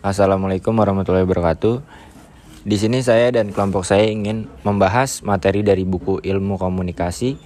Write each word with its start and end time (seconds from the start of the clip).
Assalamualaikum 0.00 0.80
warahmatullahi 0.80 1.28
wabarakatuh. 1.28 1.84
Di 2.64 2.80
sini 2.80 3.04
saya 3.04 3.28
dan 3.36 3.52
kelompok 3.52 3.84
saya 3.84 4.08
ingin 4.08 4.48
membahas 4.64 5.20
materi 5.20 5.60
dari 5.60 5.84
buku 5.84 6.24
Ilmu 6.24 6.56
Komunikasi 6.56 7.36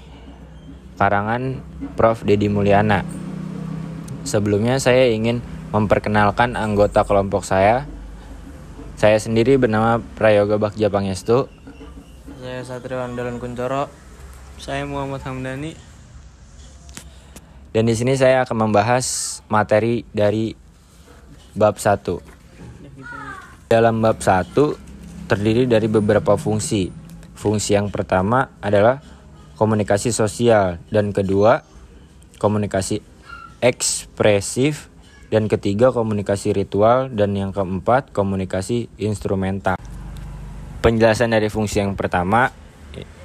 karangan 0.94 1.58
Prof. 1.98 2.22
Dedi 2.22 2.46
Mulyana. 2.46 3.02
Sebelumnya 4.22 4.78
saya 4.78 5.10
ingin 5.10 5.42
memperkenalkan 5.74 6.54
anggota 6.54 7.02
kelompok 7.02 7.42
saya. 7.42 7.90
Saya 8.94 9.18
sendiri 9.18 9.58
bernama 9.58 9.98
Prayoga 10.14 10.54
Bagja 10.54 10.86
Pangestu. 10.86 11.50
Saya 12.38 12.62
Satriwan 12.62 13.18
Dalan 13.18 13.42
Kuncoro. 13.42 13.90
Saya 14.62 14.86
Muhammad 14.86 15.26
Hamdani. 15.26 15.74
Dan 17.74 17.90
di 17.90 17.98
sini 17.98 18.14
saya 18.14 18.46
akan 18.46 18.70
membahas 18.70 19.42
materi 19.50 20.06
dari 20.14 20.54
bab 21.58 21.82
1. 21.82 22.33
Dalam 23.74 23.98
bab 23.98 24.22
1 24.22 24.54
terdiri 25.26 25.66
dari 25.66 25.90
beberapa 25.90 26.38
fungsi. 26.38 26.94
Fungsi 27.34 27.74
yang 27.74 27.90
pertama 27.90 28.54
adalah 28.62 29.02
komunikasi 29.58 30.14
sosial 30.14 30.78
dan 30.94 31.10
kedua 31.10 31.66
komunikasi 32.38 33.02
ekspresif 33.58 34.94
dan 35.26 35.50
ketiga 35.50 35.90
komunikasi 35.90 36.54
ritual 36.54 37.10
dan 37.10 37.34
yang 37.34 37.50
keempat 37.50 38.14
komunikasi 38.14 38.86
instrumental. 38.94 39.74
Penjelasan 40.78 41.34
dari 41.34 41.50
fungsi 41.50 41.82
yang 41.82 41.98
pertama 41.98 42.54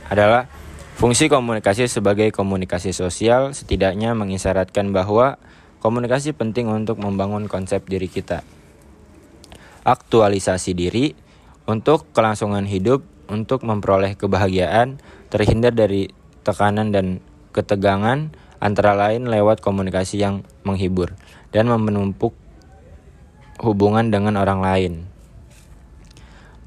adalah 0.10 0.50
fungsi 0.98 1.30
komunikasi 1.30 1.86
sebagai 1.86 2.34
komunikasi 2.34 2.90
sosial 2.90 3.54
setidaknya 3.54 4.18
mengisyaratkan 4.18 4.90
bahwa 4.98 5.38
komunikasi 5.78 6.34
penting 6.34 6.74
untuk 6.74 6.98
membangun 6.98 7.46
konsep 7.46 7.86
diri 7.86 8.10
kita. 8.10 8.42
Aktualisasi 9.84 10.76
diri 10.76 11.16
untuk 11.70 12.10
kelangsungan 12.12 12.66
hidup, 12.66 13.06
untuk 13.30 13.62
memperoleh 13.64 14.18
kebahagiaan, 14.18 14.98
terhindar 15.30 15.72
dari 15.72 16.10
tekanan 16.42 16.90
dan 16.90 17.22
ketegangan, 17.54 18.34
antara 18.60 18.92
lain 18.94 19.32
lewat 19.32 19.64
komunikasi 19.64 20.20
yang 20.20 20.44
menghibur 20.68 21.16
dan 21.56 21.72
menumpuk 21.72 22.36
hubungan 23.64 24.12
dengan 24.12 24.40
orang 24.40 24.60
lain. 24.64 24.94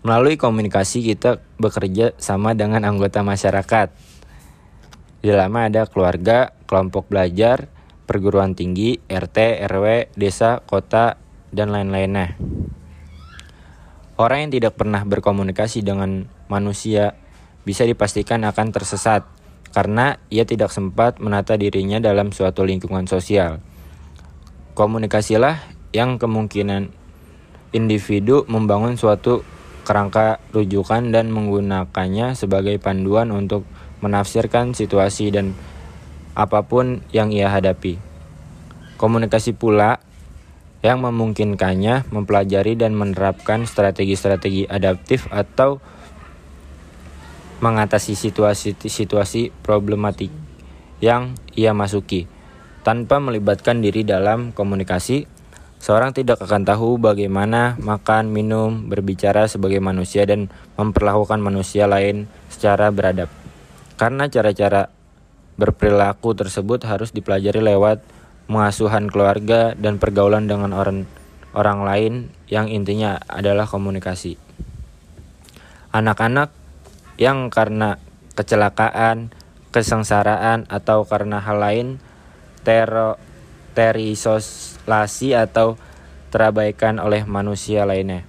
Melalui 0.02 0.34
komunikasi 0.34 1.06
kita 1.06 1.38
bekerja 1.62 2.10
sama 2.18 2.58
dengan 2.58 2.82
anggota 2.82 3.22
masyarakat. 3.22 3.94
Di 5.22 5.30
dalamnya 5.30 5.70
ada 5.70 5.82
keluarga, 5.86 6.50
kelompok 6.66 7.06
belajar, 7.06 7.70
perguruan 8.10 8.58
tinggi, 8.58 8.98
RT, 9.06 9.62
RW, 9.62 10.10
desa, 10.18 10.58
kota, 10.66 11.22
dan 11.54 11.70
lain-lainnya. 11.70 12.34
Orang 14.20 14.48
yang 14.48 14.52
tidak 14.52 14.76
pernah 14.76 15.00
berkomunikasi 15.08 15.80
dengan 15.80 16.28
manusia 16.52 17.16
bisa 17.64 17.88
dipastikan 17.88 18.44
akan 18.44 18.68
tersesat 18.74 19.24
karena 19.72 20.20
ia 20.28 20.44
tidak 20.44 20.68
sempat 20.68 21.16
menata 21.16 21.56
dirinya 21.56 21.96
dalam 21.96 22.28
suatu 22.28 22.60
lingkungan 22.62 23.08
sosial. 23.08 23.64
Komunikasilah 24.76 25.56
yang 25.96 26.20
kemungkinan 26.20 26.92
individu 27.72 28.44
membangun 28.52 29.00
suatu 29.00 29.40
kerangka 29.88 30.38
rujukan 30.52 31.08
dan 31.10 31.32
menggunakannya 31.32 32.36
sebagai 32.36 32.76
panduan 32.78 33.32
untuk 33.32 33.64
menafsirkan 34.04 34.76
situasi 34.76 35.32
dan 35.32 35.56
apa 36.36 36.64
pun 36.68 37.00
yang 37.10 37.32
ia 37.32 37.48
hadapi. 37.48 37.96
Komunikasi 39.00 39.56
pula 39.56 39.98
yang 40.82 40.98
memungkinkannya 40.98 42.10
mempelajari 42.10 42.74
dan 42.74 42.98
menerapkan 42.98 43.64
strategi-strategi 43.70 44.66
adaptif 44.66 45.30
atau 45.30 45.78
mengatasi 47.62 48.18
situasi-situasi 48.18 49.54
problematik 49.62 50.34
yang 50.98 51.38
ia 51.54 51.70
masuki. 51.70 52.26
Tanpa 52.82 53.22
melibatkan 53.22 53.78
diri 53.78 54.02
dalam 54.02 54.50
komunikasi, 54.50 55.30
seorang 55.78 56.10
tidak 56.10 56.42
akan 56.42 56.66
tahu 56.66 56.98
bagaimana 56.98 57.78
makan, 57.78 58.34
minum, 58.34 58.90
berbicara 58.90 59.46
sebagai 59.46 59.78
manusia 59.78 60.26
dan 60.26 60.50
memperlakukan 60.74 61.38
manusia 61.38 61.86
lain 61.86 62.26
secara 62.50 62.90
beradab. 62.90 63.30
Karena 63.94 64.26
cara-cara 64.26 64.90
berperilaku 65.54 66.34
tersebut 66.34 66.82
harus 66.90 67.14
dipelajari 67.14 67.62
lewat 67.62 68.02
pengasuhan 68.46 69.10
keluarga 69.10 69.74
dan 69.78 69.98
pergaulan 70.02 70.46
dengan 70.50 70.74
orang 70.74 71.04
orang 71.52 71.84
lain 71.84 72.14
yang 72.48 72.68
intinya 72.68 73.20
adalah 73.28 73.68
komunikasi. 73.68 74.40
Anak-anak 75.92 76.48
yang 77.20 77.52
karena 77.52 78.00
kecelakaan, 78.32 79.30
kesengsaraan 79.70 80.64
atau 80.72 81.04
karena 81.04 81.38
hal 81.44 81.60
lain 81.60 82.00
tero 82.64 83.20
terisolasi 83.76 85.36
atau 85.36 85.76
terabaikan 86.32 86.96
oleh 86.96 87.28
manusia 87.28 87.84
lainnya 87.84 88.24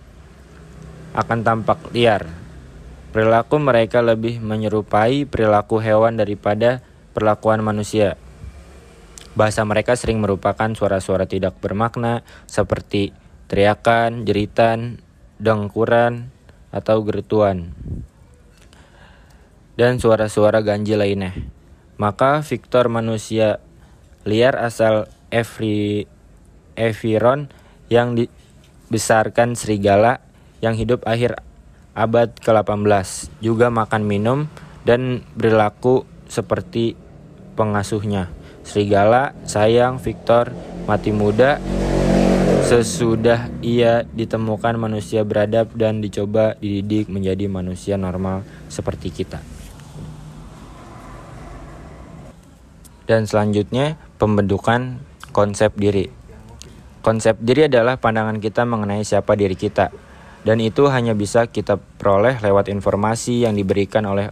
akan 1.13 1.45
tampak 1.45 1.93
liar. 1.93 2.25
Perilaku 3.13 3.61
mereka 3.61 4.01
lebih 4.01 4.41
menyerupai 4.41 5.29
perilaku 5.29 5.77
hewan 5.77 6.17
daripada 6.17 6.81
perlakuan 7.13 7.61
manusia. 7.61 8.17
Bahasa 9.33 9.65
mereka 9.65 9.97
sering 9.97 10.21
merupakan 10.21 10.69
suara-suara 10.77 11.25
tidak 11.25 11.57
bermakna 11.57 12.21
seperti 12.45 13.13
teriakan, 13.49 14.29
jeritan, 14.29 15.01
dengkuran, 15.41 16.29
atau 16.73 17.05
gerutuan. 17.05 17.73
Dan 19.77 20.01
suara-suara 20.01 20.65
ganjil 20.65 21.01
lainnya. 21.01 21.33
Maka 21.97 22.41
Victor 22.41 22.89
manusia 22.89 23.61
liar 24.25 24.57
asal 24.57 25.05
Evri, 25.29 26.09
Eviron 26.73 27.49
yang 27.89 28.17
dibesarkan 28.17 29.53
serigala 29.53 30.21
yang 30.61 30.73
hidup 30.73 31.05
akhir 31.05 31.41
abad 31.93 32.33
ke-18 32.41 33.29
juga 33.41 33.69
makan 33.69 34.01
minum 34.05 34.39
dan 34.85 35.21
berlaku 35.37 36.05
seperti 36.25 36.97
pengasuhnya. 37.53 38.42
Serigala, 38.63 39.35
sayang, 39.43 39.99
Victor, 39.99 40.55
mati 40.87 41.11
muda. 41.11 41.59
Sesudah 42.63 43.51
ia 43.59 44.07
ditemukan 44.07 44.79
manusia 44.79 45.27
beradab 45.27 45.75
dan 45.75 45.99
dicoba 45.99 46.55
dididik 46.63 47.11
menjadi 47.11 47.51
manusia 47.51 47.99
normal 47.99 48.47
seperti 48.71 49.11
kita. 49.11 49.43
Dan 53.03 53.27
selanjutnya 53.27 53.99
pembentukan 54.15 55.03
konsep 55.35 55.75
diri. 55.75 56.07
Konsep 57.03 57.35
diri 57.43 57.67
adalah 57.67 57.99
pandangan 57.99 58.39
kita 58.39 58.63
mengenai 58.63 59.03
siapa 59.03 59.35
diri 59.35 59.59
kita. 59.59 59.91
Dan 60.47 60.63
itu 60.63 60.87
hanya 60.87 61.11
bisa 61.11 61.51
kita 61.51 61.75
peroleh 61.75 62.39
lewat 62.39 62.71
informasi 62.71 63.43
yang 63.43 63.59
diberikan 63.59 64.07
oleh 64.07 64.31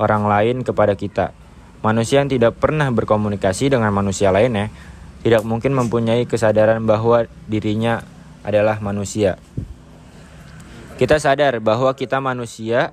orang 0.00 0.24
lain 0.24 0.56
kepada 0.64 0.96
kita. 0.96 1.36
Manusia 1.80 2.20
yang 2.20 2.28
tidak 2.28 2.60
pernah 2.60 2.92
berkomunikasi 2.92 3.72
dengan 3.72 3.88
manusia 3.96 4.28
lainnya 4.28 4.68
tidak 5.24 5.44
mungkin 5.44 5.72
mempunyai 5.76 6.28
kesadaran 6.28 6.84
bahwa 6.84 7.28
dirinya 7.48 8.04
adalah 8.44 8.80
manusia. 8.80 9.36
Kita 11.00 11.16
sadar 11.16 11.64
bahwa 11.64 11.96
kita 11.96 12.20
manusia 12.20 12.92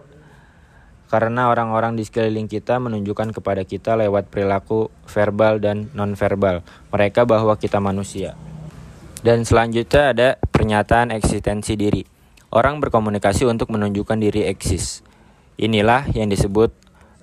karena 1.08 1.48
orang-orang 1.52 1.96
di 1.96 2.04
sekeliling 2.04 2.48
kita 2.52 2.80
menunjukkan 2.80 3.36
kepada 3.36 3.64
kita 3.64 3.96
lewat 3.96 4.28
perilaku 4.32 4.92
verbal 5.08 5.60
dan 5.60 5.92
nonverbal 5.96 6.64
mereka 6.92 7.24
bahwa 7.28 7.56
kita 7.60 7.80
manusia. 7.84 8.36
Dan 9.24 9.44
selanjutnya 9.44 10.04
ada 10.16 10.30
pernyataan 10.40 11.12
eksistensi 11.12 11.76
diri. 11.76 12.04
Orang 12.48 12.80
berkomunikasi 12.80 13.44
untuk 13.44 13.68
menunjukkan 13.76 14.20
diri 14.24 14.48
eksis. 14.48 15.04
Inilah 15.60 16.08
yang 16.16 16.32
disebut 16.32 16.72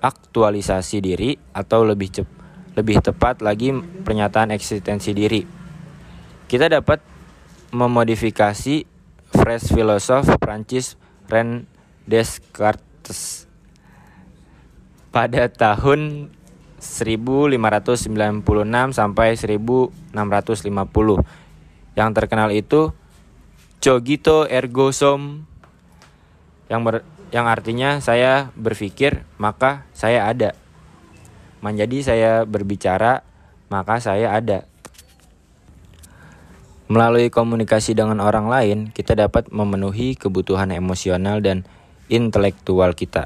aktualisasi 0.05 1.01
diri 1.01 1.33
atau 1.57 1.81
lebih 1.81 2.09
cep 2.13 2.29
lebih 2.77 2.99
tepat 3.01 3.39
lagi 3.39 3.71
pernyataan 3.73 4.51
eksistensi 4.51 5.15
diri. 5.15 5.41
Kita 6.45 6.67
dapat 6.67 6.99
memodifikasi 7.71 8.83
phrase 9.31 9.67
filosof 9.71 10.27
Prancis 10.37 10.99
Ren 11.31 11.65
Descartes 12.03 13.47
pada 15.09 15.47
tahun 15.47 16.29
1596 16.83 17.55
sampai 18.91 19.39
1650. 19.39 20.13
Yang 21.95 22.09
terkenal 22.11 22.51
itu 22.51 22.91
Cogito 23.79 24.49
ergo 24.49 24.89
sum 24.91 25.45
yang 26.65 26.81
ber, 26.81 27.05
yang 27.33 27.49
artinya 27.49 28.01
saya 28.01 28.53
berpikir 28.57 29.25
maka 29.37 29.87
saya 29.95 30.29
ada. 30.29 30.53
Menjadi 31.63 31.97
saya 32.05 32.31
berbicara 32.45 33.25
maka 33.69 33.97
saya 33.97 34.33
ada. 34.33 34.69
Melalui 36.85 37.33
komunikasi 37.33 37.97
dengan 37.97 38.21
orang 38.21 38.45
lain, 38.45 38.93
kita 38.93 39.17
dapat 39.17 39.49
memenuhi 39.49 40.13
kebutuhan 40.13 40.69
emosional 40.69 41.41
dan 41.41 41.65
intelektual 42.13 42.93
kita 42.93 43.25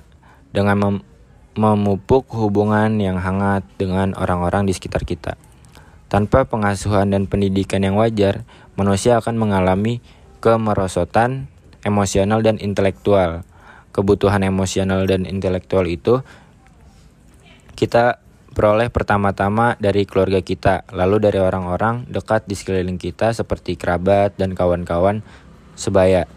dengan 0.56 0.80
mem 0.80 0.96
memupuk 1.60 2.32
hubungan 2.40 2.96
yang 3.04 3.20
hangat 3.20 3.68
dengan 3.76 4.16
orang-orang 4.16 4.64
di 4.64 4.72
sekitar 4.72 5.04
kita. 5.04 5.36
Tanpa 6.08 6.48
pengasuhan 6.48 7.12
dan 7.12 7.28
pendidikan 7.28 7.84
yang 7.84 8.00
wajar, 8.00 8.48
manusia 8.80 9.20
akan 9.20 9.36
mengalami 9.36 10.00
kemerosotan 10.40 11.52
emosional 11.84 12.40
dan 12.40 12.56
intelektual. 12.64 13.44
Kebutuhan 13.90 14.46
emosional 14.46 15.10
dan 15.10 15.26
intelektual 15.26 15.90
itu 15.90 16.22
kita 17.74 18.20
peroleh 18.54 18.92
pertama-tama 18.92 19.80
dari 19.80 20.04
keluarga 20.04 20.44
kita, 20.44 20.84
lalu 20.92 21.24
dari 21.24 21.40
orang-orang 21.40 22.04
dekat 22.12 22.44
di 22.44 22.60
sekeliling 22.60 23.00
kita 23.00 23.32
seperti 23.32 23.80
kerabat 23.80 24.36
dan 24.36 24.52
kawan-kawan 24.52 25.24
sebaya. 25.80 26.28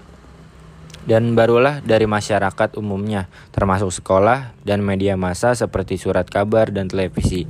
Dan 1.02 1.34
barulah 1.34 1.82
dari 1.82 2.06
masyarakat 2.06 2.78
umumnya, 2.78 3.26
termasuk 3.50 3.90
sekolah 3.90 4.54
dan 4.62 4.86
media 4.86 5.18
massa 5.18 5.50
seperti 5.58 5.98
surat 5.98 6.30
kabar 6.30 6.70
dan 6.70 6.86
televisi. 6.86 7.42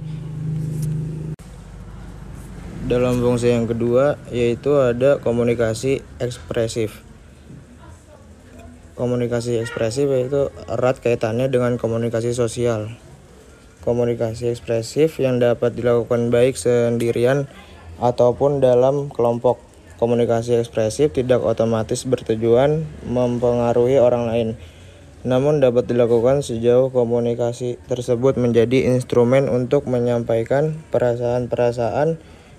Dalam 2.89 3.21
fungsi 3.21 3.53
yang 3.53 3.69
kedua 3.69 4.17
yaitu 4.33 4.73
ada 4.81 5.21
komunikasi 5.21 6.01
ekspresif. 6.17 7.12
Komunikasi 8.93 9.57
ekspresif 9.57 10.13
yaitu 10.13 10.53
erat 10.69 11.01
kaitannya 11.01 11.49
dengan 11.49 11.81
komunikasi 11.81 12.37
sosial. 12.37 12.93
Komunikasi 13.83 14.53
ekspresif 14.53 15.17
yang 15.17 15.41
dapat 15.41 15.73
dilakukan 15.73 16.29
baik 16.29 16.61
sendirian 16.61 17.49
ataupun 17.99 18.61
dalam 18.61 19.09
kelompok 19.09 19.59
komunikasi 19.97 20.59
ekspresif 20.59 21.15
tidak 21.17 21.41
otomatis 21.47 22.03
bertujuan 22.03 22.83
mempengaruhi 23.07 24.03
orang 24.03 24.27
lain, 24.27 24.49
namun 25.23 25.63
dapat 25.63 25.87
dilakukan 25.87 26.43
sejauh 26.43 26.91
komunikasi 26.91 27.79
tersebut 27.87 28.35
menjadi 28.35 28.91
instrumen 28.91 29.47
untuk 29.47 29.87
menyampaikan 29.87 30.75
perasaan-perasaan 30.91 32.19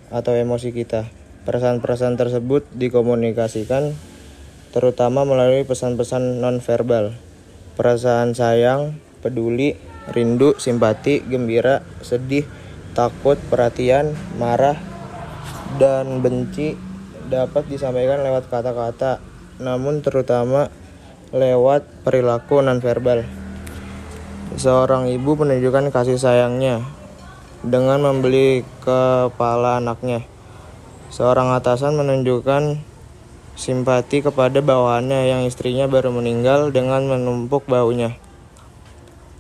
atau 0.10 0.34
emosi 0.34 0.72
kita. 0.72 1.12
Perasaan-perasaan 1.44 2.16
tersebut 2.16 2.64
dikomunikasikan 2.72 3.92
terutama 4.74 5.22
melalui 5.22 5.62
pesan-pesan 5.64 6.42
nonverbal. 6.42 7.14
Perasaan 7.78 8.34
sayang, 8.34 8.98
peduli, 9.22 9.78
rindu, 10.10 10.58
simpati, 10.58 11.22
gembira, 11.22 11.86
sedih, 12.02 12.44
takut, 12.98 13.38
perhatian, 13.48 14.18
marah, 14.42 14.76
dan 15.78 16.26
benci 16.26 16.74
dapat 17.30 17.70
disampaikan 17.70 18.26
lewat 18.26 18.50
kata-kata, 18.50 19.22
namun 19.62 20.02
terutama 20.02 20.74
lewat 21.34 21.86
perilaku 22.06 22.62
nonverbal. 22.62 23.26
Seorang 24.54 25.10
ibu 25.10 25.34
menunjukkan 25.34 25.90
kasih 25.90 26.22
sayangnya 26.22 26.86
dengan 27.66 28.06
membeli 28.06 28.62
kepala 28.86 29.82
anaknya. 29.82 30.26
Seorang 31.10 31.54
atasan 31.58 31.98
menunjukkan 31.98 32.93
simpati 33.54 34.26
kepada 34.26 34.60
bawahannya 34.60 35.30
yang 35.30 35.42
istrinya 35.46 35.86
baru 35.86 36.10
meninggal 36.10 36.74
dengan 36.74 37.06
menumpuk 37.06 37.70
baunya. 37.70 38.18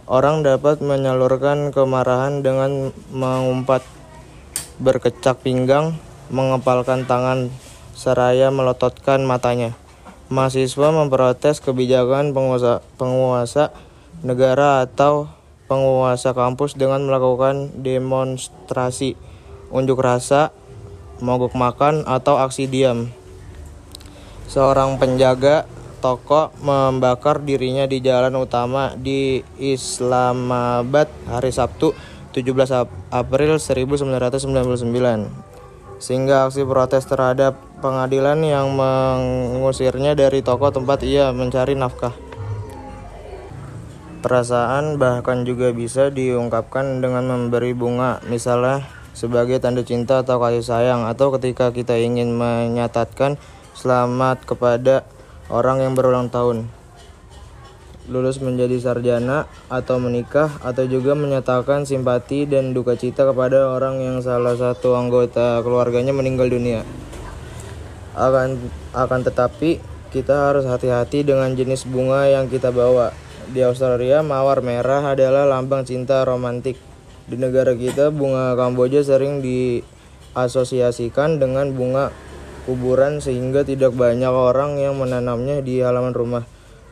Orang 0.03 0.43
dapat 0.43 0.83
menyalurkan 0.83 1.71
kemarahan 1.71 2.43
dengan 2.43 2.91
mengumpat, 3.09 3.81
berkecak 4.77 5.39
pinggang, 5.41 5.95
mengepalkan 6.27 7.07
tangan 7.07 7.47
seraya 7.95 8.51
melototkan 8.51 9.23
matanya. 9.23 9.71
Mahasiswa 10.27 10.89
memprotes 10.91 11.63
kebijakan 11.63 12.35
penguasa, 12.35 12.83
penguasa 12.99 13.71
negara 14.25 14.83
atau 14.83 15.31
penguasa 15.71 16.35
kampus 16.35 16.75
dengan 16.75 17.05
melakukan 17.07 17.71
demonstrasi, 17.79 19.15
unjuk 19.71 20.03
rasa, 20.03 20.51
mogok 21.23 21.55
makan, 21.55 22.03
atau 22.03 22.37
aksi 22.43 22.67
diam. 22.67 23.07
Seorang 24.53 25.01
penjaga 25.01 25.65
toko 25.97 26.53
membakar 26.61 27.41
dirinya 27.41 27.89
di 27.89 28.05
jalan 28.05 28.37
utama 28.37 28.93
di 28.93 29.41
Islamabad 29.57 31.09
hari 31.25 31.49
Sabtu 31.49 31.97
17 32.37 32.85
April 33.09 33.57
1999 33.57 35.97
sehingga 35.97 36.45
aksi 36.45 36.69
protes 36.69 37.09
terhadap 37.09 37.57
pengadilan 37.81 38.45
yang 38.45 38.69
mengusirnya 38.77 40.13
dari 40.13 40.45
toko 40.45 40.69
tempat 40.69 41.01
ia 41.01 41.33
mencari 41.33 41.73
nafkah. 41.73 42.13
Perasaan 44.21 45.01
bahkan 45.01 45.49
juga 45.49 45.73
bisa 45.73 46.13
diungkapkan 46.13 47.01
dengan 47.01 47.25
memberi 47.25 47.73
bunga, 47.73 48.21
misalnya 48.29 48.85
sebagai 49.17 49.57
tanda 49.57 49.81
cinta 49.81 50.21
atau 50.21 50.37
kasih 50.37 50.61
sayang, 50.61 51.09
atau 51.09 51.33
ketika 51.33 51.73
kita 51.73 51.97
ingin 51.97 52.37
menyatakan 52.37 53.41
selamat 53.73 54.45
kepada 54.45 55.05
orang 55.49 55.83
yang 55.83 55.93
berulang 55.93 56.29
tahun 56.29 56.69
lulus 58.11 58.43
menjadi 58.43 58.83
sarjana 58.83 59.47
atau 59.71 59.95
menikah 59.95 60.51
atau 60.59 60.83
juga 60.83 61.15
menyatakan 61.15 61.87
simpati 61.87 62.43
dan 62.43 62.75
duka 62.75 62.99
cita 62.99 63.23
kepada 63.23 63.71
orang 63.71 64.03
yang 64.03 64.19
salah 64.19 64.59
satu 64.59 64.99
anggota 64.99 65.63
keluarganya 65.63 66.11
meninggal 66.11 66.51
dunia. 66.51 66.83
Akan 68.11 68.59
akan 68.91 69.19
tetapi 69.23 69.79
kita 70.11 70.51
harus 70.51 70.67
hati-hati 70.67 71.23
dengan 71.23 71.55
jenis 71.55 71.87
bunga 71.87 72.27
yang 72.27 72.51
kita 72.51 72.75
bawa. 72.75 73.15
Di 73.49 73.63
Australia, 73.65 74.21
mawar 74.23 74.61
merah 74.63 75.15
adalah 75.15 75.47
lambang 75.47 75.83
cinta 75.87 76.23
romantik. 76.27 76.77
Di 77.25 77.39
negara 77.39 77.73
kita, 77.73 78.11
bunga 78.11 78.53
Kamboja 78.53 79.01
sering 79.03 79.41
diasosiasikan 79.41 81.39
dengan 81.39 81.73
bunga 81.73 82.11
kuburan 82.63 83.19
sehingga 83.19 83.67
tidak 83.67 83.91
banyak 83.95 84.31
orang 84.31 84.79
yang 84.79 84.95
menanamnya 84.95 85.59
di 85.59 85.83
halaman 85.83 86.15
rumah 86.15 86.43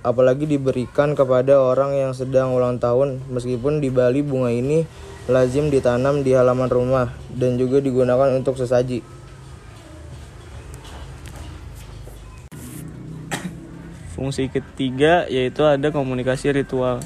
apalagi 0.01 0.49
diberikan 0.49 1.13
kepada 1.13 1.61
orang 1.61 1.93
yang 1.93 2.11
sedang 2.13 2.53
ulang 2.53 2.81
tahun. 2.81 3.21
Meskipun 3.29 3.79
di 3.79 3.93
Bali 3.93 4.25
bunga 4.25 4.49
ini 4.49 4.85
lazim 5.29 5.69
ditanam 5.69 6.25
di 6.25 6.33
halaman 6.33 6.69
rumah 6.69 7.13
dan 7.31 7.55
juga 7.55 7.79
digunakan 7.79 8.33
untuk 8.33 8.57
sesaji. 8.57 9.05
Fungsi 14.17 14.53
ketiga 14.53 15.25
yaitu 15.29 15.65
ada 15.65 15.89
komunikasi 15.89 16.53
ritual. 16.53 17.01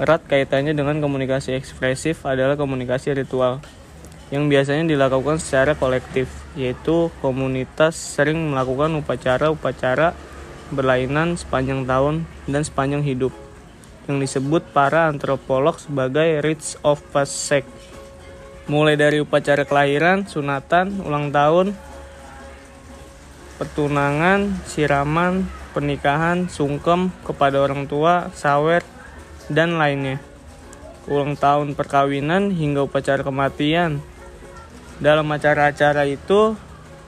Erat 0.00 0.24
kaitannya 0.24 0.72
dengan 0.72 0.96
komunikasi 1.04 1.52
ekspresif 1.52 2.24
adalah 2.24 2.56
komunikasi 2.56 3.12
ritual 3.12 3.60
yang 4.30 4.46
biasanya 4.46 4.86
dilakukan 4.86 5.42
secara 5.42 5.74
kolektif, 5.74 6.30
yaitu 6.54 7.10
komunitas 7.18 7.98
sering 7.98 8.54
melakukan 8.54 8.94
upacara-upacara 9.02 10.14
berlainan 10.70 11.34
sepanjang 11.34 11.82
tahun 11.86 12.26
dan 12.46 12.62
sepanjang 12.62 13.02
hidup 13.02 13.34
yang 14.06 14.22
disebut 14.22 14.70
para 14.70 15.10
antropolog 15.10 15.78
sebagai 15.78 16.42
rites 16.42 16.78
of 16.86 17.02
passage 17.10 17.66
mulai 18.70 18.94
dari 18.94 19.18
upacara 19.18 19.66
kelahiran, 19.66 20.30
sunatan, 20.30 21.02
ulang 21.02 21.34
tahun, 21.34 21.74
pertunangan, 23.58 24.62
siraman, 24.62 25.50
pernikahan, 25.74 26.46
sungkem 26.46 27.10
kepada 27.26 27.58
orang 27.58 27.90
tua, 27.90 28.30
sawer, 28.30 28.86
dan 29.50 29.74
lainnya. 29.74 30.22
Ulang 31.10 31.34
tahun 31.34 31.74
perkawinan 31.74 32.54
hingga 32.54 32.86
upacara 32.86 33.26
kematian. 33.26 33.98
Dalam 35.00 35.26
acara-acara 35.32 36.04
itu, 36.04 36.54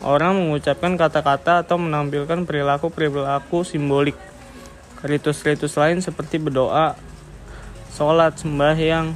Orang 0.03 0.35
mengucapkan 0.35 0.99
kata-kata 0.99 1.63
atau 1.63 1.79
menampilkan 1.79 2.43
perilaku-perilaku 2.43 3.63
simbolik. 3.63 4.19
Ritus-ritus 4.99 5.79
lain 5.79 6.03
seperti 6.03 6.43
berdoa, 6.43 6.99
sholat, 7.95 8.35
sembahyang, 8.35 9.15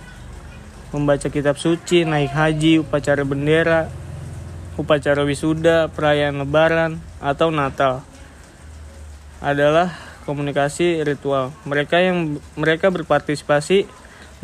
membaca 0.94 1.26
kitab 1.26 1.58
suci, 1.58 2.06
naik 2.06 2.30
haji, 2.30 2.86
upacara 2.86 3.26
bendera, 3.26 3.90
upacara 4.78 5.26
wisuda, 5.26 5.90
perayaan 5.90 6.46
lebaran, 6.46 7.02
atau 7.18 7.50
Natal 7.50 8.06
adalah 9.42 9.90
komunikasi 10.22 11.02
ritual. 11.02 11.50
Mereka 11.66 11.98
yang 11.98 12.38
mereka 12.54 12.94
berpartisipasi 12.94 13.90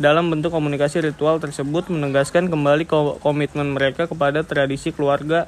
dalam 0.01 0.33
bentuk 0.33 0.49
komunikasi 0.49 1.05
ritual 1.05 1.37
tersebut 1.37 1.85
menegaskan 1.93 2.49
kembali 2.49 2.89
komitmen 3.21 3.77
mereka 3.77 4.09
kepada 4.09 4.41
tradisi 4.41 4.89
keluarga 4.89 5.45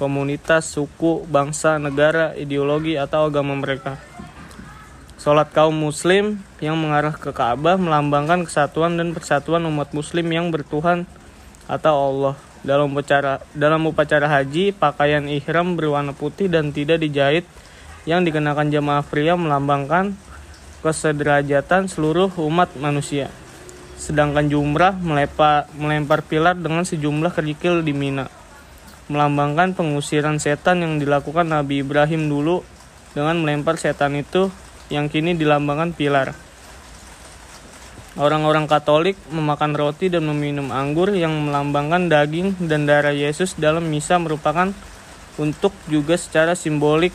komunitas, 0.00 0.66
suku, 0.66 1.22
bangsa, 1.28 1.76
negara, 1.76 2.32
ideologi, 2.34 2.96
atau 2.96 3.28
agama 3.28 3.52
mereka. 3.54 4.00
Sholat 5.20 5.54
kaum 5.54 5.76
muslim 5.76 6.42
yang 6.58 6.74
mengarah 6.74 7.14
ke 7.14 7.30
Ka'bah 7.30 7.78
melambangkan 7.78 8.42
kesatuan 8.42 8.98
dan 8.98 9.14
persatuan 9.14 9.62
umat 9.70 9.94
muslim 9.94 10.26
yang 10.26 10.50
bertuhan 10.50 11.06
atau 11.70 11.94
Allah. 11.94 12.34
Dalam 12.66 12.90
upacara 12.90 13.42
dalam 13.54 13.86
upacara 13.86 14.26
haji, 14.26 14.74
pakaian 14.74 15.22
ihram 15.30 15.78
berwarna 15.78 16.10
putih 16.10 16.50
dan 16.50 16.74
tidak 16.74 16.98
dijahit 16.98 17.46
yang 18.02 18.26
dikenakan 18.26 18.74
jemaah 18.74 19.06
pria 19.06 19.38
melambangkan 19.38 20.18
kesederajatan 20.82 21.86
seluruh 21.86 22.34
umat 22.42 22.74
manusia. 22.74 23.30
Sedangkan 24.02 24.50
jumrah 24.50 24.98
melempar, 24.98 25.70
melempar 25.78 26.26
pilar 26.26 26.58
dengan 26.58 26.82
sejumlah 26.82 27.30
kerikil 27.30 27.86
di 27.86 27.94
Mina. 27.94 28.26
Melambangkan 29.06 29.78
pengusiran 29.78 30.42
setan 30.42 30.82
yang 30.82 30.98
dilakukan 30.98 31.46
Nabi 31.46 31.86
Ibrahim 31.86 32.26
dulu 32.26 32.66
dengan 33.14 33.38
melempar 33.38 33.78
setan 33.78 34.18
itu 34.18 34.50
yang 34.90 35.06
kini 35.06 35.38
dilambangkan 35.38 35.94
pilar. 35.94 36.34
Orang-orang 38.18 38.66
Katolik 38.66 39.14
memakan 39.30 39.78
roti 39.78 40.10
dan 40.10 40.26
meminum 40.26 40.74
anggur 40.74 41.14
yang 41.14 41.32
melambangkan 41.46 42.10
daging 42.10 42.58
dan 42.66 42.90
darah 42.90 43.14
Yesus 43.14 43.54
dalam 43.54 43.86
misa 43.86 44.18
merupakan 44.18 44.74
untuk 45.38 45.70
juga 45.86 46.18
secara 46.18 46.58
simbolik 46.58 47.14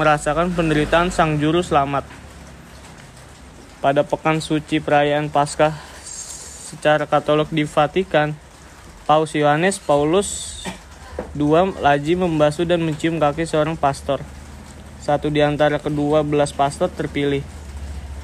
merasakan 0.00 0.56
penderitaan 0.56 1.12
Sang 1.12 1.36
Juru 1.36 1.60
Selamat. 1.60 2.08
Pada 3.84 4.00
pekan 4.00 4.40
suci 4.40 4.80
perayaan 4.80 5.28
Paskah 5.28 5.95
secara 6.66 7.06
Katolik 7.06 7.46
di 7.54 7.62
Vatikan, 7.62 8.34
Paus 9.06 9.38
Yohanes 9.38 9.78
Paulus 9.78 10.60
II 11.38 11.78
laji 11.78 12.18
membasuh 12.18 12.66
dan 12.66 12.82
mencium 12.82 13.22
kaki 13.22 13.46
seorang 13.46 13.78
pastor. 13.78 14.18
Satu 14.98 15.30
di 15.30 15.38
antara 15.38 15.78
kedua 15.78 16.26
belas 16.26 16.50
pastor 16.50 16.90
terpilih. 16.90 17.46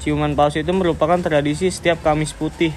Ciuman 0.03 0.35
paus 0.35 0.59
itu 0.59 0.67
merupakan 0.75 1.15
tradisi 1.23 1.71
setiap 1.71 2.03
Kamis 2.03 2.35
Putih, 2.35 2.75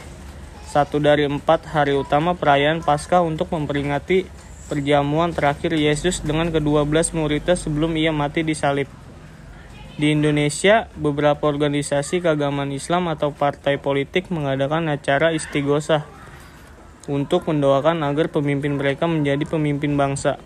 satu 0.70 1.02
dari 1.02 1.26
empat 1.26 1.66
hari 1.66 1.98
utama 1.98 2.38
perayaan 2.38 2.86
Paskah 2.86 3.26
untuk 3.26 3.50
memperingati 3.50 4.30
perjamuan 4.70 5.34
terakhir 5.34 5.74
Yesus 5.74 6.22
dengan 6.22 6.54
kedua 6.54 6.86
belas 6.86 7.10
muridnya 7.10 7.58
sebelum 7.58 7.98
ia 7.98 8.14
mati 8.14 8.46
di 8.46 8.54
salib. 8.54 8.86
Di 9.96 10.12
Indonesia, 10.12 10.92
beberapa 10.92 11.48
organisasi 11.48 12.20
keagamaan 12.20 12.68
Islam 12.68 13.08
atau 13.08 13.32
partai 13.32 13.80
politik 13.80 14.28
mengadakan 14.28 14.92
acara 14.92 15.32
istighosah 15.32 16.04
untuk 17.08 17.48
mendoakan 17.48 18.04
agar 18.04 18.28
pemimpin 18.28 18.76
mereka 18.76 19.08
menjadi 19.08 19.40
pemimpin 19.48 19.96
bangsa, 19.96 20.36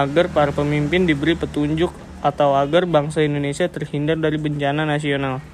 agar 0.00 0.32
para 0.32 0.56
pemimpin 0.56 1.04
diberi 1.04 1.36
petunjuk 1.36 1.92
atau 2.24 2.56
agar 2.56 2.88
bangsa 2.88 3.20
Indonesia 3.20 3.68
terhindar 3.68 4.16
dari 4.16 4.40
bencana 4.40 4.88
nasional. 4.88 5.44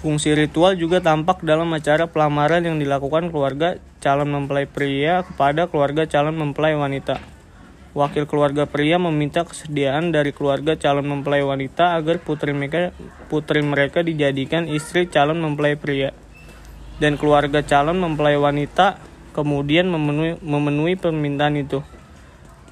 Fungsi 0.00 0.32
ritual 0.32 0.80
juga 0.80 1.04
tampak 1.04 1.44
dalam 1.44 1.68
acara 1.76 2.08
pelamaran 2.08 2.64
yang 2.64 2.80
dilakukan 2.80 3.28
keluarga 3.28 3.76
calon 4.00 4.32
mempelai 4.32 4.64
pria 4.64 5.20
kepada 5.20 5.68
keluarga 5.68 6.08
calon 6.08 6.40
mempelai 6.40 6.72
wanita. 6.72 7.39
Wakil 7.90 8.30
keluarga 8.30 8.70
pria 8.70 9.02
meminta 9.02 9.42
kesediaan 9.42 10.14
dari 10.14 10.30
keluarga 10.30 10.78
calon 10.78 11.10
mempelai 11.10 11.42
wanita 11.42 11.98
agar 11.98 12.22
putri 12.22 12.54
mereka, 12.54 12.94
putri 13.26 13.66
mereka 13.66 14.06
dijadikan 14.06 14.70
istri 14.70 15.10
calon 15.10 15.42
mempelai 15.42 15.74
pria. 15.74 16.14
Dan 17.02 17.18
keluarga 17.18 17.66
calon 17.66 17.98
mempelai 17.98 18.38
wanita 18.38 19.02
kemudian 19.34 19.90
memenuhi, 19.90 20.38
memenuhi 20.38 20.94
permintaan 20.94 21.58
itu. 21.58 21.82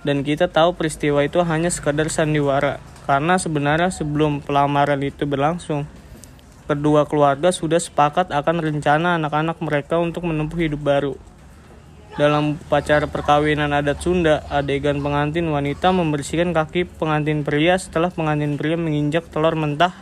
Dan 0.06 0.22
kita 0.22 0.46
tahu 0.46 0.78
peristiwa 0.78 1.26
itu 1.26 1.42
hanya 1.42 1.74
sekadar 1.74 2.06
sandiwara, 2.06 2.78
karena 3.02 3.42
sebenarnya 3.42 3.90
sebelum 3.90 4.38
pelamaran 4.38 5.02
itu 5.02 5.26
berlangsung, 5.26 5.90
kedua 6.70 7.10
keluarga 7.10 7.50
sudah 7.50 7.82
sepakat 7.82 8.30
akan 8.30 8.62
rencana 8.62 9.18
anak-anak 9.18 9.58
mereka 9.58 9.98
untuk 9.98 10.30
menempuh 10.30 10.62
hidup 10.62 10.78
baru. 10.78 11.18
Dalam 12.18 12.58
upacara 12.58 13.06
perkawinan 13.06 13.70
adat 13.70 14.02
Sunda, 14.02 14.42
adegan 14.50 14.98
pengantin 14.98 15.46
wanita 15.54 15.94
membersihkan 15.94 16.50
kaki 16.50 16.90
pengantin 16.98 17.46
pria 17.46 17.78
setelah 17.78 18.10
pengantin 18.10 18.58
pria 18.58 18.74
menginjak 18.74 19.30
telur 19.30 19.54
mentah, 19.54 19.94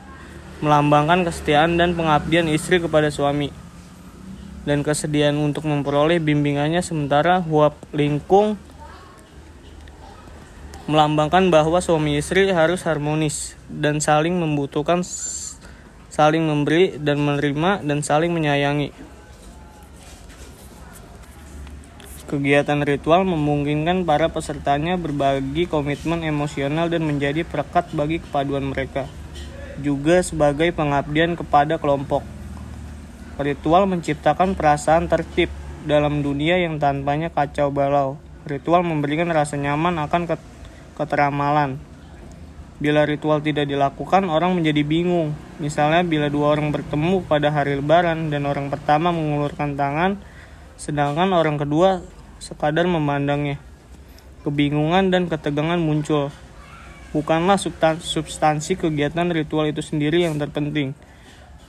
melambangkan 0.65 1.29
kesetiaan 1.29 1.77
dan 1.77 1.93
pengabdian 1.93 2.49
istri 2.49 2.81
kepada 2.81 3.13
suami. 3.13 3.53
Dan 4.65 4.81
kesediaan 4.81 5.37
untuk 5.37 5.69
memperoleh 5.69 6.17
bimbingannya 6.17 6.81
sementara 6.81 7.45
huap 7.45 7.77
lingkung 7.93 8.57
melambangkan 10.89 11.53
bahwa 11.53 11.85
suami 11.85 12.17
istri 12.17 12.49
harus 12.49 12.81
harmonis 12.89 13.61
dan 13.69 14.01
saling 14.01 14.41
membutuhkan 14.41 15.05
saling 16.09 16.49
memberi 16.49 16.97
dan 16.97 17.21
menerima, 17.21 17.85
dan 17.85 18.01
saling 18.01 18.33
menyayangi. 18.33 19.16
Kegiatan 22.27 22.83
ritual 22.83 23.23
memungkinkan 23.23 24.03
para 24.03 24.27
pesertanya 24.27 24.99
berbagi 24.99 25.71
komitmen 25.71 26.27
emosional 26.27 26.91
dan 26.91 27.07
menjadi 27.07 27.47
perekat 27.47 27.95
bagi 27.95 28.19
kepaduan 28.19 28.67
mereka, 28.75 29.07
juga 29.79 30.19
sebagai 30.27 30.75
pengabdian 30.75 31.39
kepada 31.39 31.79
kelompok. 31.79 32.27
Ritual 33.39 33.87
menciptakan 33.87 34.59
perasaan 34.59 35.07
tertib 35.07 35.55
dalam 35.87 36.27
dunia 36.27 36.59
yang 36.59 36.83
tanpanya 36.83 37.31
kacau 37.31 37.71
balau. 37.71 38.19
Ritual 38.43 38.83
memberikan 38.83 39.31
rasa 39.31 39.55
nyaman 39.55 39.95
akan 40.03 40.27
keteramalan, 40.99 41.79
Bila 42.77 43.09
ritual 43.09 43.41
tidak 43.41 43.71
dilakukan, 43.73 44.29
orang 44.29 44.53
menjadi 44.53 44.85
bingung. 44.85 45.33
Misalnya, 45.57 46.05
bila 46.05 46.29
dua 46.29 46.53
orang 46.53 46.69
bertemu 46.69 47.25
pada 47.25 47.49
hari 47.49 47.81
Lebaran 47.81 48.29
dan 48.29 48.45
orang 48.45 48.69
pertama 48.69 49.09
mengulurkan 49.17 49.81
tangan, 49.81 50.21
sedangkan 50.77 51.33
orang 51.33 51.57
kedua 51.57 52.05
sekadar 52.43 52.85
memandangnya. 52.89 53.61
Kebingungan 54.47 55.11
dan 55.11 55.27
ketegangan 55.27 55.81
muncul. 55.81 56.31
Bukanlah 57.11 57.57
substansi 58.03 58.77
kegiatan 58.77 59.31
ritual 59.33 59.73
itu 59.73 59.81
sendiri 59.81 60.29
yang 60.29 60.37
terpenting, 60.37 60.93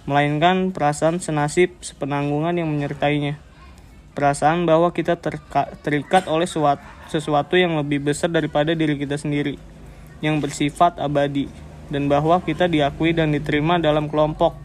melainkan 0.03 0.75
perasaan 0.75 1.23
senasib 1.23 1.77
sepenanggungan 1.79 2.57
yang 2.57 2.67
menyertainya. 2.67 3.39
Perasaan 4.17 4.65
bahwa 4.65 4.91
kita 4.91 5.15
terikat 5.85 6.25
oleh 6.25 6.49
sesuatu 7.07 7.53
yang 7.55 7.77
lebih 7.79 8.01
besar 8.01 8.33
daripada 8.33 8.73
diri 8.73 8.97
kita 8.97 9.15
sendiri 9.15 9.61
yang 10.19 10.41
bersifat 10.41 10.97
abadi 10.97 11.47
dan 11.93 12.09
bahwa 12.09 12.41
kita 12.41 12.65
diakui 12.65 13.13
dan 13.13 13.31
diterima 13.31 13.77
dalam 13.77 14.09
kelompok 14.09 14.57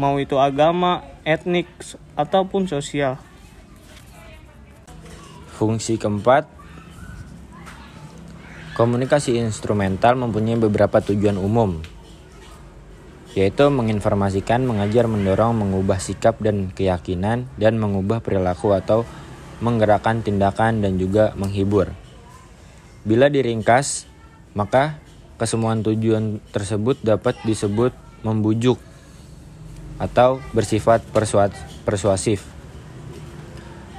mau 0.00 0.16
itu 0.16 0.40
agama, 0.40 1.04
etnik, 1.28 1.68
ataupun 2.16 2.64
sosial. 2.64 3.20
Fungsi 5.60 6.00
keempat, 6.00 6.48
komunikasi 8.80 9.36
instrumental 9.36 10.16
mempunyai 10.16 10.56
beberapa 10.56 11.04
tujuan 11.04 11.36
umum, 11.36 11.84
yaitu 13.36 13.68
menginformasikan, 13.68 14.64
mengajar, 14.64 15.04
mendorong, 15.04 15.52
mengubah 15.52 16.00
sikap 16.00 16.40
dan 16.40 16.72
keyakinan, 16.72 17.44
dan 17.60 17.76
mengubah 17.76 18.24
perilaku 18.24 18.72
atau 18.72 19.04
menggerakkan 19.60 20.24
tindakan 20.24 20.80
dan 20.80 20.96
juga 20.96 21.36
menghibur. 21.36 21.92
Bila 23.04 23.28
diringkas, 23.28 24.08
maka 24.56 24.96
kesemuan 25.36 25.84
tujuan 25.84 26.40
tersebut 26.56 27.04
dapat 27.04 27.36
disebut 27.44 27.92
membujuk 28.24 28.80
atau 30.00 30.40
bersifat 30.56 31.04
persuasif. 31.84 32.59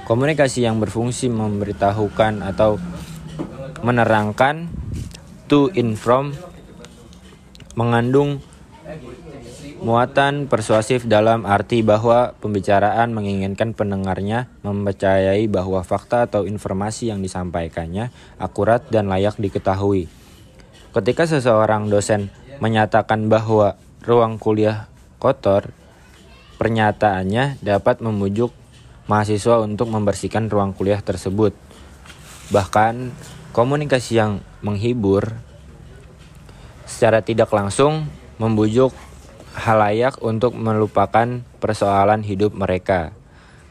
Komunikasi 0.02 0.66
yang 0.66 0.82
berfungsi 0.82 1.30
memberitahukan 1.30 2.42
atau 2.42 2.76
menerangkan 3.86 4.70
to 5.46 5.70
inform 5.74 6.34
mengandung 7.74 8.42
muatan 9.82 10.46
persuasif 10.46 11.02
dalam 11.10 11.42
arti 11.42 11.82
bahwa 11.82 12.38
pembicaraan 12.38 13.10
menginginkan 13.10 13.74
pendengarnya 13.74 14.46
mempercayai 14.62 15.50
bahwa 15.50 15.82
fakta 15.82 16.30
atau 16.30 16.46
informasi 16.46 17.10
yang 17.10 17.18
disampaikannya 17.18 18.14
akurat 18.38 18.86
dan 18.94 19.10
layak 19.10 19.34
diketahui. 19.42 20.06
Ketika 20.94 21.26
seseorang 21.26 21.90
dosen 21.90 22.30
menyatakan 22.62 23.26
bahwa 23.26 23.74
ruang 24.06 24.38
kuliah 24.38 24.86
kotor, 25.18 25.74
pernyataannya 26.62 27.58
dapat 27.58 27.98
memujuk 27.98 28.54
mahasiswa 29.10 29.62
untuk 29.62 29.90
membersihkan 29.90 30.46
ruang 30.50 30.74
kuliah 30.76 31.00
tersebut. 31.00 31.54
Bahkan, 32.50 33.14
komunikasi 33.56 34.18
yang 34.18 34.44
menghibur 34.60 35.34
secara 36.84 37.24
tidak 37.24 37.50
langsung 37.50 38.06
membujuk 38.36 38.92
halayak 39.56 40.16
untuk 40.24 40.54
melupakan 40.54 41.42
persoalan 41.58 42.24
hidup 42.24 42.52
mereka. 42.56 43.12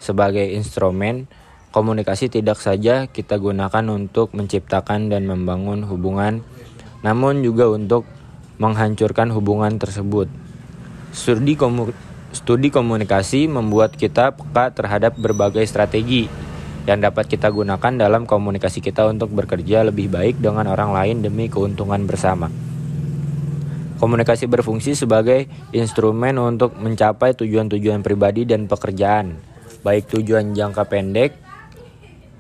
Sebagai 0.02 0.50
instrumen, 0.54 1.30
komunikasi 1.70 2.30
tidak 2.30 2.58
saja 2.58 3.08
kita 3.10 3.38
gunakan 3.38 3.86
untuk 3.90 4.34
menciptakan 4.34 5.14
dan 5.14 5.30
membangun 5.30 5.86
hubungan 5.86 6.42
namun 7.02 7.42
juga 7.42 7.66
untuk 7.70 8.06
menghancurkan 8.62 9.34
hubungan 9.34 9.82
tersebut. 9.82 10.30
Studi, 11.12 11.58
studi 12.32 12.72
komunikasi 12.72 13.48
membuat 13.52 13.96
kita 13.96 14.36
peka 14.36 14.72
terhadap 14.72 15.20
berbagai 15.20 15.68
strategi 15.68 16.32
yang 16.90 16.98
dapat 17.04 17.30
kita 17.30 17.52
gunakan 17.54 17.94
dalam 17.94 18.26
komunikasi 18.26 18.82
kita 18.82 19.06
untuk 19.06 19.30
bekerja 19.36 19.86
lebih 19.86 20.10
baik 20.10 20.42
dengan 20.42 20.66
orang 20.72 20.96
lain 20.96 21.22
demi 21.22 21.46
keuntungan 21.52 22.10
bersama. 22.10 22.50
Komunikasi 24.02 24.50
berfungsi 24.50 24.98
sebagai 24.98 25.46
instrumen 25.78 26.34
untuk 26.42 26.74
mencapai 26.82 27.38
tujuan-tujuan 27.38 28.02
pribadi 28.02 28.50
dan 28.50 28.66
pekerjaan, 28.66 29.38
baik 29.86 30.10
tujuan 30.10 30.58
jangka 30.58 30.90
pendek 30.90 31.38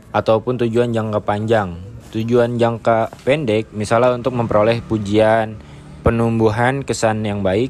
ataupun 0.09 0.57
tujuan 0.65 0.89
jangka 0.89 1.21
panjang. 1.21 1.77
Tujuan 2.11 2.57
jangka 2.57 3.13
pendek 3.21 3.69
misalnya 3.77 4.17
untuk 4.17 4.33
memperoleh 4.33 4.81
pujian, 4.81 5.61
penumbuhan 6.01 6.81
kesan 6.81 7.21
yang 7.21 7.45
baik, 7.45 7.69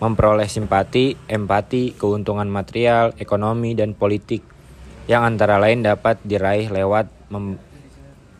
memperoleh 0.00 0.48
simpati, 0.48 1.12
empati, 1.28 1.92
keuntungan 1.92 2.48
material, 2.48 3.12
ekonomi, 3.20 3.76
dan 3.76 3.92
politik 3.92 4.40
yang 5.04 5.28
antara 5.28 5.60
lain 5.60 5.84
dapat 5.84 6.16
diraih 6.24 6.72
lewat 6.72 7.12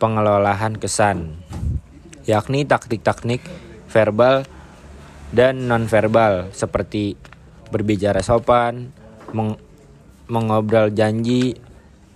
pengelolaan 0.01 0.81
kesan, 0.81 1.37
yakni 2.25 2.65
taktik-taktik 2.65 3.45
verbal 3.93 4.43
dan 5.29 5.69
nonverbal 5.69 6.49
seperti 6.51 7.15
berbicara 7.69 8.25
sopan, 8.25 8.91
meng 9.31 9.55
mengobrol 10.31 10.89
janji, 10.95 11.59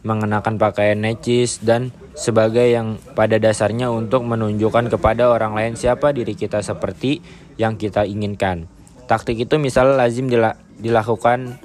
mengenakan 0.08 0.56
pakaian 0.56 0.96
necis 1.04 1.60
dan 1.60 1.92
sebagai 2.16 2.64
yang 2.64 2.96
pada 3.12 3.36
dasarnya 3.36 3.92
untuk 3.92 4.24
menunjukkan 4.24 4.88
kepada 4.88 5.28
orang 5.28 5.52
lain 5.52 5.76
siapa 5.76 6.16
diri 6.16 6.32
kita 6.32 6.64
seperti 6.64 7.20
yang 7.60 7.76
kita 7.76 8.08
inginkan. 8.08 8.75
Taktik 9.06 9.38
itu 9.46 9.62
misalnya 9.62 10.02
lazim 10.02 10.26
dilakukan 10.82 11.62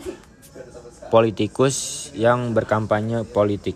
politikus 1.08 2.08
yang 2.14 2.52
berkampanye 2.52 3.24
politik. 3.24 3.74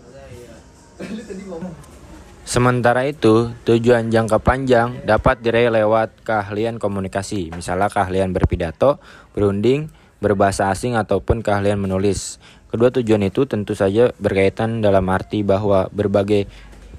Sementara 2.45 3.09
itu, 3.09 3.51
tujuan 3.65 4.13
jangka 4.13 4.37
panjang 4.37 5.01
dapat 5.01 5.41
diraih 5.41 5.73
lewat 5.73 6.21
keahlian 6.21 6.77
komunikasi, 6.77 7.49
misalnya 7.49 7.89
keahlian 7.89 8.31
berpidato, 8.37 9.01
berunding, 9.33 9.89
berbahasa 10.21 10.69
asing, 10.69 10.93
ataupun 10.93 11.41
keahlian 11.41 11.81
menulis. 11.81 12.37
Kedua 12.69 12.93
tujuan 12.93 13.25
itu 13.25 13.49
tentu 13.49 13.73
saja 13.73 14.13
berkaitan 14.21 14.85
dalam 14.85 15.09
arti 15.09 15.41
bahwa 15.41 15.89
berbagai 15.89 16.45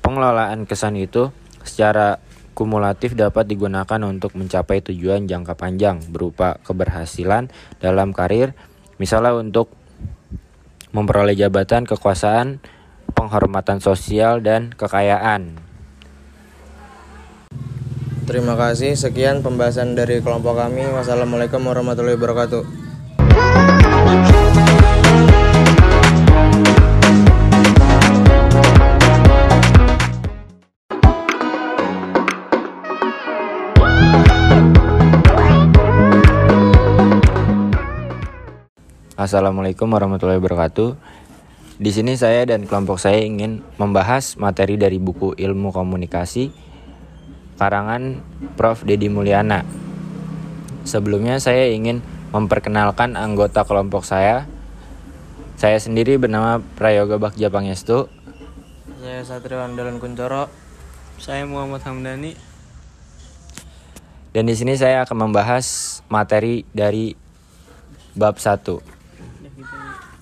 pengelolaan 0.03 0.67
kesan 0.67 0.99
itu 0.99 1.31
secara 1.63 2.19
kumulatif 2.57 3.13
dapat 3.13 3.45
digunakan 3.45 4.01
untuk 4.09 4.33
mencapai 4.33 4.81
tujuan 4.81 5.29
jangka 5.29 5.53
panjang 5.53 6.01
berupa 6.09 6.57
keberhasilan 6.65 7.53
dalam 7.77 8.17
karir, 8.17 8.57
misalnya 8.97 9.37
untuk 9.37 9.77
memperoleh 10.97 11.37
jabatan, 11.37 11.85
kekuasaan, 11.85 12.65
penghormatan 13.13 13.85
sosial, 13.85 14.41
dan 14.41 14.73
kekayaan. 14.73 15.61
Terima 18.25 18.57
kasih. 18.59 18.97
Sekian 18.97 19.45
pembahasan 19.45 19.95
dari 19.95 20.25
kelompok 20.25 20.59
kami. 20.59 20.83
Wassalamualaikum 20.91 21.63
warahmatullahi 21.63 22.17
wabarakatuh. 22.19 22.65
Assalamualaikum 39.17 39.89
warahmatullahi 39.89 40.37
wabarakatuh. 40.37 40.93
Di 41.81 41.89
sini 41.89 42.21
saya 42.21 42.45
dan 42.45 42.69
kelompok 42.69 43.01
saya 43.01 43.25
ingin 43.25 43.65
membahas 43.81 44.37
materi 44.37 44.77
dari 44.77 45.01
buku 45.01 45.33
Ilmu 45.33 45.73
Komunikasi 45.73 46.53
karangan 47.57 48.21
Prof. 48.61 48.85
Dedi 48.85 49.09
Mulyana. 49.09 49.65
Sebelumnya 50.85 51.41
saya 51.41 51.73
ingin 51.73 52.05
memperkenalkan 52.29 53.17
anggota 53.17 53.65
kelompok 53.65 54.05
saya. 54.05 54.45
Saya 55.57 55.81
sendiri 55.81 56.21
bernama 56.21 56.61
Prayoga 56.77 57.17
Bagja 57.17 57.49
Pangestu. 57.49 58.13
Saya 59.01 59.25
Satrio 59.25 59.65
Andalan 59.65 59.97
Kuncoro. 59.97 60.53
Saya 61.17 61.49
Muhammad 61.49 61.81
Hamdani. 61.89 62.37
Dan 64.37 64.45
di 64.45 64.53
sini 64.53 64.77
saya 64.77 65.09
akan 65.09 65.33
membahas 65.33 66.05
materi 66.13 66.69
dari 66.77 67.17
bab 68.13 68.37
1. 68.37 68.96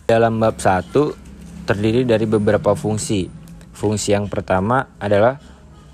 Dalam 0.04 0.36
bab 0.36 0.60
1 0.60 0.92
terdiri 1.64 2.04
dari 2.04 2.28
beberapa 2.28 2.76
fungsi. 2.76 3.32
Fungsi 3.72 4.12
yang 4.12 4.28
pertama 4.28 4.92
adalah 5.00 5.40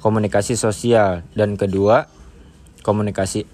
komunikasi 0.03 0.59
sosial 0.59 1.23
dan 1.39 1.55
kedua 1.55 2.11
komunikasi 2.83 3.47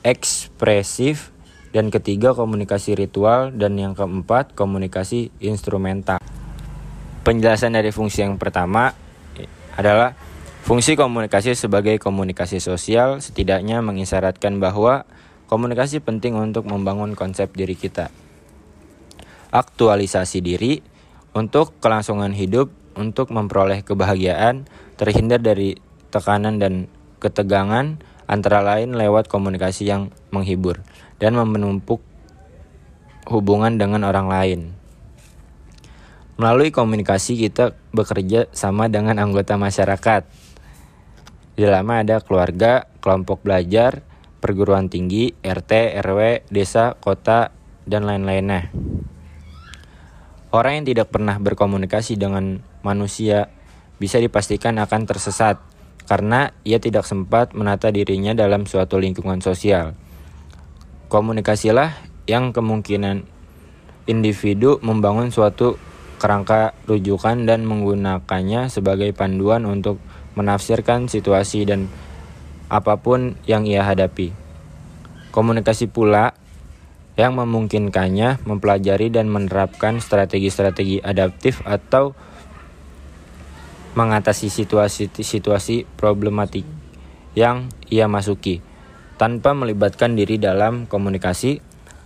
ekspresif 0.00 1.28
dan 1.76 1.92
ketiga 1.92 2.32
komunikasi 2.32 2.96
ritual 2.96 3.52
dan 3.52 3.76
yang 3.76 3.92
keempat 3.92 4.56
komunikasi 4.56 5.28
instrumental. 5.44 6.16
Penjelasan 7.20 7.76
dari 7.76 7.92
fungsi 7.92 8.24
yang 8.24 8.40
pertama 8.40 8.96
adalah 9.76 10.16
fungsi 10.64 10.96
komunikasi 10.96 11.52
sebagai 11.52 12.00
komunikasi 12.00 12.64
sosial 12.64 13.20
setidaknya 13.20 13.84
mengisyaratkan 13.84 14.56
bahwa 14.56 15.04
komunikasi 15.52 16.00
penting 16.00 16.32
untuk 16.32 16.64
membangun 16.64 17.12
konsep 17.12 17.52
diri 17.52 17.76
kita 17.76 18.08
aktualisasi 19.52 20.38
diri 20.44 20.80
untuk 21.32 21.76
kelangsungan 21.78 22.34
hidup, 22.34 22.72
untuk 22.98 23.30
memperoleh 23.30 23.86
kebahagiaan, 23.86 24.66
terhindar 24.98 25.38
dari 25.38 25.78
tekanan 26.10 26.58
dan 26.58 26.88
ketegangan, 27.22 28.00
antara 28.28 28.60
lain 28.60 28.92
lewat 28.92 29.26
komunikasi 29.26 29.88
yang 29.88 30.12
menghibur 30.28 30.84
dan 31.16 31.34
menumpuk 31.34 32.04
hubungan 33.28 33.76
dengan 33.80 34.04
orang 34.04 34.28
lain. 34.28 34.60
Melalui 36.38 36.70
komunikasi 36.70 37.34
kita 37.34 37.74
bekerja 37.90 38.46
sama 38.54 38.86
dengan 38.86 39.18
anggota 39.18 39.58
masyarakat. 39.58 40.22
Di 41.58 41.66
dalamnya 41.66 42.06
ada 42.06 42.16
keluarga, 42.22 42.86
kelompok 43.02 43.42
belajar, 43.42 44.06
perguruan 44.38 44.86
tinggi, 44.86 45.34
RT, 45.42 45.98
RW, 45.98 46.46
desa, 46.46 46.94
kota, 47.02 47.50
dan 47.90 48.06
lain-lainnya. 48.06 48.70
Orang 50.48 50.80
yang 50.80 50.86
tidak 50.88 51.12
pernah 51.12 51.36
berkomunikasi 51.36 52.16
dengan 52.16 52.64
manusia 52.80 53.52
bisa 54.00 54.16
dipastikan 54.16 54.80
akan 54.80 55.04
tersesat 55.04 55.60
karena 56.08 56.56
ia 56.64 56.80
tidak 56.80 57.04
sempat 57.04 57.52
menata 57.52 57.92
dirinya 57.92 58.32
dalam 58.32 58.64
suatu 58.64 58.96
lingkungan 58.96 59.44
sosial. 59.44 59.92
Komunikasilah 61.12 61.92
yang 62.24 62.56
kemungkinan 62.56 63.28
individu 64.08 64.80
membangun 64.80 65.28
suatu 65.28 65.76
kerangka 66.16 66.72
rujukan 66.88 67.44
dan 67.44 67.68
menggunakannya 67.68 68.72
sebagai 68.72 69.12
panduan 69.12 69.68
untuk 69.68 70.00
menafsirkan 70.32 71.12
situasi 71.12 71.68
dan 71.68 71.92
apa 72.72 72.96
pun 72.96 73.36
yang 73.44 73.68
ia 73.68 73.84
hadapi. 73.84 74.32
Komunikasi 75.28 75.92
pula 75.92 76.32
yang 77.18 77.34
memungkinkannya 77.34 78.46
mempelajari 78.46 79.10
dan 79.10 79.26
menerapkan 79.26 79.98
strategi-strategi 79.98 81.02
adaptif 81.02 81.58
atau 81.66 82.14
mengatasi 83.98 84.46
situasi-situasi 84.46 85.90
problematik 85.98 86.62
yang 87.34 87.66
ia 87.90 88.06
masuki. 88.06 88.62
Tanpa 89.18 89.50
melibatkan 89.50 90.14
diri 90.14 90.38
dalam 90.38 90.86
komunikasi, 90.86 91.58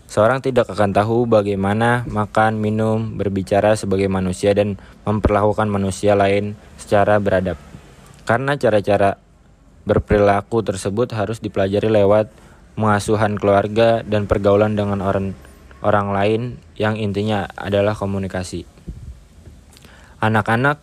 seorang 0.09 0.41
tidak 0.41 0.73
akan 0.73 0.97
tahu 0.97 1.29
bagaimana 1.29 2.09
makan, 2.09 2.57
minum, 2.57 3.21
berbicara 3.21 3.77
sebagai 3.77 4.09
manusia 4.09 4.57
dan 4.57 4.81
memperlakukan 5.05 5.69
manusia 5.69 6.17
lain 6.17 6.57
secara 6.81 7.21
beradab. 7.21 7.61
Karena 8.25 8.57
cara-cara 8.57 9.21
berperilaku 9.85 10.65
tersebut 10.65 11.13
harus 11.13 11.45
dipelajari 11.45 11.93
lewat 11.93 12.33
mengasuhan 12.79 13.37
keluarga 13.37 14.01
dan 14.03 14.25
pergaulan 14.25 14.77
dengan 14.77 15.05
orang 15.05 15.37
orang 15.83 16.15
lain 16.15 16.43
yang 16.79 16.97
intinya 16.97 17.51
adalah 17.59 17.93
komunikasi. 17.99 18.65
Anak-anak 20.23 20.79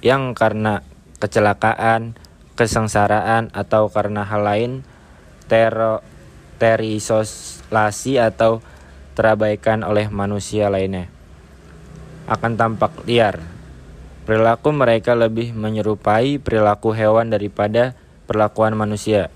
yang 0.00 0.32
karena 0.38 0.86
kecelakaan, 1.18 2.14
kesengsaraan 2.54 3.50
atau 3.50 3.90
karena 3.90 4.22
hal 4.22 4.46
lain 4.46 4.86
terisolasi 6.58 8.22
atau 8.22 8.62
terabaikan 9.18 9.82
oleh 9.82 10.06
manusia 10.06 10.70
lainnya 10.70 11.10
akan 12.28 12.60
tampak 12.60 12.92
liar. 13.08 13.40
Perilaku 14.28 14.76
mereka 14.76 15.16
lebih 15.16 15.56
menyerupai 15.56 16.36
perilaku 16.36 16.92
hewan 16.92 17.32
daripada 17.32 17.96
perlakuan 18.28 18.76
manusia. 18.76 19.32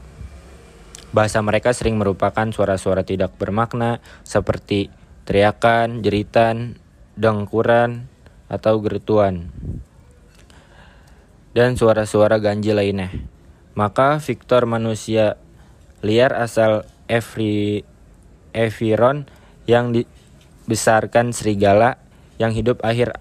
Bahasa 1.12 1.44
mereka 1.44 1.76
sering 1.76 2.00
merupakan 2.00 2.48
suara-suara 2.48 3.04
tidak 3.04 3.36
bermakna 3.36 4.00
seperti 4.24 4.88
teriakan, 5.28 6.00
jeritan, 6.00 6.80
dengkuran, 7.20 8.08
atau 8.52 8.84
gerutuan, 8.84 9.48
dan 11.56 11.72
suara-suara 11.72 12.36
ganjil 12.36 12.76
lainnya. 12.76 13.08
Maka 13.72 14.20
Victor 14.20 14.68
manusia 14.68 15.40
liar 16.04 16.36
asal 16.36 16.84
Evri, 17.08 17.80
Eviron 18.52 19.24
yang 19.64 19.96
dibesarkan 19.96 21.32
serigala 21.32 21.96
yang 22.36 22.52
hidup 22.52 22.84
akhir 22.84 23.16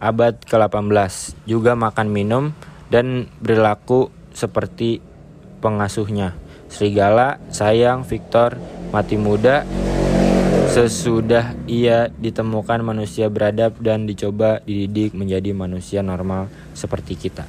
abad 0.00 0.40
ke-18 0.48 1.36
juga 1.44 1.76
makan 1.76 2.08
minum 2.08 2.44
dan 2.88 3.28
berlaku 3.44 4.08
seperti 4.32 5.04
pengasuhnya. 5.60 6.32
Serigala 6.70 7.42
sayang 7.50 8.06
Victor 8.06 8.56
mati 8.94 9.18
muda 9.18 9.66
sesudah 10.70 11.58
ia 11.66 12.14
ditemukan 12.14 12.86
manusia 12.86 13.26
beradab 13.26 13.74
dan 13.82 14.06
dicoba 14.06 14.62
dididik 14.62 15.18
menjadi 15.18 15.50
manusia 15.50 15.98
normal 15.98 16.46
seperti 16.78 17.18
kita. 17.18 17.42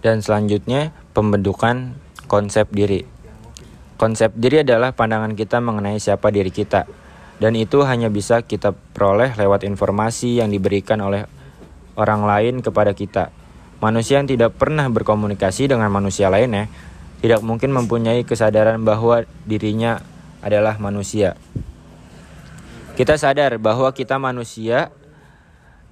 Dan 0.00 0.24
selanjutnya 0.24 0.96
pembentukan 1.12 1.92
konsep 2.24 2.72
diri. 2.72 3.04
Konsep 4.00 4.32
diri 4.32 4.64
adalah 4.64 4.96
pandangan 4.96 5.36
kita 5.36 5.60
mengenai 5.60 6.00
siapa 6.00 6.32
diri 6.32 6.48
kita. 6.48 6.88
Dan 7.36 7.52
itu 7.52 7.84
hanya 7.84 8.08
bisa 8.08 8.40
kita 8.40 8.72
peroleh 8.72 9.36
lewat 9.36 9.68
informasi 9.68 10.40
yang 10.40 10.48
diberikan 10.48 11.04
oleh 11.04 11.28
orang 12.00 12.24
lain 12.24 12.64
kepada 12.64 12.96
kita. 12.96 13.28
Manusia 13.80 14.20
yang 14.20 14.28
tidak 14.28 14.60
pernah 14.60 14.84
berkomunikasi 14.92 15.72
dengan 15.72 15.88
manusia 15.88 16.28
lainnya 16.28 16.68
tidak 17.20 17.40
mungkin 17.44 17.72
mempunyai 17.72 18.24
kesadaran 18.24 18.80
bahwa 18.84 19.24
dirinya 19.44 20.00
adalah 20.40 20.76
manusia. 20.80 21.36
Kita 22.96 23.16
sadar 23.16 23.56
bahwa 23.56 23.92
kita 23.96 24.20
manusia 24.20 24.92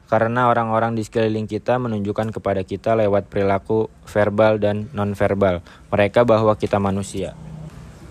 karena 0.08 0.48
orang-orang 0.48 0.96
di 0.96 1.04
sekeliling 1.04 1.44
kita 1.44 1.76
menunjukkan 1.76 2.32
kepada 2.32 2.64
kita 2.64 2.96
lewat 2.96 3.28
perilaku 3.28 3.92
verbal 4.08 4.56
dan 4.56 4.88
nonverbal 4.96 5.60
mereka 5.92 6.24
bahwa 6.24 6.56
kita 6.56 6.80
manusia. 6.80 7.36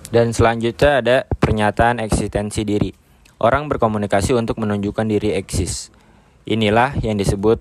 Dan 0.07 0.31
selanjutnya 0.31 0.91
ada 1.03 1.17
pernyataan 1.37 1.99
eksistensi 1.99 2.63
diri. 2.63 2.93
Orang 3.37 3.69
berkomunikasi 3.69 4.33
untuk 4.33 4.57
menunjukkan 4.57 5.05
diri 5.05 5.37
eksis. 5.37 5.93
Inilah 6.47 6.95
yang 7.03 7.19
disebut 7.19 7.59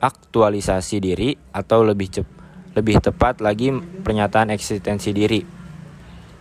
aktualisasi 0.00 0.96
diri 1.00 1.34
atau 1.52 1.82
lebih 1.82 2.08
cepat 2.10 2.36
lebih 2.76 3.00
tepat 3.00 3.40
lagi 3.40 3.72
pernyataan 4.04 4.52
eksistensi 4.52 5.16
diri. 5.16 5.40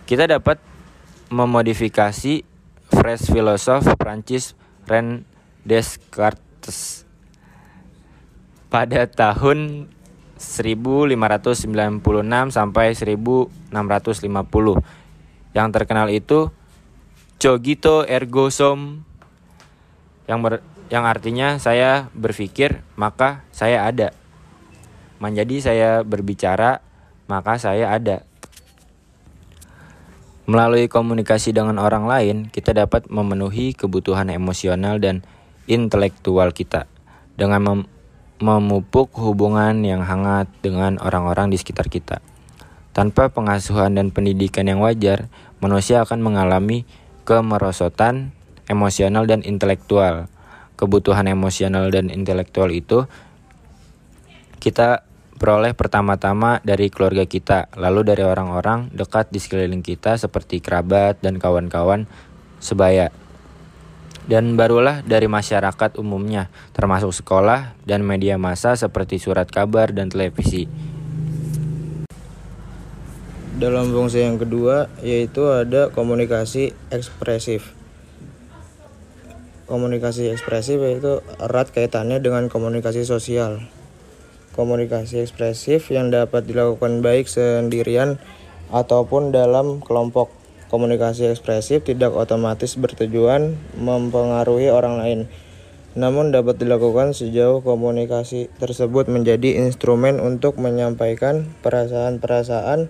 Kita 0.04 0.28
dapat 0.28 0.60
memodifikasi 1.32 2.44
phrase 2.92 3.32
filosof 3.32 3.88
Prancis 3.96 4.52
Ren 4.84 5.24
Descartes 5.64 7.08
pada 8.68 9.08
tahun 9.08 9.88
1596 10.36 11.16
sampai 12.52 12.92
1650. 12.92 13.72
Yang 15.56 15.70
terkenal 15.72 16.12
itu 16.12 16.52
cogito 17.40 18.04
ergo 18.04 18.52
sum 18.52 19.08
yang 20.28 20.44
ber, 20.44 20.60
yang 20.94 21.06
artinya 21.06 21.58
saya 21.58 22.14
berpikir 22.14 22.86
maka 22.94 23.42
saya 23.50 23.86
ada. 23.90 24.14
Menjadi 25.18 25.56
saya 25.62 25.90
berbicara 26.06 26.86
maka 27.26 27.58
saya 27.58 27.90
ada. 27.90 28.22
Melalui 30.46 30.86
komunikasi 30.86 31.58
dengan 31.58 31.82
orang 31.82 32.06
lain, 32.06 32.38
kita 32.54 32.70
dapat 32.70 33.10
memenuhi 33.10 33.74
kebutuhan 33.74 34.30
emosional 34.30 35.02
dan 35.02 35.26
intelektual 35.66 36.54
kita 36.54 36.86
dengan 37.34 37.62
mem 37.66 37.82
memupuk 38.36 39.16
hubungan 39.16 39.80
yang 39.88 40.04
hangat 40.04 40.52
dengan 40.60 41.00
orang-orang 41.00 41.50
di 41.50 41.58
sekitar 41.58 41.88
kita. 41.88 42.20
Tanpa 42.92 43.32
pengasuhan 43.32 43.96
dan 43.96 44.12
pendidikan 44.12 44.68
yang 44.68 44.84
wajar, 44.84 45.32
manusia 45.64 46.04
akan 46.04 46.20
mengalami 46.20 46.84
kemerosotan 47.24 48.36
emosional 48.68 49.24
dan 49.24 49.40
intelektual. 49.42 50.28
Kebutuhan 50.76 51.28
emosional 51.32 51.88
dan 51.92 52.12
intelektual 52.12 52.72
itu 52.72 53.08
kita 54.60 55.08
peroleh 55.36 55.76
pertama-tama 55.76 56.64
dari 56.64 56.92
keluarga 56.92 57.28
kita, 57.28 57.72
lalu 57.76 58.08
dari 58.08 58.24
orang-orang 58.24 58.92
dekat 58.92 59.32
di 59.32 59.40
sekeliling 59.40 59.84
kita 59.84 60.16
seperti 60.16 60.64
kerabat 60.64 61.20
dan 61.20 61.40
kawan-kawan 61.40 62.08
sebaya 62.60 63.12
dan 64.26 64.58
barulah 64.58 65.06
dari 65.06 65.30
masyarakat 65.30 66.02
umumnya, 66.02 66.50
termasuk 66.74 67.14
sekolah 67.14 67.78
dan 67.86 68.02
media 68.02 68.42
massa 68.42 68.74
seperti 68.74 69.22
surat 69.22 69.46
kabar 69.46 69.94
dan 69.94 70.10
televisi. 70.10 70.66
Dalam 73.56 73.88
fungsi 73.94 74.20
yang 74.20 74.36
kedua, 74.36 74.92
yaitu 75.00 75.48
ada 75.48 75.88
komunikasi 75.94 76.76
ekspresif. 76.92 77.72
Komunikasi 79.66 80.30
ekspresif 80.30 80.78
yaitu 80.82 81.26
erat 81.42 81.74
kaitannya 81.74 82.22
dengan 82.22 82.50
komunikasi 82.50 83.02
sosial. 83.06 83.66
Komunikasi 84.54 85.26
ekspresif 85.26 85.90
yang 85.90 86.14
dapat 86.14 86.46
dilakukan 86.46 87.02
baik 87.02 87.26
sendirian 87.26 88.22
ataupun 88.70 89.34
dalam 89.34 89.82
kelompok 89.82 90.30
Komunikasi 90.66 91.30
ekspresif 91.30 91.86
tidak 91.86 92.18
otomatis 92.18 92.74
bertujuan 92.74 93.54
mempengaruhi 93.78 94.74
orang 94.74 94.98
lain, 94.98 95.20
namun 95.94 96.34
dapat 96.34 96.58
dilakukan 96.58 97.14
sejauh 97.14 97.62
komunikasi 97.62 98.50
tersebut 98.58 99.06
menjadi 99.06 99.62
instrumen 99.62 100.18
untuk 100.18 100.58
menyampaikan 100.58 101.46
perasaan-perasaan 101.62 102.90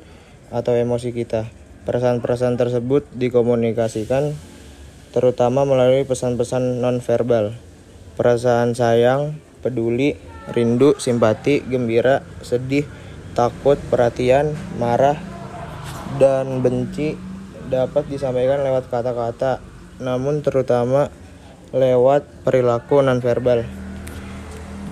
atau 0.55 0.73
emosi 0.73 1.11
kita. 1.11 1.51
Perasaan-perasaan 1.83 2.55
tersebut 2.55 3.03
dikomunikasikan 3.11 4.31
terutama 5.15 5.63
melalui 5.63 6.03
pesan-pesan 6.03 6.83
nonverbal. 6.83 7.55
Perasaan 8.19 8.75
sayang, 8.75 9.39
peduli, 9.63 10.19
rindu, 10.51 10.99
simpati, 10.99 11.63
gembira, 11.63 12.19
sedih, 12.43 12.83
takut, 13.31 13.79
perhatian, 13.87 14.51
marah, 14.75 15.15
dan 16.19 16.59
benci 16.59 17.15
dapat 17.71 18.11
disampaikan 18.11 18.59
lewat 18.67 18.91
kata-kata, 18.91 19.63
namun 20.03 20.43
terutama 20.43 21.07
lewat 21.71 22.27
perilaku 22.43 22.99
nonverbal. 22.99 23.63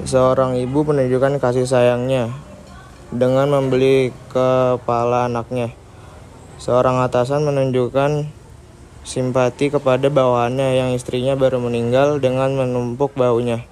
Seorang 0.07 0.55
ibu 0.55 0.87
menunjukkan 0.87 1.43
kasih 1.43 1.67
sayangnya 1.67 2.31
dengan 3.11 3.51
membeli 3.51 4.15
kepala 4.31 5.27
anaknya. 5.27 5.75
Seorang 6.63 7.03
atasan 7.03 7.43
menunjukkan 7.43 8.42
simpati 9.03 9.67
kepada 9.67 10.07
bawahannya 10.07 10.79
yang 10.79 10.89
istrinya 10.95 11.35
baru 11.35 11.59
meninggal 11.59 12.23
dengan 12.23 12.55
menumpuk 12.55 13.15
baunya. 13.15 13.67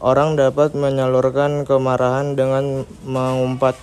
Orang 0.00 0.40
dapat 0.40 0.72
menyalurkan 0.72 1.68
kemarahan 1.68 2.38
dengan 2.38 2.88
mengumpat, 3.04 3.76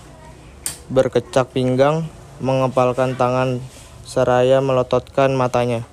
berkecak 0.90 1.52
pinggang, 1.54 2.10
mengepalkan 2.42 3.14
tangan 3.14 3.62
seraya 4.06 4.62
melototkan 4.62 5.34
matanya. 5.34 5.84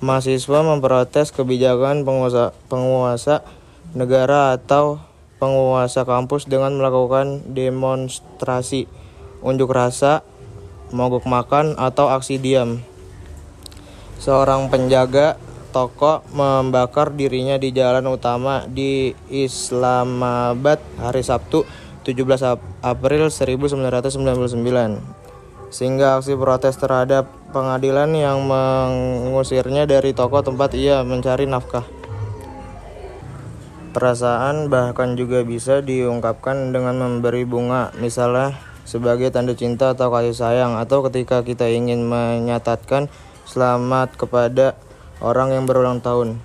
Mahasiswa 0.00 0.60
memprotes 0.64 1.32
kebijakan 1.32 2.04
penguasa, 2.04 2.52
penguasa 2.68 3.44
negara 3.92 4.56
atau 4.56 5.00
penguasa 5.36 6.08
kampus 6.08 6.48
dengan 6.48 6.80
melakukan 6.80 7.44
demonstrasi, 7.52 8.88
unjuk 9.44 9.68
rasa, 9.72 10.24
mogok 10.92 11.28
makan, 11.28 11.76
atau 11.76 12.08
aksi 12.08 12.40
diam. 12.40 12.80
Seorang 14.16 14.72
penjaga 14.72 15.36
toko 15.76 16.24
membakar 16.32 17.12
dirinya 17.12 17.60
di 17.60 17.68
jalan 17.70 18.08
utama 18.08 18.64
di 18.64 19.12
Islamabad 19.28 20.80
hari 20.96 21.20
Sabtu 21.20 21.68
17 22.06 22.24
April 22.80 23.28
1999 23.28 25.26
sehingga 25.68 26.16
aksi 26.16 26.38
protes 26.38 26.78
terhadap 26.78 27.28
pengadilan 27.50 28.14
yang 28.14 28.46
mengusirnya 28.46 29.84
dari 29.84 30.14
toko 30.14 30.40
tempat 30.40 30.72
ia 30.72 31.02
mencari 31.02 31.44
nafkah. 31.44 31.84
Perasaan 33.96 34.68
bahkan 34.68 35.16
juga 35.16 35.40
bisa 35.40 35.80
diungkapkan 35.80 36.68
dengan 36.68 37.00
memberi 37.00 37.48
bunga, 37.48 37.96
misalnya 37.96 38.52
sebagai 38.84 39.32
tanda 39.32 39.56
cinta 39.56 39.96
atau 39.96 40.12
kasih 40.12 40.36
sayang, 40.36 40.76
atau 40.76 41.00
ketika 41.08 41.40
kita 41.40 41.64
ingin 41.72 42.04
menyatakan 42.04 43.08
selamat 43.46 44.18
kepada 44.18 44.74
orang 45.22 45.54
yang 45.54 45.64
berulang 45.64 46.02
tahun 46.02 46.42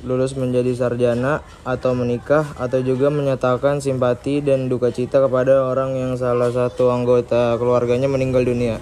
lulus 0.00 0.32
menjadi 0.32 0.72
sarjana 0.72 1.44
atau 1.60 1.92
menikah 1.92 2.56
atau 2.56 2.80
juga 2.80 3.12
menyatakan 3.12 3.84
simpati 3.84 4.40
dan 4.40 4.72
duka 4.72 4.88
cita 4.88 5.20
kepada 5.20 5.68
orang 5.68 5.92
yang 5.92 6.16
salah 6.16 6.48
satu 6.48 6.88
anggota 6.88 7.60
keluarganya 7.60 8.08
meninggal 8.08 8.40
dunia. 8.48 8.80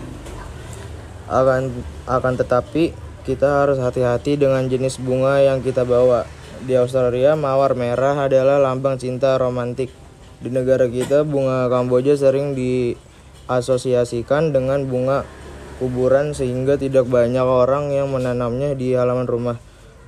Akan 1.26 1.74
akan 2.06 2.34
tetapi 2.38 2.94
kita 3.26 3.66
harus 3.66 3.82
hati-hati 3.82 4.38
dengan 4.38 4.64
jenis 4.70 5.02
bunga 5.02 5.42
yang 5.42 5.58
kita 5.60 5.82
bawa. 5.84 6.24
Di 6.64 6.74
Australia, 6.78 7.36
mawar 7.38 7.74
merah 7.76 8.26
adalah 8.26 8.58
lambang 8.58 8.98
cinta 8.98 9.36
romantik. 9.36 9.92
Di 10.38 10.48
negara 10.48 10.88
kita, 10.88 11.26
bunga 11.26 11.68
Kamboja 11.68 12.16
sering 12.16 12.54
diasosiasikan 12.56 14.54
dengan 14.54 14.86
bunga 14.88 15.26
kuburan 15.78 16.34
sehingga 16.34 16.74
tidak 16.74 17.06
banyak 17.06 17.42
orang 17.42 17.94
yang 17.94 18.10
menanamnya 18.10 18.74
di 18.74 18.92
halaman 18.92 19.30
rumah. 19.30 19.56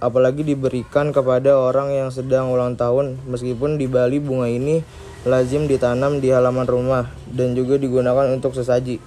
Apalagi 0.03 0.43
diberikan 0.43 1.15
kepada 1.15 1.57
orang 1.57 1.95
yang 1.95 2.11
sedang 2.11 2.51
ulang 2.51 2.75
tahun. 2.75 3.23
Meskipun 3.31 3.79
di 3.79 3.87
Bali 3.87 4.19
bunga 4.19 4.51
ini 4.51 4.83
lazim 5.23 5.71
ditanam 5.71 6.19
di 6.19 6.35
halaman 6.35 6.67
rumah 6.67 7.07
dan 7.31 7.55
juga 7.55 7.79
digunakan 7.79 8.27
untuk 8.35 8.53
sesaji. 8.53 8.99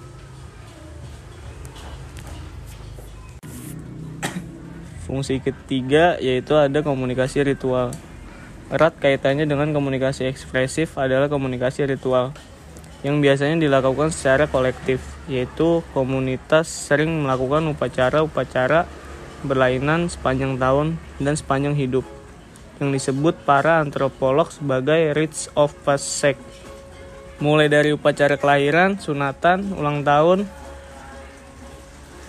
Fungsi 5.04 5.38
ketiga 5.44 6.16
yaitu 6.18 6.56
ada 6.56 6.80
komunikasi 6.80 7.44
ritual. 7.44 7.92
Erat 8.72 8.96
kaitannya 8.96 9.44
dengan 9.44 9.70
komunikasi 9.76 10.24
ekspresif 10.24 10.96
adalah 10.96 11.28
komunikasi 11.28 11.84
ritual 11.84 12.32
yang 13.04 13.20
biasanya 13.20 13.60
dilakukan 13.60 14.08
secara 14.08 14.48
kolektif, 14.48 15.04
yaitu 15.28 15.84
komunitas 15.92 16.66
sering 16.66 17.12
melakukan 17.20 17.68
upacara-upacara 17.76 18.88
berlainan 19.44 20.08
sepanjang 20.08 20.56
tahun 20.56 20.96
dan 21.20 21.36
sepanjang 21.36 21.76
hidup 21.76 22.08
yang 22.80 22.90
disebut 22.90 23.44
para 23.44 23.78
antropolog 23.84 24.50
sebagai 24.50 25.12
rites 25.14 25.52
of 25.54 25.70
passage. 25.84 26.40
Mulai 27.38 27.68
dari 27.68 27.92
upacara 27.92 28.40
kelahiran, 28.40 28.96
sunatan, 28.96 29.76
ulang 29.76 30.00
tahun, 30.00 30.48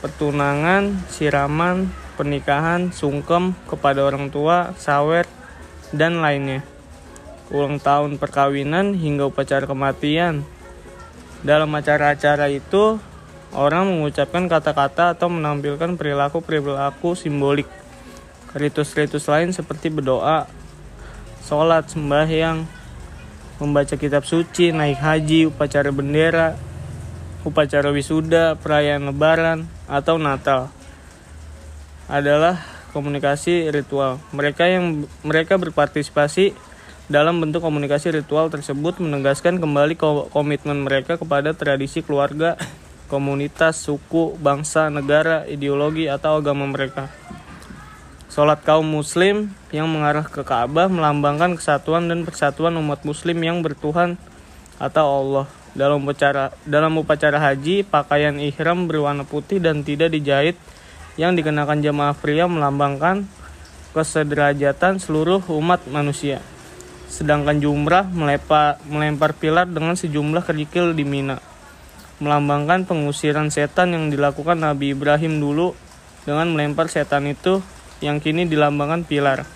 pertunangan, 0.03 1.07
siraman, 1.07 1.89
pernikahan, 2.19 2.91
sungkem 2.91 3.55
kepada 3.65 4.03
orang 4.03 4.27
tua, 4.27 4.75
sawer, 4.75 5.23
dan 5.95 6.19
lainnya. 6.19 6.61
Ulang 7.53 7.77
tahun 7.77 8.17
perkawinan 8.17 8.97
hingga 8.97 9.29
upacara 9.29 9.69
kematian. 9.69 10.43
Dalam 11.45 11.69
acara-acara 11.77 12.49
itu, 12.49 12.97
orang 13.53 13.85
mengucapkan 13.85 14.49
kata-kata 14.49 15.13
atau 15.13 15.29
menampilkan 15.29 15.93
perilaku-perilaku 15.93 17.13
simbolik. 17.13 17.69
Ritus-ritus 18.57 19.29
lain 19.29 19.53
seperti 19.53 19.93
berdoa, 19.93 20.49
sholat, 21.45 21.85
sembahyang, 21.85 22.65
membaca 23.61 23.93
kitab 23.93 24.25
suci, 24.25 24.73
naik 24.73 24.97
haji, 24.97 25.53
upacara 25.53 25.93
bendera, 25.93 26.57
upacara 27.45 27.93
wisuda, 27.93 28.57
perayaan 28.57 29.13
lebaran, 29.13 29.69
atau 29.85 30.17
Natal 30.17 30.73
adalah 32.09 32.57
komunikasi 32.89 33.69
ritual. 33.69 34.17
Mereka 34.33 34.65
yang 34.65 35.05
mereka 35.21 35.61
berpartisipasi 35.61 36.57
dalam 37.05 37.37
bentuk 37.37 37.61
komunikasi 37.61 38.09
ritual 38.09 38.49
tersebut 38.49 38.97
menegaskan 38.97 39.61
kembali 39.61 39.93
komitmen 40.33 40.81
mereka 40.81 41.21
kepada 41.21 41.53
tradisi 41.53 42.01
keluarga, 42.01 42.57
komunitas, 43.05 43.77
suku, 43.77 44.33
bangsa, 44.41 44.89
negara, 44.89 45.45
ideologi 45.45 46.09
atau 46.09 46.41
agama 46.41 46.65
mereka. 46.65 47.13
Sholat 48.33 48.65
kaum 48.65 48.89
muslim 48.89 49.53
yang 49.69 49.87
mengarah 49.87 50.25
ke 50.25 50.41
Ka'bah 50.41 50.89
melambangkan 50.89 51.55
kesatuan 51.55 52.09
dan 52.09 52.25
persatuan 52.25 52.75
umat 52.81 53.05
muslim 53.05 53.37
yang 53.39 53.61
bertuhan 53.61 54.17
atau 54.81 55.05
Allah. 55.05 55.47
Dalam 55.75 56.03
upacara 56.03 56.55
dalam 56.65 56.99
upacara 56.99 57.37
haji, 57.37 57.85
pakaian 57.85 58.35
ihram 58.41 58.89
berwarna 58.89 59.23
putih 59.27 59.61
dan 59.61 59.85
tidak 59.85 60.11
dijahit 60.11 60.57
yang 61.15 61.37
dikenakan 61.37 61.79
jemaah 61.79 62.15
pria 62.17 62.49
melambangkan 62.49 63.23
kesederajatan 63.95 64.99
seluruh 64.99 65.39
umat 65.55 65.85
manusia. 65.87 66.43
Sedangkan 67.15 67.63
jumrah 67.63 68.03
melempar, 68.11 68.75
melempar 68.91 69.31
pilar 69.31 69.63
dengan 69.71 69.95
sejumlah 69.95 70.43
kerikil 70.43 70.91
di 70.91 71.07
Mina. 71.07 71.39
Melambangkan 72.19 72.83
pengusiran 72.83 73.47
setan 73.47 73.95
yang 73.95 74.11
dilakukan 74.11 74.59
Nabi 74.59 74.91
Ibrahim 74.91 75.39
dulu 75.39 75.71
dengan 76.27 76.51
melempar 76.51 76.91
setan 76.91 77.23
itu 77.31 77.63
yang 78.03 78.19
kini 78.19 78.43
dilambangkan 78.51 79.07
pilar. 79.07 79.47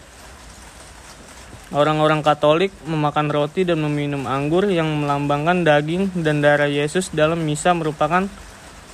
Orang-orang 1.76 2.24
Katolik 2.24 2.72
memakan 2.88 3.28
roti 3.28 3.68
dan 3.68 3.84
meminum 3.84 4.24
anggur 4.24 4.72
yang 4.72 4.88
melambangkan 5.04 5.68
daging 5.68 6.16
dan 6.24 6.40
darah 6.40 6.72
Yesus 6.72 7.12
dalam 7.12 7.44
misa 7.44 7.76
merupakan 7.76 8.24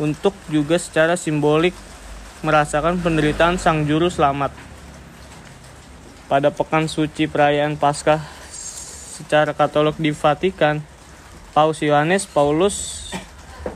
untuk 0.01 0.34
juga 0.49 0.82
secara 0.82 1.13
simbolik 1.13 1.78
merasakan 2.41 2.97
penderitaan 2.97 3.62
sang 3.62 3.86
juru 3.86 4.10
selamat. 4.10 4.51
Pada 6.25 6.49
pekan 6.49 6.89
suci 6.89 7.30
perayaan 7.30 7.78
Paskah 7.78 8.35
secara 9.15 9.56
Katolik 9.56 9.95
di 9.95 10.12
Vatikan, 10.12 10.84
Paus 11.56 11.80
Yohanes 11.80 12.28
Paulus 12.28 13.08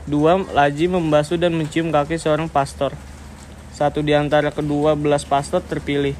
II 0.04 0.44
laji 0.52 0.92
membasuh 0.92 1.40
dan 1.40 1.56
mencium 1.56 1.88
kaki 1.88 2.20
seorang 2.20 2.52
pastor. 2.52 2.92
Satu 3.72 4.04
di 4.04 4.12
antara 4.12 4.52
kedua 4.52 4.92
belas 4.92 5.24
pastor 5.24 5.64
terpilih. 5.64 6.12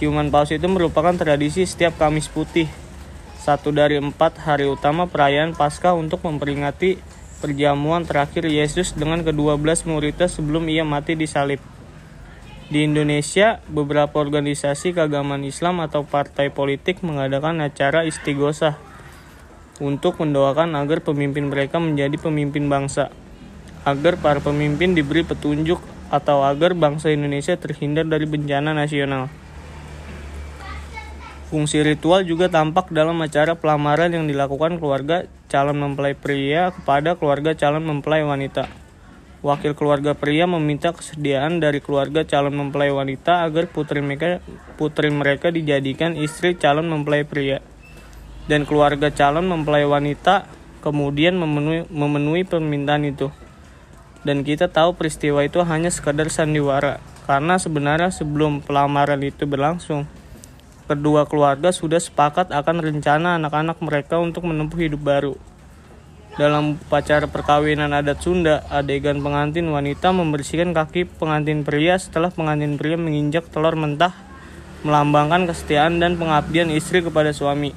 Ciuman 0.00 0.32
paus 0.32 0.48
itu 0.48 0.64
merupakan 0.64 1.12
tradisi 1.12 1.68
setiap 1.68 2.00
Kamis 2.00 2.32
Putih, 2.32 2.64
satu 3.36 3.68
dari 3.68 4.00
empat 4.00 4.40
hari 4.40 4.64
utama 4.64 5.04
perayaan 5.04 5.52
Paskah 5.52 5.92
untuk 5.92 6.24
memperingati 6.24 6.96
perjamuan 7.44 8.08
terakhir 8.08 8.48
Yesus 8.48 8.96
dengan 8.96 9.20
kedua 9.20 9.60
belas 9.60 9.84
muridnya 9.84 10.32
sebelum 10.32 10.64
ia 10.72 10.88
mati 10.88 11.12
di 11.12 11.28
salib. 11.28 11.60
Di 12.70 12.86
Indonesia, 12.86 13.58
beberapa 13.66 14.22
organisasi 14.22 14.94
keagamaan 14.94 15.42
Islam 15.42 15.82
atau 15.82 16.06
partai 16.06 16.54
politik 16.54 17.02
mengadakan 17.02 17.58
acara 17.66 18.06
istighosah 18.06 18.78
untuk 19.82 20.22
mendoakan 20.22 20.78
agar 20.78 21.02
pemimpin 21.02 21.50
mereka 21.50 21.82
menjadi 21.82 22.14
pemimpin 22.14 22.70
bangsa, 22.70 23.10
agar 23.82 24.22
para 24.22 24.38
pemimpin 24.38 24.94
diberi 24.94 25.26
petunjuk 25.26 25.82
atau 26.14 26.46
agar 26.46 26.78
bangsa 26.78 27.10
Indonesia 27.10 27.58
terhindar 27.58 28.06
dari 28.06 28.30
bencana 28.30 28.70
nasional. 28.70 29.26
Fungsi 31.50 31.82
ritual 31.82 32.22
juga 32.22 32.46
tampak 32.46 32.94
dalam 32.94 33.18
acara 33.18 33.58
pelamaran 33.58 34.14
yang 34.14 34.30
dilakukan 34.30 34.78
keluarga 34.78 35.26
calon 35.50 35.74
mempelai 35.74 36.14
pria 36.14 36.70
kepada 36.70 37.18
keluarga 37.18 37.50
calon 37.58 37.82
mempelai 37.82 38.22
wanita. 38.22 38.79
Wakil 39.40 39.72
keluarga 39.72 40.12
pria 40.12 40.44
meminta 40.44 40.92
kesediaan 40.92 41.64
dari 41.64 41.80
keluarga 41.80 42.28
calon 42.28 42.60
mempelai 42.60 42.92
wanita 42.92 43.40
agar 43.48 43.72
putri 43.72 44.04
mereka, 44.04 44.44
putri 44.76 45.08
mereka 45.08 45.48
dijadikan 45.48 46.12
istri 46.12 46.60
calon 46.60 46.92
mempelai 46.92 47.24
pria. 47.24 47.64
Dan 48.44 48.68
keluarga 48.68 49.08
calon 49.08 49.48
mempelai 49.48 49.88
wanita 49.88 50.44
kemudian 50.84 51.40
memenuhi, 51.40 51.88
memenuhi 51.88 52.44
permintaan 52.44 53.08
itu. 53.08 53.32
Dan 54.28 54.44
kita 54.44 54.68
tahu 54.68 54.92
peristiwa 54.92 55.40
itu 55.40 55.64
hanya 55.64 55.88
sekadar 55.88 56.28
sandiwara, 56.28 57.00
karena 57.24 57.56
sebenarnya 57.56 58.12
sebelum 58.12 58.60
pelamaran 58.60 59.24
itu 59.24 59.48
berlangsung, 59.48 60.04
kedua 60.84 61.24
keluarga 61.24 61.72
sudah 61.72 61.96
sepakat 61.96 62.52
akan 62.52 62.84
rencana 62.84 63.40
anak-anak 63.40 63.80
mereka 63.80 64.20
untuk 64.20 64.44
menempuh 64.44 64.76
hidup 64.76 65.00
baru. 65.00 65.40
Dalam 66.38 66.78
upacara 66.78 67.26
perkawinan 67.26 67.90
adat 67.90 68.22
Sunda, 68.22 68.62
adegan 68.70 69.18
pengantin 69.18 69.66
wanita 69.66 70.14
membersihkan 70.14 70.70
kaki 70.70 71.10
pengantin 71.18 71.66
pria 71.66 71.98
setelah 71.98 72.30
pengantin 72.30 72.78
pria 72.78 72.94
menginjak 72.94 73.50
telur 73.50 73.74
mentah, 73.74 74.14
melambangkan 74.86 75.50
kesetiaan 75.50 75.98
dan 75.98 76.14
pengabdian 76.14 76.70
istri 76.70 77.02
kepada 77.02 77.34
suami. 77.34 77.74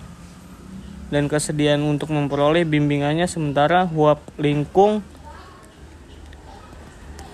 Dan 1.09 1.25
kesediaan 1.29 1.81
untuk 1.81 2.13
memperoleh 2.13 2.65
bimbingannya 2.65 3.25
sementara 3.25 3.89
huap 3.89 4.21
lingkung 4.37 5.01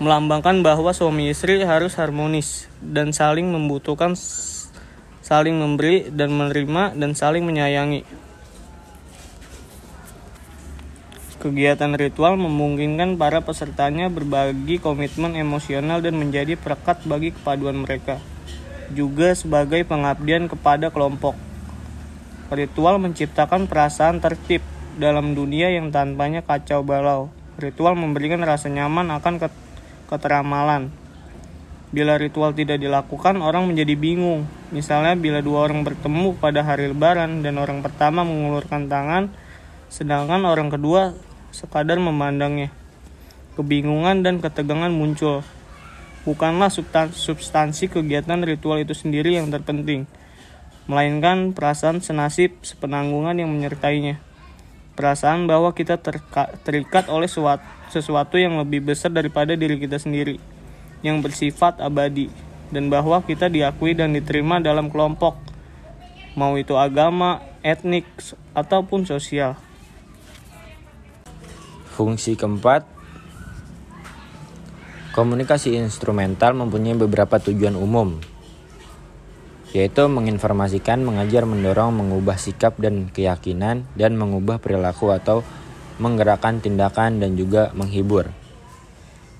melambangkan 0.00 0.64
bahwa 0.64 0.96
suami 0.96 1.28
istri 1.28 1.60
harus 1.60 2.00
harmonis 2.00 2.64
dan 2.80 3.12
saling 3.12 3.52
membutuhkan 3.52 4.16
saling 5.30 5.60
memberi 5.60 6.10
dan 6.10 6.32
menerima, 6.34 6.96
dan 6.96 7.14
saling 7.14 7.46
menyayangi. 7.46 8.02
Kegiatan 11.40 11.96
ritual 11.96 12.36
memungkinkan 12.36 13.16
para 13.16 13.40
pesertanya 13.40 14.12
berbagi 14.12 14.76
komitmen 14.76 15.32
emosional 15.32 16.04
dan 16.04 16.20
menjadi 16.20 16.52
perekat 16.52 17.00
bagi 17.08 17.32
kepaduan 17.32 17.80
mereka, 17.80 18.20
juga 18.92 19.32
sebagai 19.32 19.80
pengabdian 19.88 20.52
kepada 20.52 20.92
kelompok. 20.92 21.32
Ritual 22.52 23.00
menciptakan 23.00 23.64
perasaan 23.72 24.20
tertib 24.20 24.60
dalam 25.00 25.32
dunia 25.32 25.72
yang 25.72 25.88
tanpanya 25.88 26.44
kacau 26.44 26.84
balau. 26.84 27.32
Ritual 27.56 27.96
memberikan 27.96 28.44
rasa 28.44 28.68
nyaman 28.68 29.08
akan 29.08 29.40
keteramalan, 30.12 30.92
Bila 31.90 32.20
ritual 32.20 32.54
tidak 32.54 32.78
dilakukan, 32.78 33.42
orang 33.42 33.66
menjadi 33.66 33.98
bingung. 33.98 34.46
Misalnya, 34.70 35.18
bila 35.18 35.42
dua 35.42 35.66
orang 35.66 35.82
bertemu 35.82 36.38
pada 36.38 36.62
hari 36.62 36.86
Lebaran 36.86 37.42
dan 37.42 37.58
orang 37.58 37.82
pertama 37.82 38.22
mengulurkan 38.22 38.86
tangan, 38.86 39.34
sedangkan 39.90 40.46
orang 40.46 40.70
kedua 40.70 41.29
sekadar 41.50 42.00
memandangnya. 42.00 42.72
Kebingungan 43.58 44.22
dan 44.24 44.38
ketegangan 44.38 44.90
muncul. 44.90 45.42
bukanlah 46.24 46.68
substansi 47.12 47.88
kegiatan 47.88 48.44
ritual 48.44 48.80
itu 48.80 48.92
sendiri 48.92 49.40
yang 49.40 49.48
terpenting, 49.48 50.04
melainkan 50.84 51.56
perasaan 51.56 52.04
senasib 52.04 52.60
sepenanggungan 52.60 53.40
yang 53.40 53.48
menyertainya. 53.48 54.20
Perasaan 54.98 55.48
bahwa 55.48 55.72
kita 55.72 55.96
terikat 56.60 57.08
oleh 57.08 57.30
sesuatu 57.88 58.36
yang 58.36 58.60
lebih 58.60 58.84
besar 58.84 59.08
daripada 59.08 59.56
diri 59.56 59.80
kita 59.80 59.96
sendiri, 59.96 60.36
yang 61.00 61.24
bersifat 61.24 61.80
abadi, 61.80 62.28
dan 62.68 62.92
bahwa 62.92 63.24
kita 63.24 63.48
diakui 63.48 63.96
dan 63.96 64.12
diterima 64.12 64.60
dalam 64.60 64.92
kelompok, 64.92 65.40
mau 66.36 66.52
itu 66.60 66.76
agama, 66.76 67.40
etnik, 67.64 68.04
ataupun 68.52 69.08
sosial. 69.08 69.56
Fungsi 72.00 72.32
keempat, 72.32 72.88
komunikasi 75.12 75.76
instrumental 75.76 76.56
mempunyai 76.56 76.96
beberapa 76.96 77.36
tujuan 77.36 77.76
umum, 77.76 78.16
yaitu 79.76 80.08
menginformasikan, 80.08 81.04
mengajar, 81.04 81.44
mendorong, 81.44 81.92
mengubah 81.92 82.40
sikap 82.40 82.80
dan 82.80 83.12
keyakinan, 83.12 83.84
dan 84.00 84.16
mengubah 84.16 84.56
perilaku 84.64 85.12
atau 85.12 85.44
menggerakkan 86.00 86.64
tindakan 86.64 87.20
dan 87.20 87.36
juga 87.36 87.68
menghibur. 87.76 88.32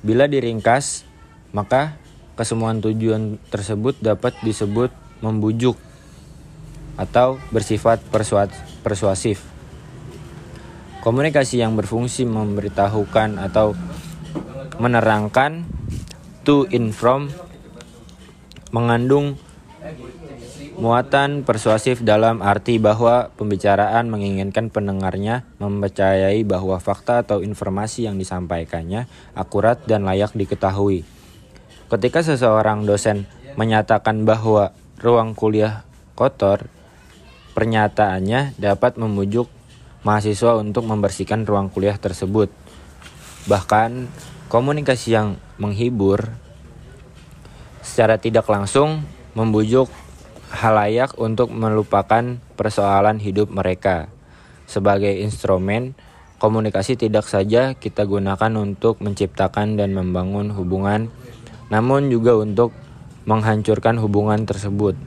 Bila 0.05 0.29
diringkas, 0.29 1.09
maka 1.57 1.97
kesemuan 2.37 2.85
tujuan 2.85 3.41
tersebut 3.49 3.97
dapat 4.05 4.37
disebut 4.45 4.93
membujuk 5.25 5.81
atau 7.01 7.41
bersifat 7.57 8.05
persuasif. 8.85 9.49
Komunikasi 11.01 11.65
yang 11.65 11.81
berfungsi 11.81 12.29
memberitahukan 12.29 13.41
atau 13.41 13.73
menerangkan 14.77 15.65
to 16.45 16.65
inform 16.73 17.33
mengandung 18.73 19.41
muatan 20.81 21.45
persuasif 21.45 22.01
dalam 22.01 22.41
arti 22.41 22.81
bahwa 22.81 23.29
pembicaraan 23.37 24.09
menginginkan 24.09 24.73
pendengarnya 24.73 25.45
mempercayai 25.61 26.41
bahwa 26.49 26.81
fakta 26.81 27.21
atau 27.21 27.45
informasi 27.45 28.09
yang 28.09 28.17
disampaikannya 28.17 29.05
akurat 29.37 29.85
dan 29.85 30.09
layak 30.09 30.33
diketahui. 30.33 31.05
Ketika 31.93 32.25
seseorang 32.25 32.89
dosen 32.89 33.29
menyatakan 33.61 34.25
bahwa 34.25 34.73
ruang 35.05 35.37
kuliah 35.37 35.85
kotor, 36.17 36.73
pernyataannya 37.53 38.57
dapat 38.57 38.97
memujuk 38.97 39.53
mahasiswa 40.03 40.57
untuk 40.57 40.89
membersihkan 40.89 41.45
ruang 41.45 41.69
kuliah 41.69 41.97
tersebut. 42.01 42.49
Bahkan 43.49 44.09
komunikasi 44.49 45.17
yang 45.17 45.37
menghibur 45.61 46.33
secara 47.81 48.17
tidak 48.21 48.49
langsung 48.49 49.05
membujuk 49.33 49.89
halayak 50.51 51.15
untuk 51.17 51.55
melupakan 51.55 52.39
persoalan 52.59 53.23
hidup 53.23 53.49
mereka. 53.55 54.11
Sebagai 54.67 55.11
instrumen, 55.23 55.95
komunikasi 56.43 56.99
tidak 56.99 57.27
saja 57.27 57.75
kita 57.79 58.07
gunakan 58.07 58.53
untuk 58.59 58.99
menciptakan 58.99 59.79
dan 59.79 59.95
membangun 59.95 60.51
hubungan, 60.55 61.11
namun 61.71 62.11
juga 62.11 62.35
untuk 62.35 62.75
menghancurkan 63.29 64.01
hubungan 64.03 64.43
tersebut. 64.49 64.99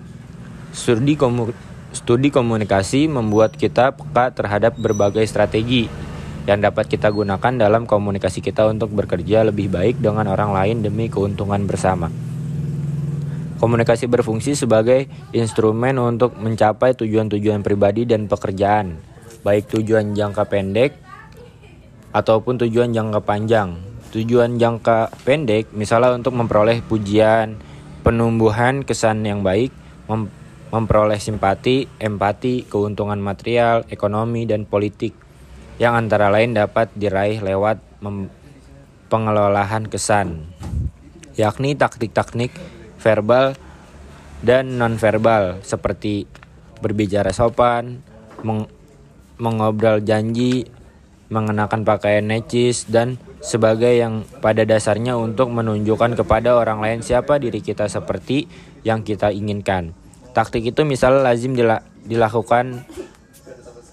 Studi 0.72 1.20
Studi 1.94 2.34
komunikasi 2.34 3.06
membuat 3.06 3.54
kita 3.54 3.94
peka 3.94 4.34
terhadap 4.34 4.74
berbagai 4.82 5.30
strategi 5.30 5.86
yang 6.50 6.60
dapat 6.60 6.90
kita 6.90 7.14
gunakan 7.14 7.54
dalam 7.54 7.86
komunikasi 7.86 8.42
kita 8.42 8.66
untuk 8.66 8.92
bekerja 8.98 9.46
lebih 9.46 9.70
baik 9.70 10.02
dengan 10.02 10.28
orang 10.28 10.52
lain 10.52 10.82
demi 10.82 11.08
keuntungan 11.08 11.64
bersama. 11.70 12.10
Komunikasi 13.62 14.12
berfungsi 14.12 14.58
sebagai 14.60 15.08
instrumen 15.32 15.96
untuk 16.02 16.36
mencapai 16.36 16.98
tujuan-tujuan 17.00 17.64
pribadi 17.64 18.04
dan 18.04 18.28
pekerjaan, 18.28 19.00
baik 19.46 19.72
tujuan 19.72 20.18
jangka 20.18 20.44
pendek 20.52 20.98
ataupun 22.12 22.60
tujuan 22.68 22.92
jangka 22.92 23.24
panjang. 23.24 23.80
Tujuan 24.12 24.60
jangka 24.60 25.16
pendek 25.24 25.72
misalnya 25.72 26.12
untuk 26.18 26.36
memperoleh 26.36 26.84
pujian, 26.84 27.56
penumbuhan 28.04 28.84
kesan 28.84 29.24
yang 29.24 29.48
baik, 29.48 29.72
memperoleh 30.74 31.22
simpati, 31.22 31.86
empati, 32.02 32.66
keuntungan 32.66 33.22
material, 33.22 33.86
ekonomi, 33.94 34.50
dan 34.50 34.66
politik 34.66 35.14
yang 35.78 35.94
antara 35.94 36.34
lain 36.34 36.58
dapat 36.58 36.90
diraih 36.98 37.46
lewat 37.46 37.78
pengelolaan 39.14 39.86
kesan, 39.86 40.50
yakni 41.38 41.78
taktik-taktik 41.78 42.50
verbal 42.98 43.54
dan 44.42 44.82
nonverbal 44.82 45.62
seperti 45.62 46.26
berbicara 46.82 47.30
sopan, 47.30 48.02
meng 48.42 48.66
mengobrol 49.38 50.02
janji, 50.02 50.66
mengenakan 51.30 51.86
pakaian 51.86 52.26
necis, 52.26 52.90
dan 52.90 53.22
sebagai 53.42 53.94
yang 53.94 54.26
pada 54.42 54.66
dasarnya 54.66 55.18
untuk 55.18 55.54
menunjukkan 55.54 56.18
kepada 56.18 56.58
orang 56.58 56.82
lain 56.82 57.00
siapa 57.06 57.38
diri 57.38 57.62
kita 57.62 57.90
seperti 57.90 58.46
yang 58.86 59.02
kita 59.02 59.34
inginkan. 59.34 60.03
Taktik 60.34 60.66
itu 60.66 60.82
misalnya 60.82 61.30
lazim 61.30 61.54
dilakukan 62.10 62.86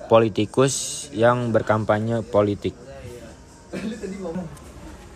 politikus 0.08 1.06
yang 1.12 1.52
berkampanye 1.52 2.24
politik. 2.26 2.72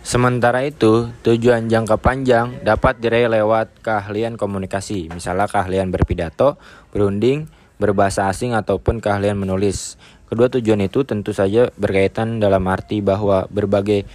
Sementara 0.05 0.61
itu, 0.61 1.09
tujuan 1.25 1.65
jangka 1.65 1.97
panjang 1.97 2.61
dapat 2.61 3.01
diraih 3.01 3.25
lewat 3.25 3.81
keahlian 3.81 4.37
komunikasi, 4.37 5.09
misalnya 5.09 5.49
keahlian 5.49 5.89
berpidato, 5.89 6.61
berunding, 6.93 7.49
berbahasa 7.81 8.29
asing 8.29 8.53
ataupun 8.53 9.01
keahlian 9.01 9.33
menulis. 9.33 9.97
Kedua 10.29 10.47
tujuan 10.53 10.85
itu 10.85 11.03
tentu 11.09 11.33
saja 11.33 11.73
berkaitan 11.75 12.37
dalam 12.37 12.69
arti 12.69 13.01
bahwa 13.01 13.49
berbagai 13.49 14.05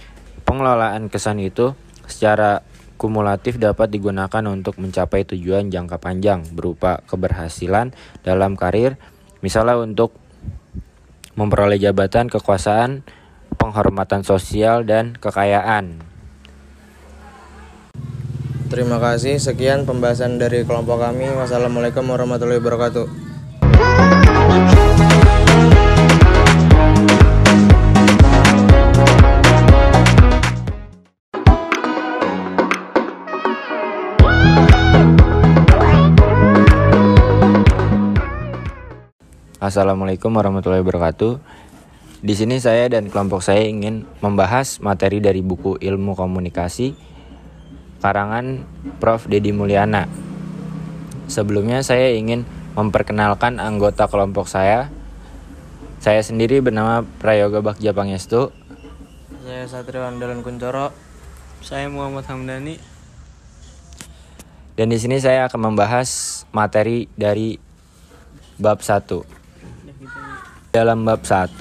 pengelolaan 0.47 1.11
kesan 1.11 1.43
itu 1.43 1.75
secara 2.07 2.63
kumulatif 3.01 3.57
dapat 3.57 3.89
digunakan 3.89 4.45
untuk 4.45 4.77
mencapai 4.77 5.25
tujuan 5.25 5.73
jangka 5.73 5.97
panjang 5.97 6.45
berupa 6.53 7.01
keberhasilan 7.09 7.97
dalam 8.21 8.53
karir, 8.53 9.01
misalnya 9.41 9.81
untuk 9.81 10.13
memperoleh 11.33 11.81
jabatan, 11.81 12.29
kekuasaan, 12.29 13.01
penghormatan 13.57 14.21
sosial, 14.21 14.85
dan 14.85 15.17
kekayaan. 15.17 16.05
Terima 18.69 19.01
kasih, 19.01 19.41
sekian 19.41 19.89
pembahasan 19.89 20.37
dari 20.37 20.61
kelompok 20.61 21.01
kami. 21.01 21.25
Wassalamualaikum 21.33 22.05
warahmatullahi 22.05 22.61
wabarakatuh. 22.61 23.09
Assalamualaikum 39.61 40.33
warahmatullahi 40.33 40.81
wabarakatuh. 40.81 41.37
Di 42.25 42.33
sini 42.33 42.57
saya 42.57 42.89
dan 42.89 43.13
kelompok 43.13 43.45
saya 43.45 43.61
ingin 43.61 44.09
membahas 44.17 44.81
materi 44.81 45.21
dari 45.21 45.45
buku 45.45 45.77
Ilmu 45.77 46.17
Komunikasi 46.17 46.97
karangan 48.01 48.65
Prof. 48.97 49.29
Dedi 49.29 49.53
Mulyana. 49.53 50.09
Sebelumnya 51.29 51.85
saya 51.85 52.09
ingin 52.09 52.41
memperkenalkan 52.73 53.61
anggota 53.61 54.09
kelompok 54.09 54.49
saya. 54.49 54.89
Saya 56.01 56.25
sendiri 56.25 56.57
bernama 56.57 57.05
Prayoga 57.21 57.61
Bagja 57.61 57.93
Pangestu. 57.93 58.49
Saya 59.45 59.69
Satrio 59.69 60.01
Andalan 60.01 60.41
Kuncoro. 60.41 60.89
Saya 61.61 61.85
Muhammad 61.85 62.25
Hamdani. 62.25 62.81
Dan 64.73 64.89
di 64.89 64.97
sini 64.97 65.21
saya 65.21 65.45
akan 65.45 65.69
membahas 65.69 66.41
materi 66.49 67.05
dari 67.13 67.61
bab 68.57 68.81
1. 68.81 69.40
Dalam 70.71 71.03
bab 71.03 71.27
1 71.27 71.59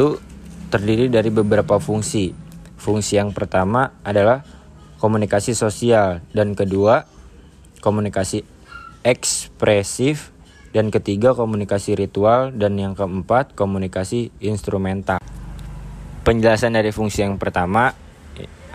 terdiri 0.70 1.10
dari 1.10 1.34
beberapa 1.34 1.82
fungsi. 1.82 2.30
Fungsi 2.78 3.18
yang 3.18 3.34
pertama 3.34 3.98
adalah 4.06 4.46
komunikasi 5.02 5.50
sosial 5.58 6.22
dan 6.30 6.54
kedua 6.54 7.10
komunikasi 7.82 8.46
ekspresif 9.02 10.30
dan 10.70 10.94
ketiga 10.94 11.34
komunikasi 11.34 11.98
ritual 11.98 12.54
dan 12.54 12.78
yang 12.78 12.94
keempat 12.94 13.58
komunikasi 13.58 14.30
instrumental. 14.38 15.18
Penjelasan 16.22 16.78
dari 16.78 16.94
fungsi 16.94 17.26
yang 17.26 17.34
pertama 17.34 17.90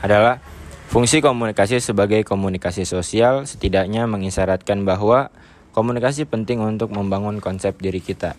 adalah 0.03 0.43
fungsi 0.91 1.23
komunikasi 1.23 1.79
sebagai 1.79 2.27
komunikasi 2.27 2.83
sosial 2.83 3.47
setidaknya 3.47 4.03
mengisyaratkan 4.03 4.83
bahwa 4.83 5.31
komunikasi 5.71 6.27
penting 6.27 6.59
untuk 6.59 6.91
membangun 6.91 7.39
konsep 7.39 7.79
diri 7.79 8.03
kita 8.03 8.35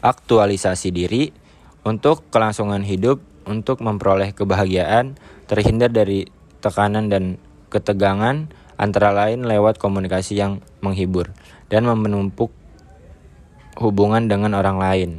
aktualisasi 0.00 0.92
diri 0.92 1.32
untuk 1.84 2.28
kelangsungan 2.28 2.84
hidup, 2.84 3.20
untuk 3.48 3.80
memperoleh 3.80 4.36
kebahagiaan, 4.36 5.16
terhindar 5.48 5.88
dari 5.88 6.28
tekanan 6.60 7.08
dan 7.08 7.40
ketegangan 7.72 8.52
antara 8.76 9.12
lain 9.12 9.44
lewat 9.44 9.76
komunikasi 9.76 10.40
yang 10.40 10.64
menghibur 10.80 11.32
dan 11.68 11.84
menumpuk 11.88 12.52
hubungan 13.80 14.28
dengan 14.28 14.56
orang 14.56 14.76
lain. 14.80 15.10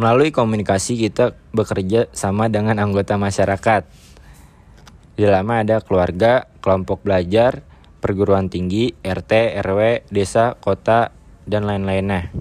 Melalui 0.00 0.32
komunikasi 0.32 0.96
kita 0.96 1.36
bekerja 1.52 2.08
sama 2.16 2.48
dengan 2.48 2.80
anggota 2.80 3.20
masyarakat. 3.20 3.84
Di 5.12 5.28
dalamnya 5.28 5.60
ada 5.60 5.76
keluarga, 5.84 6.48
kelompok 6.64 7.04
belajar, 7.04 7.60
perguruan 8.00 8.48
tinggi, 8.48 8.96
RT, 9.04 9.60
RW, 9.60 10.08
desa, 10.08 10.56
kota, 10.56 11.12
dan 11.44 11.68
lain-lainnya. 11.68 12.32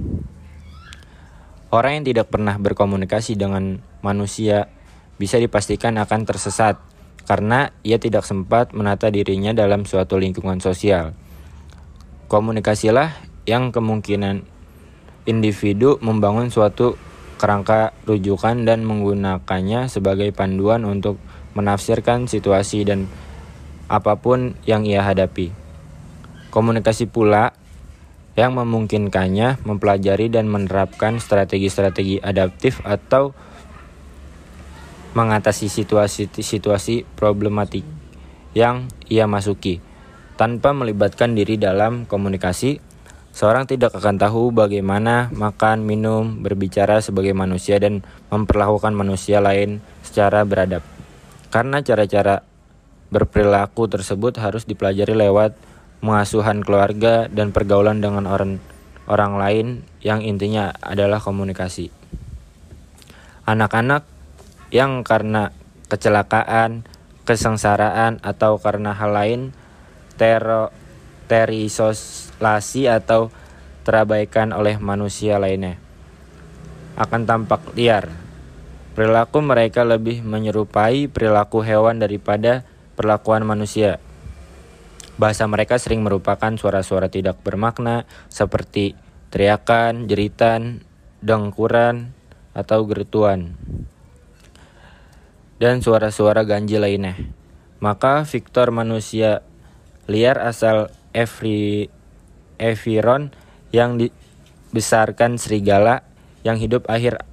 Orang 1.70 2.01
yang 2.01 2.05
tidak 2.09 2.34
pernah 2.34 2.57
berkomunikasi 2.57 3.38
dengan 3.38 3.78
manusia 4.01 4.74
bisa 5.22 5.38
dipastikan 5.38 6.01
akan 6.01 6.26
tersesat 6.26 6.82
karena 7.30 7.70
ia 7.86 8.01
tidak 8.01 8.26
sempat 8.26 8.74
menata 8.74 9.13
dirinya 9.13 9.53
dalam 9.53 9.86
suatu 9.86 10.17
lingkungan 10.17 10.57
sosial. 10.57 11.13
Komunikasilah 12.26 13.13
yang 13.45 13.70
kemungkinan 13.70 14.41
individu 15.30 16.01
membangun 16.01 16.49
suatu 16.49 16.97
kerangka 17.38 17.93
rujukan 18.09 18.65
dan 18.65 18.82
menggunakannya 18.82 19.93
sebagai 19.93 20.34
panduan 20.34 20.89
untuk 20.89 21.22
menafsirkan 21.53 22.26
situasi 22.26 22.82
dan 22.82 23.05
apa 23.86 24.17
pun 24.17 24.57
yang 24.65 24.89
ia 24.89 25.05
hadapi. 25.05 25.53
Komunikasi 26.49 27.05
pula 27.05 27.53
yang 28.40 28.56
memungkinkannya 28.56 29.68
mempelajari 29.68 30.32
dan 30.32 30.48
menerapkan 30.48 31.20
strategi-strategi 31.20 32.24
adaptif 32.24 32.80
atau 32.88 33.36
mengatasi 35.12 35.68
situasi-situasi 35.68 37.04
problematik 37.20 37.84
yang 38.56 38.88
ia 39.12 39.28
masuki. 39.28 39.84
Tanpa 40.40 40.72
melibatkan 40.72 41.36
diri 41.36 41.60
dalam 41.60 42.08
komunikasi, 42.08 42.80
seorang 43.36 43.68
tidak 43.68 43.92
akan 44.00 44.16
tahu 44.16 44.56
bagaimana 44.56 45.28
makan, 45.36 45.84
minum, 45.84 46.40
berbicara 46.40 47.04
sebagai 47.04 47.36
manusia 47.36 47.76
dan 47.76 48.08
memperlakukan 48.32 48.96
manusia 48.96 49.44
lain 49.44 49.84
secara 50.00 50.48
beradab. 50.48 50.80
Karena 51.52 51.84
cara-cara 51.84 52.48
berperilaku 53.12 53.92
tersebut 53.92 54.40
harus 54.40 54.64
dipelajari 54.64 55.12
lewat 55.12 55.60
pengasuhan 56.00 56.64
keluarga 56.64 57.28
dan 57.32 57.52
pergaulan 57.52 58.04
dengan 58.04 58.28
orang 58.28 58.60
orang 59.10 59.34
lain 59.36 59.68
yang 60.04 60.24
intinya 60.24 60.76
adalah 60.80 61.20
komunikasi. 61.22 61.91
Anak-anak 63.47 64.06
yang 64.70 65.02
karena 65.02 65.52
kecelakaan, 65.89 66.86
kesengsaraan 67.26 68.22
atau 68.22 68.62
karena 68.62 68.93
hal 68.93 69.12
lain 69.16 69.41
tero 70.16 70.70
terisolasi 71.30 72.89
atau 72.89 73.32
terabaikan 73.86 74.54
oleh 74.54 74.78
manusia 74.78 75.38
lainnya 75.38 75.78
akan 77.00 77.24
tampak 77.24 77.64
liar 77.80 78.30
Perilaku 79.00 79.39
mereka 79.39 79.88
lebih 79.88 80.20
menyerupai 80.28 81.08
perilaku 81.08 81.64
hewan 81.64 82.04
daripada 82.04 82.68
perlakuan 83.00 83.47
manusia. 83.47 84.04
Bahasa 85.20 85.43
mereka 85.51 85.76
sering 85.76 85.99
merupakan 85.99 86.55
suara-suara 86.55 87.11
tidak 87.11 87.43
bermakna 87.43 88.07
seperti 88.32 88.95
teriakan, 89.36 90.07
jeritan, 90.07 90.88
dengkuran, 91.20 92.15
atau 92.55 92.88
gerutuan. 92.88 93.59
Dan 95.59 95.84
suara-suara 95.84 96.47
ganjil 96.47 96.88
lainnya. 96.88 97.20
Maka 97.84 98.24
Victor 98.24 98.72
manusia 98.72 99.43
liar 100.07 100.39
asal 100.39 100.91
Evri, 101.11 101.91
Eviron 102.59 103.32
yang 103.76 103.99
dibesarkan 103.99 105.36
serigala 105.36 106.03
yang 106.47 106.55
hidup 106.55 106.88
akhir 106.88 107.24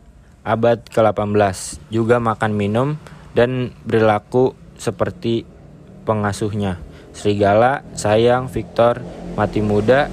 abad 0.46 0.82
ke-18 0.90 1.78
juga 1.90 2.22
makan 2.22 2.54
minum 2.54 2.88
dan 3.34 3.74
berlaku 3.82 4.54
seperti 4.78 5.42
pengasuhnya. 6.06 6.78
Serigala, 7.16 7.80
sayang, 7.96 8.52
Victor, 8.52 9.00
mati 9.34 9.64
muda 9.64 10.12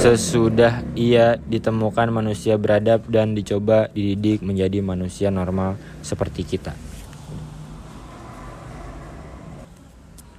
sesudah 0.00 0.80
ia 0.96 1.36
ditemukan 1.36 2.08
manusia 2.08 2.56
beradab 2.56 3.04
dan 3.12 3.36
dicoba 3.36 3.92
dididik 3.92 4.40
menjadi 4.40 4.80
manusia 4.80 5.28
normal 5.28 5.76
seperti 6.00 6.48
kita. 6.48 6.72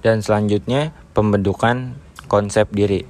Dan 0.02 0.18
selanjutnya 0.18 0.90
pembentukan 1.14 1.94
konsep 2.26 2.66
diri. 2.74 3.06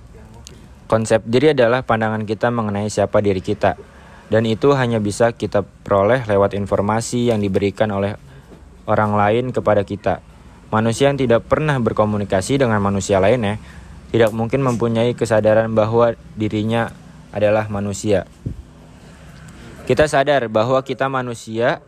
Konsep 0.84 1.24
diri 1.24 1.56
adalah 1.56 1.80
pandangan 1.88 2.28
kita 2.28 2.52
mengenai 2.52 2.92
siapa 2.92 3.24
diri 3.24 3.40
kita 3.40 3.80
dan 4.28 4.48
itu 4.48 4.72
hanya 4.76 5.00
bisa 5.00 5.32
kita 5.32 5.64
peroleh 5.64 6.24
lewat 6.28 6.52
informasi 6.52 7.32
yang 7.32 7.40
diberikan 7.40 7.88
oleh 7.92 8.16
orang 8.84 9.12
lain 9.16 9.56
kepada 9.56 9.84
kita. 9.84 10.20
Manusia 10.72 11.12
yang 11.12 11.20
tidak 11.20 11.44
pernah 11.44 11.76
berkomunikasi 11.76 12.56
dengan 12.56 12.80
manusia 12.80 13.20
lainnya 13.20 13.60
tidak 14.08 14.32
mungkin 14.32 14.64
mempunyai 14.64 15.12
kesadaran 15.12 15.68
bahwa 15.76 16.16
dirinya 16.32 16.88
adalah 17.28 17.68
manusia. 17.68 18.24
Kita 19.84 20.08
sadar 20.08 20.48
bahwa 20.48 20.80
kita 20.80 21.12
manusia 21.12 21.84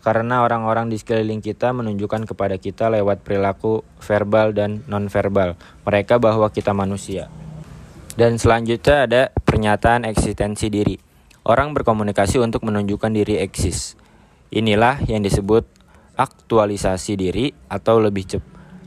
karena 0.00 0.40
orang-orang 0.44 0.88
di 0.88 0.96
sekeliling 0.96 1.44
kita 1.44 1.76
menunjukkan 1.76 2.28
kepada 2.28 2.56
kita 2.56 2.88
lewat 2.88 3.20
perilaku 3.20 3.84
verbal 4.00 4.56
dan 4.56 4.80
nonverbal 4.88 5.56
mereka 5.84 6.16
bahwa 6.16 6.48
kita 6.48 6.72
manusia. 6.72 7.28
Dan 8.16 8.40
selanjutnya 8.40 8.96
ada 9.04 9.22
pernyataan 9.44 10.08
eksistensi 10.08 10.72
diri. 10.72 10.96
Orang 11.44 11.76
berkomunikasi 11.76 12.40
untuk 12.40 12.64
menunjukkan 12.64 13.12
diri 13.12 13.44
eksis. 13.44 14.00
Inilah 14.48 15.04
yang 15.04 15.20
disebut 15.20 15.83
aktualisasi 16.14 17.18
diri 17.18 17.50
atau 17.66 17.98
lebih 17.98 18.24
cep 18.26 18.44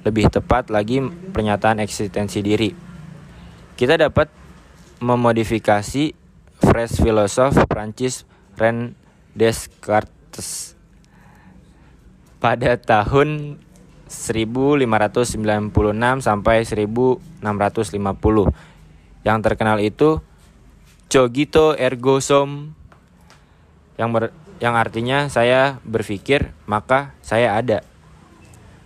lebih 0.07 0.31
tepat 0.31 0.71
lagi 0.71 1.03
pernyataan 1.03 1.83
eksistensi 1.83 2.39
diri. 2.39 2.71
Kita 3.75 3.99
dapat 3.99 4.31
memodifikasi 5.03 6.15
phrase 6.63 6.95
filosof 7.03 7.59
Prancis 7.67 8.23
Ren 8.55 8.95
Descartes 9.35 10.79
pada 12.39 12.79
tahun 12.79 13.59
1596 14.07 14.79
sampai 16.23 16.63
1650. 16.63 19.27
Yang 19.27 19.39
terkenal 19.43 19.83
itu 19.83 20.23
Cogito 21.07 21.71
ergo 21.75 22.19
sum 22.19 22.75
yang 23.95 24.11
ber, 24.11 24.35
yang 24.57 24.73
artinya 24.73 25.29
saya 25.29 25.77
berpikir 25.85 26.53
maka 26.65 27.13
saya 27.21 27.53
ada. 27.57 27.85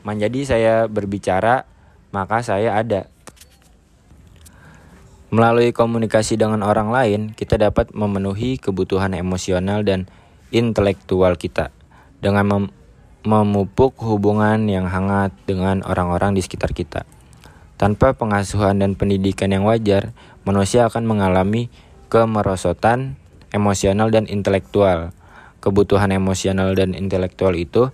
Menjadi 0.04 0.40
saya 0.44 0.74
berbicara 0.92 1.70
maka 2.12 2.44
saya 2.44 2.76
ada. 2.76 3.08
Melalui 5.32 5.72
komunikasi 5.72 6.36
dengan 6.36 6.60
orang 6.60 6.92
lain, 6.92 7.22
kita 7.32 7.56
dapat 7.56 7.96
memenuhi 7.96 8.60
kebutuhan 8.60 9.16
emosional 9.16 9.80
dan 9.88 10.12
intelektual 10.52 11.40
kita 11.40 11.72
dengan 12.20 12.46
mem 12.46 12.66
memupuk 13.22 14.02
hubungan 14.02 14.66
yang 14.66 14.90
hangat 14.90 15.30
dengan 15.46 15.86
orang-orang 15.86 16.34
di 16.34 16.42
sekitar 16.42 16.74
kita. 16.74 17.06
Tanpa 17.78 18.18
pengasuhan 18.18 18.82
dan 18.82 18.98
pendidikan 18.98 19.54
yang 19.54 19.62
wajar, 19.62 20.10
manusia 20.42 20.90
akan 20.90 21.06
mengalami 21.06 21.70
kemerosotan 22.10 23.22
emosional 23.54 24.10
dan 24.10 24.26
intelektual. 24.26 25.14
Kebutuhan 25.62 26.10
emosional 26.10 26.74
dan 26.74 26.98
intelektual 26.98 27.54
itu 27.54 27.94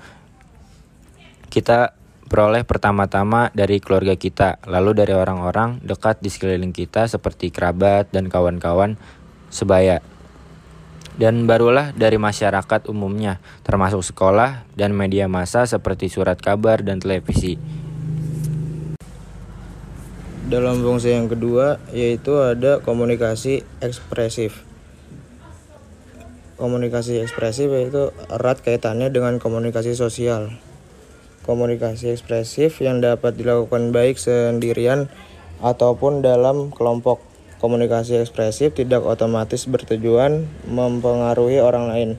kita 1.52 1.94
peroleh 2.28 2.68
pertama-tama 2.68 3.50
dari 3.56 3.80
keluarga 3.80 4.16
kita, 4.20 4.60
lalu 4.68 4.96
dari 4.96 5.16
orang-orang 5.16 5.80
dekat 5.84 6.20
di 6.20 6.28
sekeliling 6.28 6.76
kita 6.76 7.08
seperti 7.08 7.52
kerabat 7.52 8.12
dan 8.12 8.28
kawan-kawan 8.28 9.00
sebaya. 9.48 10.04
Dan 11.18 11.50
barulah 11.50 11.98
dari 11.98 12.22
masyarakat 12.22 12.86
umumnya, 12.94 13.42
termasuk 13.66 14.06
sekolah 14.06 14.70
dan 14.78 14.94
media 14.94 15.26
massa 15.26 15.66
seperti 15.66 16.14
surat 16.14 16.38
kabar 16.38 16.86
dan 16.86 17.02
televisi. 17.02 17.58
Dalam 20.48 20.80
fungsi 20.80 21.12
yang 21.12 21.28
kedua 21.28 21.76
yaitu 21.92 22.38
ada 22.40 22.80
komunikasi 22.80 23.68
ekspresif. 23.84 24.64
Komunikasi 26.58 27.22
ekspresif 27.22 27.70
yaitu 27.70 28.10
erat 28.34 28.66
kaitannya 28.66 29.14
dengan 29.14 29.38
komunikasi 29.38 29.94
sosial. 29.94 30.58
Komunikasi 31.46 32.10
ekspresif 32.12 32.82
yang 32.82 32.98
dapat 32.98 33.38
dilakukan 33.38 33.94
baik 33.94 34.18
sendirian 34.18 35.06
ataupun 35.62 36.26
dalam 36.26 36.74
kelompok. 36.74 37.22
Komunikasi 37.62 38.18
ekspresif 38.18 38.74
tidak 38.74 39.06
otomatis 39.06 39.70
bertujuan 39.70 40.50
mempengaruhi 40.66 41.62
orang 41.62 41.94
lain. 41.94 42.12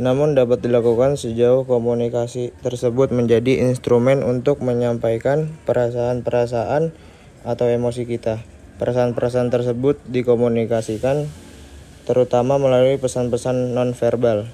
namun 0.00 0.32
dapat 0.32 0.64
dilakukan 0.64 1.20
sejauh 1.20 1.68
komunikasi 1.68 2.56
tersebut 2.64 3.12
menjadi 3.12 3.68
instrumen 3.68 4.24
untuk 4.24 4.64
menyampaikan 4.64 5.52
perasaan-perasaan 5.68 6.96
atau 7.44 7.66
emosi 7.68 8.08
kita. 8.08 8.40
Perasaan-perasaan 8.80 9.52
tersebut 9.52 10.00
dikomunikasikan 10.08 11.28
terutama 12.10 12.58
melalui 12.58 12.98
pesan-pesan 12.98 13.70
nonverbal. 13.70 14.50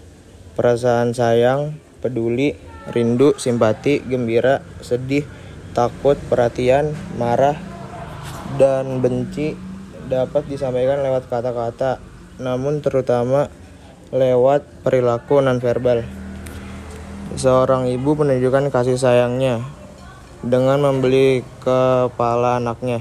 Perasaan 0.60 1.16
sayang, 1.16 1.80
peduli, 2.04 2.52
rindu, 2.92 3.32
simpati, 3.40 4.04
gembira, 4.04 4.60
sedih, 4.84 5.24
takut, 5.72 6.20
perhatian, 6.28 6.92
marah, 7.16 7.56
dan 8.60 9.00
benci 9.00 9.56
dapat 10.04 10.44
disampaikan 10.52 11.00
lewat 11.00 11.32
kata-kata, 11.32 11.96
namun 12.36 12.84
terutama 12.84 13.48
lewat 14.12 14.84
perilaku 14.84 15.40
nonverbal. 15.40 16.04
Seorang 17.40 17.88
ibu 17.88 18.20
menunjukkan 18.20 18.68
kasih 18.68 19.00
sayangnya 19.00 19.64
dengan 20.44 20.84
membeli 20.84 21.40
kepala 21.64 22.60
anaknya. 22.60 23.00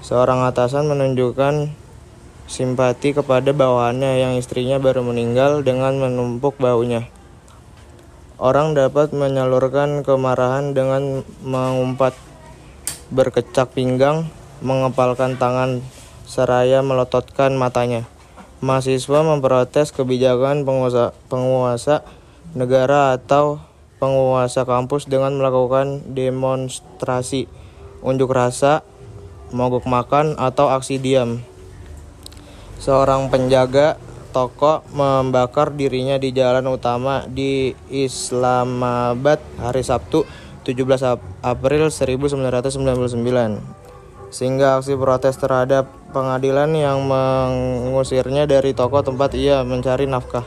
Seorang 0.00 0.48
atasan 0.48 0.88
menunjukkan 0.88 1.87
simpati 2.48 3.12
kepada 3.12 3.52
bawahannya 3.52 4.24
yang 4.24 4.32
istrinya 4.40 4.80
baru 4.80 5.04
meninggal 5.04 5.60
dengan 5.60 6.00
menumpuk 6.00 6.56
baunya. 6.56 7.04
Orang 8.40 8.72
dapat 8.72 9.12
menyalurkan 9.12 10.00
kemarahan 10.00 10.72
dengan 10.72 11.22
mengumpat, 11.44 12.16
berkecak 13.12 13.76
pinggang, 13.76 14.32
mengepalkan 14.64 15.36
tangan, 15.36 15.84
seraya 16.24 16.80
melototkan 16.80 17.54
matanya. 17.54 18.08
Mahasiswa 18.64 19.22
memprotes 19.22 19.94
kebijakan 19.94 20.66
penguasa, 20.66 21.14
penguasa 21.30 22.02
negara 22.56 23.14
atau 23.14 23.62
penguasa 23.98 24.62
kampus 24.62 25.10
dengan 25.10 25.34
melakukan 25.36 26.06
demonstrasi, 26.14 27.50
unjuk 28.02 28.30
rasa, 28.30 28.86
mogok 29.50 29.84
makan, 29.84 30.38
atau 30.38 30.70
aksi 30.70 31.02
diam. 31.02 31.42
Seorang 32.78 33.26
penjaga 33.26 33.98
toko 34.30 34.86
membakar 34.94 35.74
dirinya 35.74 36.14
di 36.14 36.30
jalan 36.30 36.70
utama 36.70 37.26
di 37.26 37.74
Islamabad 37.90 39.42
hari 39.58 39.82
Sabtu 39.82 40.22
17 40.62 41.42
April 41.42 41.90
1999 41.90 43.78
sehingga 44.28 44.76
aksi 44.76 44.94
protes 44.94 45.40
terhadap 45.40 45.88
pengadilan 46.12 46.70
yang 46.76 47.00
mengusirnya 47.08 48.44
dari 48.44 48.76
toko 48.76 49.00
tempat 49.00 49.32
ia 49.34 49.64
mencari 49.64 50.04
nafkah. 50.04 50.44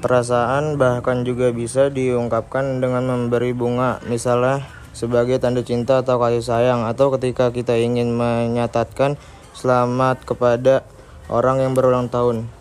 Perasaan 0.00 0.80
bahkan 0.80 1.24
juga 1.24 1.52
bisa 1.52 1.88
diungkapkan 1.92 2.80
dengan 2.80 3.04
memberi 3.08 3.52
bunga, 3.56 4.00
misalnya 4.08 4.64
sebagai 4.96 5.36
tanda 5.40 5.60
cinta 5.60 6.00
atau 6.00 6.16
kasih 6.20 6.44
sayang, 6.44 6.88
atau 6.88 7.12
ketika 7.16 7.52
kita 7.52 7.76
ingin 7.76 8.16
menyatakan 8.16 9.20
selamat 9.56 10.28
kepada 10.28 10.84
orang 11.32 11.64
yang 11.64 11.72
berulang 11.72 12.12
tahun 12.12 12.52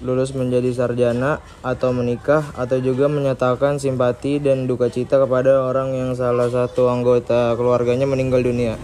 lulus 0.00 0.32
menjadi 0.32 0.72
sarjana 0.72 1.44
atau 1.60 1.92
menikah 1.92 2.40
atau 2.56 2.80
juga 2.80 3.06
menyatakan 3.06 3.76
simpati 3.76 4.40
dan 4.40 4.64
duka 4.64 4.88
cita 4.88 5.20
kepada 5.20 5.60
orang 5.60 5.92
yang 5.92 6.10
salah 6.16 6.48
satu 6.48 6.88
anggota 6.88 7.52
keluarganya 7.54 8.08
meninggal 8.08 8.40
dunia. 8.40 8.80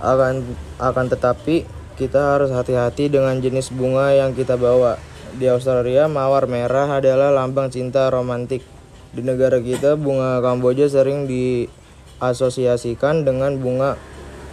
Akan 0.00 0.42
akan 0.80 1.06
tetapi 1.12 1.68
kita 2.00 2.34
harus 2.34 2.50
hati-hati 2.50 3.12
dengan 3.12 3.36
jenis 3.38 3.68
bunga 3.68 4.16
yang 4.16 4.32
kita 4.32 4.56
bawa. 4.56 4.96
Di 5.36 5.48
Australia, 5.48 6.08
mawar 6.08 6.48
merah 6.48 7.00
adalah 7.00 7.32
lambang 7.32 7.72
cinta 7.72 8.08
romantik. 8.08 8.64
Di 9.12 9.20
negara 9.20 9.60
kita, 9.60 10.00
bunga 10.00 10.40
Kamboja 10.40 10.88
sering 10.88 11.28
diasosiasikan 11.28 13.28
dengan 13.28 13.60
bunga 13.60 14.00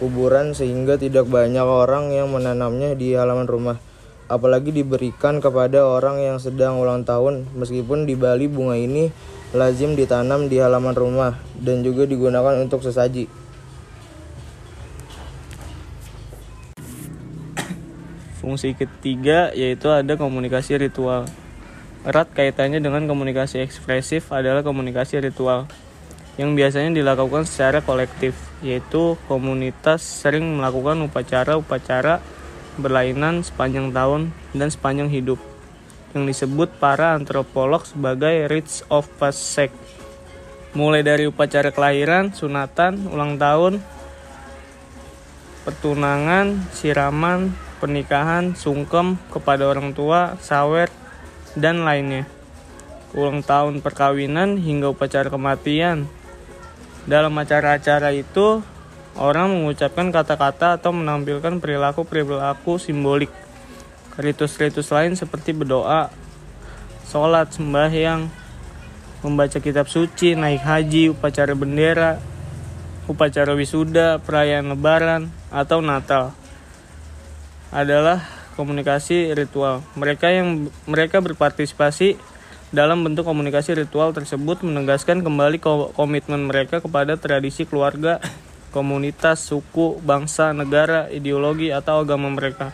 kuburan 0.00 0.56
sehingga 0.56 0.96
tidak 0.96 1.28
banyak 1.28 1.62
orang 1.62 2.10
yang 2.10 2.32
menanamnya 2.32 2.96
di 2.96 3.12
halaman 3.12 3.44
rumah 3.44 3.76
apalagi 4.30 4.70
diberikan 4.70 5.42
kepada 5.42 5.82
orang 5.82 6.22
yang 6.22 6.38
sedang 6.38 6.78
ulang 6.78 7.02
tahun. 7.02 7.50
Meskipun 7.58 8.06
di 8.06 8.14
Bali 8.14 8.46
bunga 8.46 8.78
ini 8.78 9.10
lazim 9.50 9.98
ditanam 9.98 10.46
di 10.46 10.62
halaman 10.62 10.94
rumah 10.94 11.34
dan 11.58 11.82
juga 11.82 12.06
digunakan 12.06 12.54
untuk 12.62 12.86
sesaji. 12.86 13.26
Fungsi 18.38 18.72
ketiga 18.72 19.52
yaitu 19.52 19.90
ada 19.90 20.14
komunikasi 20.14 20.78
ritual. 20.78 21.28
Erat 22.06 22.32
kaitannya 22.32 22.80
dengan 22.80 23.04
komunikasi 23.04 23.60
ekspresif 23.60 24.32
adalah 24.32 24.64
komunikasi 24.64 25.20
ritual 25.20 25.68
yang 26.38 26.54
biasanya 26.54 26.94
dilakukan 26.94 27.48
secara 27.48 27.82
kolektif, 27.82 28.36
yaitu 28.62 29.18
komunitas 29.26 30.04
sering 30.04 30.58
melakukan 30.58 31.00
upacara-upacara 31.08 32.22
berlainan 32.78 33.42
sepanjang 33.42 33.90
tahun 33.90 34.30
dan 34.54 34.68
sepanjang 34.70 35.10
hidup 35.10 35.40
yang 36.14 36.26
disebut 36.26 36.70
para 36.78 37.14
antropolog 37.14 37.86
sebagai 37.86 38.50
rites 38.50 38.82
of 38.90 39.06
passage 39.18 39.74
mulai 40.70 41.02
dari 41.02 41.26
upacara 41.26 41.74
kelahiran, 41.74 42.30
sunatan, 42.30 43.10
ulang 43.10 43.34
tahun, 43.42 43.82
pertunangan, 45.66 46.70
siraman, 46.70 47.50
pernikahan, 47.82 48.54
sungkem 48.54 49.18
kepada 49.34 49.66
orang 49.66 49.90
tua, 49.90 50.38
sawer, 50.38 50.86
dan 51.58 51.82
lainnya. 51.82 52.22
Ulang 53.10 53.42
tahun 53.42 53.82
perkawinan 53.82 54.62
hingga 54.62 54.94
upacara 54.94 55.26
kematian. 55.26 56.06
Dalam 57.08 57.32
acara-acara 57.36 58.12
itu, 58.12 58.60
Orang 59.18 59.52
mengucapkan 59.52 60.14
kata-kata 60.14 60.78
atau 60.78 60.94
menampilkan 60.94 61.58
perilaku-perilaku 61.58 62.78
simbolik. 62.78 63.28
Ritus-ritus 64.14 64.88
lain 64.94 65.18
seperti 65.18 65.50
berdoa, 65.50 66.08
sholat, 67.10 67.50
sembahyang, 67.50 68.30
membaca 69.26 69.58
kitab 69.58 69.90
suci, 69.90 70.38
naik 70.38 70.62
haji, 70.62 71.10
upacara 71.10 71.52
bendera, 71.58 72.22
upacara 73.10 73.52
wisuda, 73.58 74.22
perayaan 74.22 74.70
lebaran, 74.72 75.28
atau 75.50 75.82
Natal 75.82 76.30
adalah 77.74 78.22
komunikasi 78.54 79.34
ritual. 79.34 79.82
Mereka 79.98 80.26
yang 80.30 80.70
mereka 80.86 81.18
berpartisipasi 81.18 82.14
dalam 82.70 83.02
bentuk 83.02 83.26
komunikasi 83.26 83.74
ritual 83.74 84.14
tersebut 84.14 84.62
menegaskan 84.62 85.26
kembali 85.26 85.58
komitmen 85.94 86.46
mereka 86.46 86.78
kepada 86.78 87.18
tradisi 87.18 87.66
keluarga 87.66 88.22
komunitas, 88.70 89.42
suku, 89.42 89.98
bangsa, 89.98 90.54
negara, 90.54 91.10
ideologi, 91.10 91.74
atau 91.74 92.06
agama 92.06 92.30
mereka. 92.30 92.70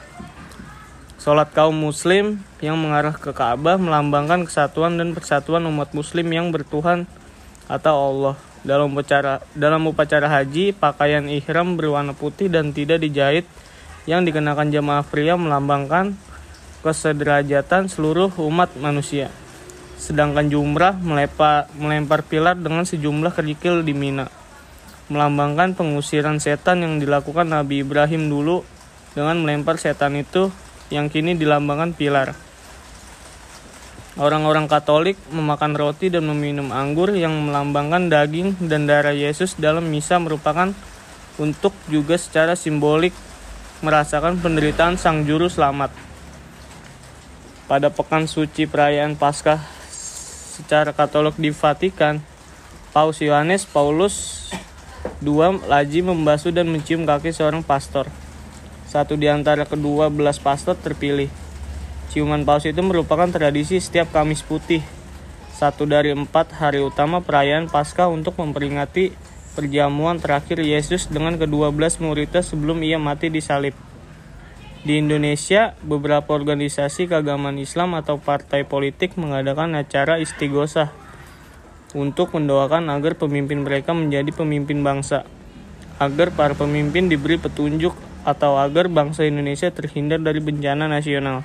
Sholat 1.17 1.51
kaum 1.57 1.75
muslim 1.75 2.45
yang 2.61 2.77
mengarah 2.77 3.17
ke 3.17 3.33
Ka'bah 3.33 3.81
melambangkan 3.81 4.47
kesatuan 4.47 5.01
dan 5.01 5.17
persatuan 5.17 5.65
umat 5.67 5.91
muslim 5.97 6.29
yang 6.29 6.53
bertuhan 6.53 7.09
atau 7.67 7.97
Allah. 7.97 8.37
Dalam 8.63 8.93
upacara, 8.95 9.43
dalam 9.57 9.89
upacara 9.89 10.29
haji, 10.29 10.77
pakaian 10.77 11.25
ihram 11.27 11.75
berwarna 11.75 12.13
putih 12.13 12.53
dan 12.53 12.71
tidak 12.71 13.03
dijahit 13.03 13.49
yang 14.05 14.23
dikenakan 14.23 14.71
jamaah 14.71 15.03
pria 15.03 15.35
melambangkan 15.35 16.15
kesederajatan 16.85 17.91
seluruh 17.91 18.31
umat 18.47 18.71
manusia. 18.79 19.33
Sedangkan 19.97 20.53
jumrah 20.53 20.95
melempar, 20.97 21.69
melempar 21.77 22.21
pilar 22.25 22.57
dengan 22.57 22.85
sejumlah 22.85 23.33
kerikil 23.33 23.81
di 23.83 23.97
Mina 23.97 24.29
melambangkan 25.07 25.79
pengusiran 25.79 26.43
setan 26.43 26.83
yang 26.83 26.99
dilakukan 26.99 27.47
Nabi 27.47 27.87
Ibrahim 27.87 28.27
dulu 28.27 28.67
dengan 29.15 29.39
melempar 29.39 29.79
setan 29.79 30.19
itu 30.19 30.51
yang 30.91 31.07
kini 31.07 31.39
dilambangkan 31.39 31.95
pilar. 31.95 32.35
Orang-orang 34.17 34.67
Katolik 34.67 35.21
memakan 35.29 35.77
roti 35.77 36.09
dan 36.09 36.25
meminum 36.25 36.73
anggur 36.73 37.13
yang 37.13 37.37
melambangkan 37.37 38.09
daging 38.09 38.57
dan 38.65 38.89
darah 38.89 39.13
Yesus 39.13 39.61
dalam 39.61 39.87
misa 39.93 40.17
merupakan 40.17 40.73
untuk 41.37 41.77
juga 41.93 42.17
secara 42.17 42.57
simbolik 42.57 43.13
merasakan 43.85 44.41
penderitaan 44.41 44.97
Sang 44.97 45.29
Juru 45.29 45.53
Selamat. 45.53 45.93
Pada 47.69 47.93
pekan 47.93 48.25
suci 48.25 48.65
perayaan 48.65 49.21
Paskah 49.21 49.76
secara 50.57 50.97
Katolik 50.97 51.37
di 51.37 51.53
Vatikan, 51.53 52.25
Paus 52.97 53.21
Yohanes 53.21 53.69
Paulus 53.69 54.49
Dua, 55.21 55.53
Laji 55.53 56.01
membasuh 56.01 56.53
dan 56.53 56.73
mencium 56.73 57.05
kaki 57.05 57.31
seorang 57.31 57.61
pastor. 57.61 58.09
Satu 58.89 59.21
di 59.21 59.29
antara 59.29 59.69
kedua 59.69 60.09
belas 60.09 60.41
pastor 60.41 60.75
terpilih. 60.77 61.29
Ciuman 62.11 62.49
paus 62.49 62.65
itu 62.65 62.81
merupakan 62.81 63.29
tradisi 63.29 63.77
setiap 63.77 64.09
Kamis 64.13 64.41
Putih. 64.41 64.81
Satu 65.53 65.85
dari 65.85 66.13
empat 66.13 66.53
hari 66.57 66.81
utama 66.81 67.21
perayaan 67.21 67.69
Paskah 67.69 68.09
untuk 68.09 68.37
memperingati 68.41 69.13
perjamuan 69.57 70.21
terakhir 70.21 70.61
Yesus 70.61 71.09
dengan 71.09 71.41
kedua 71.41 71.73
belas 71.73 71.97
muridnya 71.97 72.45
sebelum 72.45 72.85
ia 72.85 73.01
mati 73.01 73.33
di 73.33 73.41
salib. 73.41 73.73
Di 74.87 75.03
Indonesia, 75.03 75.75
beberapa 75.83 76.31
organisasi 76.31 77.11
keagamaan 77.11 77.59
Islam 77.59 77.99
atau 77.99 78.23
partai 78.23 78.63
politik 78.63 79.19
mengadakan 79.19 79.75
acara 79.75 80.23
istighosah 80.23 80.95
untuk 81.91 82.31
mendoakan 82.31 82.95
agar 82.95 83.19
pemimpin 83.19 83.67
mereka 83.67 83.91
menjadi 83.91 84.31
pemimpin 84.31 84.87
bangsa, 84.87 85.27
agar 85.99 86.31
para 86.31 86.55
pemimpin 86.55 87.11
diberi 87.11 87.35
petunjuk 87.35 87.99
atau 88.23 88.63
agar 88.63 88.87
bangsa 88.87 89.27
Indonesia 89.27 89.75
terhindar 89.75 90.23
dari 90.23 90.39
bencana 90.39 90.87
nasional. 90.87 91.43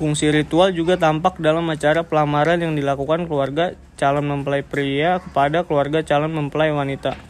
Fungsi 0.00 0.32
ritual 0.32 0.72
juga 0.72 0.96
tampak 0.96 1.36
dalam 1.36 1.68
acara 1.68 2.00
pelamaran 2.00 2.64
yang 2.64 2.72
dilakukan 2.72 3.28
keluarga 3.28 3.76
calon 4.00 4.24
mempelai 4.24 4.64
pria 4.64 5.20
kepada 5.20 5.68
keluarga 5.68 6.00
calon 6.00 6.32
mempelai 6.32 6.72
wanita. 6.72 7.29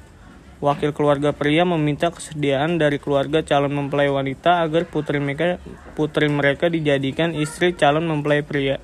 Wakil 0.61 0.93
keluarga 0.93 1.33
pria 1.33 1.65
meminta 1.65 2.13
kesediaan 2.13 2.77
dari 2.77 3.01
keluarga 3.01 3.41
calon 3.41 3.73
mempelai 3.73 4.13
wanita 4.13 4.61
agar 4.61 4.85
putri 4.85 5.17
mereka, 5.17 5.57
putri 5.97 6.29
mereka 6.29 6.69
dijadikan 6.69 7.33
istri 7.33 7.73
calon 7.73 8.05
mempelai 8.05 8.45
pria. 8.45 8.77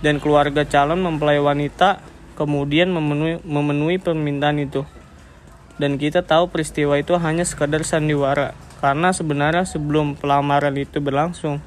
Dan 0.00 0.24
keluarga 0.24 0.64
calon 0.64 1.04
mempelai 1.04 1.36
wanita 1.36 2.00
kemudian 2.32 2.88
memenuhi, 2.96 3.44
memenuhi 3.44 4.00
permintaan 4.00 4.56
itu. 4.56 4.88
Dan 5.76 6.00
kita 6.00 6.24
tahu 6.24 6.48
peristiwa 6.48 6.96
itu 6.96 7.12
hanya 7.20 7.44
sekadar 7.44 7.84
sandiwara, 7.84 8.56
karena 8.80 9.12
sebenarnya 9.12 9.68
sebelum 9.68 10.16
pelamaran 10.16 10.72
itu 10.80 11.04
berlangsung, 11.04 11.60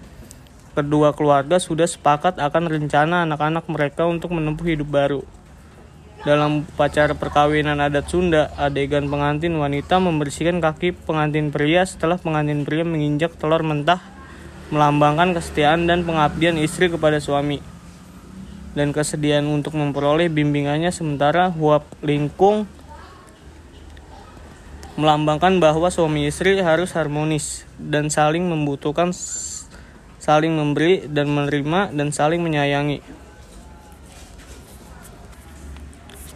kedua 0.74 1.14
keluarga 1.14 1.62
sudah 1.62 1.86
sepakat 1.86 2.42
akan 2.42 2.66
rencana 2.66 3.30
anak-anak 3.30 3.70
mereka 3.70 4.10
untuk 4.10 4.34
menempuh 4.34 4.66
hidup 4.66 4.90
baru. 4.90 5.22
Dalam 6.20 6.68
upacara 6.68 7.16
perkawinan 7.16 7.80
adat 7.80 8.12
Sunda, 8.12 8.52
adegan 8.60 9.08
pengantin 9.08 9.56
wanita 9.56 10.04
membersihkan 10.04 10.60
kaki 10.60 10.92
pengantin 11.08 11.48
pria 11.48 11.88
setelah 11.88 12.20
pengantin 12.20 12.68
pria 12.68 12.84
menginjak 12.84 13.40
telur 13.40 13.64
mentah, 13.64 14.04
melambangkan 14.68 15.32
kesetiaan 15.32 15.88
dan 15.88 16.04
pengabdian 16.04 16.60
istri 16.60 16.92
kepada 16.92 17.24
suami. 17.24 17.64
Dan 18.76 18.92
kesediaan 18.92 19.48
untuk 19.48 19.80
memperoleh 19.80 20.28
bimbingannya 20.28 20.92
sementara 20.92 21.56
huap 21.56 21.88
lingkung 22.04 22.68
melambangkan 25.00 25.64
bahwa 25.64 25.88
suami 25.88 26.28
istri 26.28 26.60
harus 26.60 26.92
harmonis 26.92 27.64
dan 27.80 28.12
saling 28.12 28.44
membutuhkan 28.44 29.16
saling 30.20 30.52
memberi 30.52 31.08
dan 31.08 31.32
menerima 31.32 31.96
dan 31.96 32.12
saling 32.12 32.44
menyayangi. 32.44 33.00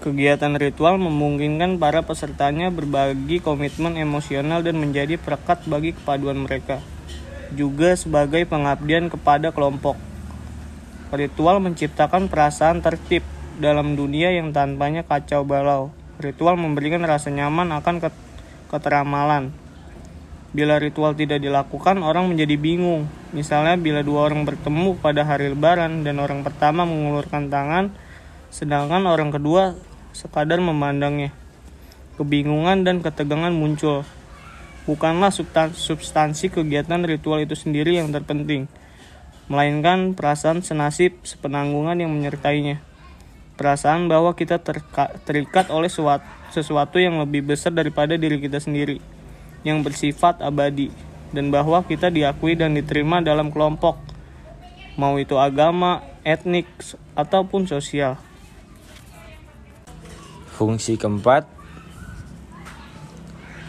Kegiatan 0.04 0.60
ritual 0.60 1.00
memungkinkan 1.00 1.80
para 1.80 2.04
pesertanya 2.04 2.68
berbagi 2.68 3.40
komitmen 3.40 3.96
emosional 3.96 4.60
dan 4.60 4.76
menjadi 4.76 5.16
perekat 5.16 5.64
bagi 5.64 5.96
kepaduan 5.96 6.44
mereka, 6.44 6.84
juga 7.56 7.96
sebagai 7.96 8.44
pengabdian 8.44 9.08
kepada 9.08 9.56
kelompok. 9.56 9.96
Ritual 11.16 11.64
menciptakan 11.64 12.28
perasaan 12.28 12.84
tertib 12.84 13.24
dalam 13.64 13.96
dunia 13.96 14.36
yang 14.36 14.52
tanpanya 14.52 15.08
kacau 15.08 15.48
balau. 15.48 15.96
Ritual 16.20 16.60
memberikan 16.60 17.08
rasa 17.08 17.32
nyaman 17.32 17.72
akan 17.72 18.04
keteramalan. 18.68 19.56
Bila 20.52 20.84
ritual 20.84 21.16
tidak 21.16 21.40
dilakukan, 21.40 22.04
orang 22.04 22.28
menjadi 22.28 22.60
bingung. 22.60 23.08
Misalnya, 23.32 23.80
bila 23.80 24.04
dua 24.04 24.28
orang 24.28 24.44
bertemu 24.44 25.00
pada 25.00 25.24
hari 25.24 25.56
Lebaran 25.56 26.04
dan 26.04 26.20
orang 26.20 26.44
pertama 26.44 26.84
mengulurkan 26.84 27.48
tangan, 27.48 27.96
sedangkan 28.52 29.08
orang 29.08 29.32
kedua 29.32 29.93
sekadar 30.14 30.62
memandangnya. 30.62 31.34
Kebingungan 32.16 32.86
dan 32.86 33.02
ketegangan 33.02 33.52
muncul. 33.52 34.06
Bukanlah 34.86 35.32
substansi 35.74 36.52
kegiatan 36.52 37.02
ritual 37.08 37.42
itu 37.42 37.56
sendiri 37.56 37.98
yang 37.98 38.12
terpenting, 38.12 38.68
melainkan 39.48 40.12
perasaan 40.12 40.60
senasib 40.60 41.24
sepenanggungan 41.24 41.98
yang 42.00 42.12
menyertainya. 42.12 42.84
Perasaan 43.56 44.12
bahwa 44.12 44.36
kita 44.36 44.60
terikat 45.24 45.72
oleh 45.72 45.88
sesuatu 46.52 46.98
yang 47.00 47.22
lebih 47.24 47.48
besar 47.48 47.72
daripada 47.72 48.20
diri 48.20 48.44
kita 48.44 48.60
sendiri, 48.60 49.00
yang 49.64 49.80
bersifat 49.88 50.44
abadi, 50.44 50.92
dan 51.32 51.48
bahwa 51.48 51.80
kita 51.88 52.12
diakui 52.12 52.60
dan 52.60 52.76
diterima 52.76 53.24
dalam 53.24 53.56
kelompok, 53.56 53.96
mau 55.00 55.16
itu 55.16 55.40
agama, 55.40 56.04
etnik, 56.28 56.68
ataupun 57.16 57.72
sosial. 57.72 58.20
Fungsi 60.54 61.02
keempat, 61.02 61.50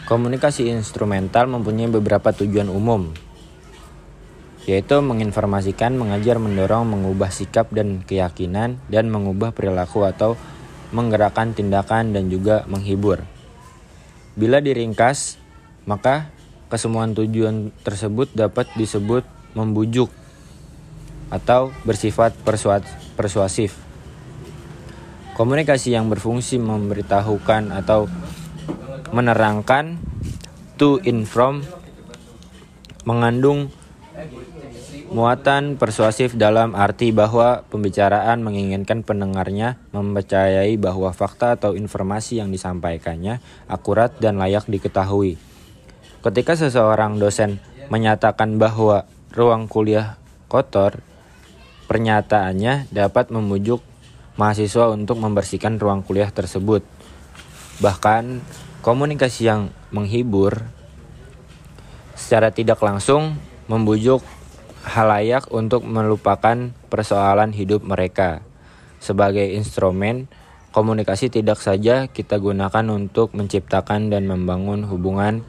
komunikasi 0.05 0.69
instrumental 0.69 1.49
mempunyai 1.49 1.89
beberapa 1.89 2.29
tujuan 2.29 2.69
umum, 2.69 3.09
yaitu 4.69 5.01
menginformasikan, 5.01 5.97
mengajar, 5.97 6.37
mendorong, 6.37 6.85
mengubah 6.85 7.33
sikap 7.33 7.73
dan 7.73 8.05
keyakinan, 8.05 8.77
dan 8.85 9.09
mengubah 9.09 9.49
perilaku 9.49 10.05
atau 10.05 10.37
menggerakkan 10.93 11.57
tindakan 11.57 12.13
dan 12.13 12.29
juga 12.29 12.65
menghibur. 12.69 13.25
Bila 14.37 14.61
diringkas, 14.61 15.41
maka 15.89 16.29
kesemuan 16.69 17.17
tujuan 17.17 17.73
tersebut 17.81 18.29
dapat 18.33 18.69
disebut 18.77 19.25
membujuk 19.57 20.13
atau 21.33 21.73
bersifat 21.81 22.37
persuasif. 23.17 23.84
Komunikasi 25.35 25.91
yang 25.91 26.07
berfungsi 26.07 26.55
memberitahukan 26.63 27.75
atau 27.75 28.07
menerangkan 29.11 29.99
to 30.79 31.03
inform 31.03 31.67
mengandung 33.03 33.67
muatan 35.11 35.75
persuasif 35.75 36.39
dalam 36.39 36.71
arti 36.71 37.11
bahwa 37.11 37.67
pembicaraan 37.67 38.47
menginginkan 38.47 39.03
pendengarnya 39.03 39.75
mempercayai 39.91 40.75
bahwa 40.79 41.11
fakta 41.11 41.59
atau 41.59 41.75
informasi 41.75 42.39
yang 42.39 42.47
disampaikannya 42.47 43.43
akurat 43.67 44.15
dan 44.23 44.39
layak 44.39 44.63
diketahui. 44.71 45.35
Ketika 46.23 46.55
seseorang 46.55 47.19
dosen 47.19 47.59
menyatakan 47.91 48.55
bahwa 48.55 49.03
ruang 49.35 49.67
kuliah 49.67 50.15
kotor, 50.47 51.03
pernyataannya 51.91 52.89
dapat 52.89 53.29
memujuk 53.29 53.83
mahasiswa 54.35 54.91
untuk 54.91 55.19
membersihkan 55.19 55.79
ruang 55.79 56.03
kuliah 56.03 56.31
tersebut. 56.31 56.83
Bahkan 57.79 58.43
komunikasi 58.83 59.47
yang 59.47 59.71
menghibur 59.91 60.63
secara 62.15 62.51
tidak 62.51 62.79
langsung 62.79 63.35
membujuk 63.67 64.23
halayak 64.85 65.49
untuk 65.49 65.83
melupakan 65.83 66.71
persoalan 66.87 67.51
hidup 67.51 67.81
mereka. 67.81 68.45
Sebagai 69.01 69.43
instrumen, 69.57 70.29
komunikasi 70.71 71.33
tidak 71.33 71.57
saja 71.57 72.05
kita 72.05 72.37
gunakan 72.37 72.85
untuk 72.93 73.33
menciptakan 73.33 74.13
dan 74.13 74.29
membangun 74.29 74.85
hubungan, 74.85 75.41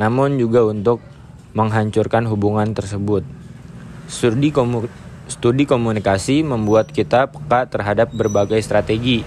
namun 0.00 0.40
juga 0.40 0.64
untuk 0.64 1.04
menghancurkan 1.52 2.24
hubungan 2.30 2.72
tersebut. 2.72 3.26
Studi 4.08 4.50
Studi 5.30 5.62
komunikasi 5.62 6.42
membuat 6.42 6.90
kita 6.90 7.30
peka 7.30 7.70
terhadap 7.70 8.10
berbagai 8.10 8.58
strategi 8.66 9.22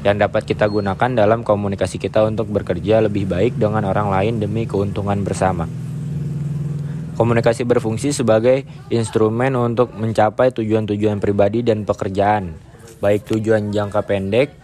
yang 0.00 0.16
dapat 0.16 0.48
kita 0.48 0.64
gunakan 0.64 1.12
dalam 1.12 1.44
komunikasi 1.44 2.00
kita 2.00 2.24
untuk 2.24 2.48
bekerja 2.48 3.04
lebih 3.04 3.28
baik 3.28 3.60
dengan 3.60 3.84
orang 3.84 4.08
lain 4.08 4.40
demi 4.40 4.64
keuntungan 4.64 5.20
bersama. 5.20 5.68
Komunikasi 7.20 7.68
berfungsi 7.68 8.16
sebagai 8.16 8.64
instrumen 8.88 9.52
untuk 9.60 9.92
mencapai 9.92 10.56
tujuan-tujuan 10.56 11.20
pribadi 11.20 11.60
dan 11.60 11.84
pekerjaan, 11.84 12.56
baik 13.04 13.28
tujuan 13.28 13.68
jangka 13.76 14.08
pendek 14.08 14.56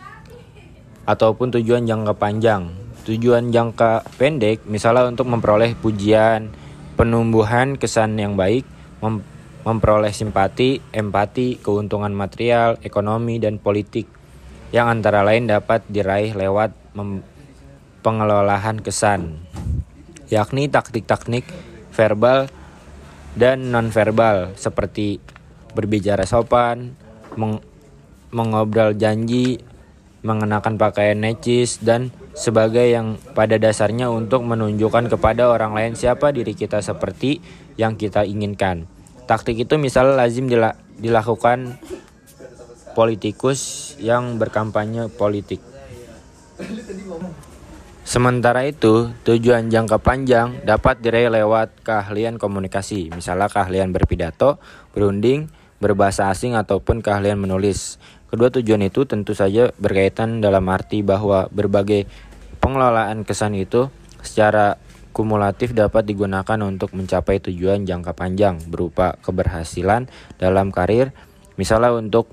ataupun 1.04 1.52
tujuan 1.60 1.84
jangka 1.84 2.16
panjang. 2.16 2.72
Tujuan 3.04 3.52
jangka 3.52 4.08
pendek 4.16 4.64
misalnya 4.64 5.04
untuk 5.04 5.28
memperoleh 5.28 5.76
pujian, 5.76 6.48
penumbuhan 6.96 7.76
kesan 7.76 8.16
yang 8.16 8.40
baik, 8.40 8.64
memperoleh 9.68 10.16
simpati, 10.16 10.80
empati, 10.96 11.60
keuntungan 11.60 12.08
material, 12.16 12.80
ekonomi, 12.80 13.36
dan 13.36 13.60
politik 13.60 14.08
yang 14.72 14.88
antara 14.88 15.20
lain 15.20 15.44
dapat 15.44 15.84
diraih 15.92 16.32
lewat 16.32 16.72
pengelolaan 18.00 18.80
kesan, 18.80 19.44
yakni 20.32 20.72
taktik-taktik 20.72 21.44
verbal 21.92 22.48
dan 23.36 23.68
nonverbal 23.68 24.56
seperti 24.56 25.20
berbicara 25.76 26.24
sopan, 26.24 26.96
meng 27.36 27.60
mengobrol 28.32 28.92
janji, 28.92 29.60
mengenakan 30.20 30.76
pakaian 30.76 31.16
necis, 31.16 31.80
dan 31.80 32.12
sebagai 32.36 32.84
yang 32.84 33.16
pada 33.32 33.56
dasarnya 33.56 34.12
untuk 34.12 34.44
menunjukkan 34.44 35.12
kepada 35.12 35.48
orang 35.48 35.72
lain 35.72 35.92
siapa 35.96 36.28
diri 36.32 36.52
kita 36.52 36.84
seperti 36.84 37.40
yang 37.80 37.96
kita 37.96 38.28
inginkan. 38.28 38.97
Taktik 39.28 39.60
itu 39.60 39.76
misalnya 39.76 40.24
lazim 40.24 40.48
dilakukan 40.96 41.76
politikus 42.96 43.92
yang 44.00 44.40
berkampanye 44.40 45.12
politik. 45.12 45.60
Sementara 48.08 48.64
itu, 48.64 49.12
tujuan 49.28 49.68
jangka 49.68 50.00
panjang 50.00 50.64
dapat 50.64 51.04
diraih 51.04 51.28
lewat 51.28 51.84
keahlian 51.84 52.40
komunikasi, 52.40 53.12
misalnya 53.12 53.52
keahlian 53.52 53.92
berpidato, 53.92 54.56
berunding, 54.96 55.52
berbahasa 55.76 56.32
asing 56.32 56.56
ataupun 56.56 57.04
keahlian 57.04 57.36
menulis. 57.36 58.00
Kedua 58.32 58.48
tujuan 58.48 58.80
itu 58.80 59.04
tentu 59.04 59.36
saja 59.36 59.76
berkaitan 59.76 60.40
dalam 60.40 60.64
arti 60.72 61.04
bahwa 61.04 61.52
berbagai 61.52 62.08
pengelolaan 62.64 63.28
kesan 63.28 63.52
itu 63.60 63.92
secara 64.24 64.80
kumulatif 65.10 65.74
dapat 65.74 66.06
digunakan 66.06 66.58
untuk 66.64 66.94
mencapai 66.94 67.42
tujuan 67.42 67.84
jangka 67.84 68.12
panjang 68.14 68.62
berupa 68.68 69.18
keberhasilan 69.22 70.06
dalam 70.38 70.70
karir, 70.70 71.12
misalnya 71.58 71.92
untuk 71.92 72.30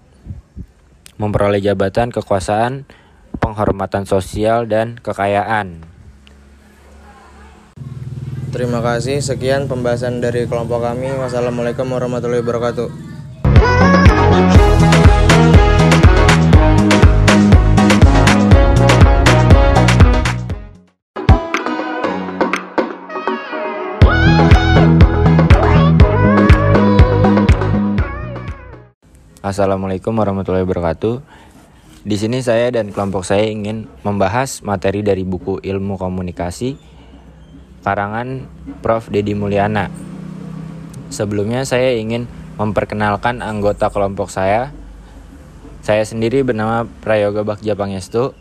memperoleh 1.15 1.63
jabatan 1.63 2.11
kekuasaan, 2.11 2.83
penghormatan 3.39 4.03
sosial, 4.03 4.67
dan 4.67 4.99
kekayaan. 4.99 5.83
Terima 8.55 8.79
kasih. 8.79 9.19
Sekian 9.19 9.67
pembahasan 9.67 10.23
dari 10.23 10.47
kelompok 10.47 10.79
kami. 10.79 11.11
Wassalamualaikum 11.19 11.91
warahmatullahi 11.91 12.39
wabarakatuh. 12.39 14.14
Assalamualaikum 29.55 30.11
warahmatullahi 30.19 30.67
wabarakatuh. 30.67 31.23
Di 32.03 32.19
sini 32.19 32.43
saya 32.43 32.75
dan 32.75 32.91
kelompok 32.91 33.23
saya 33.23 33.47
ingin 33.47 33.87
membahas 34.03 34.59
materi 34.67 34.99
dari 34.99 35.23
buku 35.23 35.63
Ilmu 35.63 35.95
Komunikasi 35.95 36.75
karangan 37.79 38.51
Prof. 38.83 39.07
Dedi 39.07 39.31
Mulyana. 39.31 39.87
Sebelumnya 41.07 41.63
saya 41.63 41.95
ingin 41.95 42.27
memperkenalkan 42.59 43.39
anggota 43.39 43.87
kelompok 43.87 44.27
saya. 44.27 44.75
Saya 45.87 46.03
sendiri 46.03 46.43
bernama 46.43 46.83
Prayoga 46.99 47.47
Bagja 47.47 47.79
Pangestu. 47.79 48.35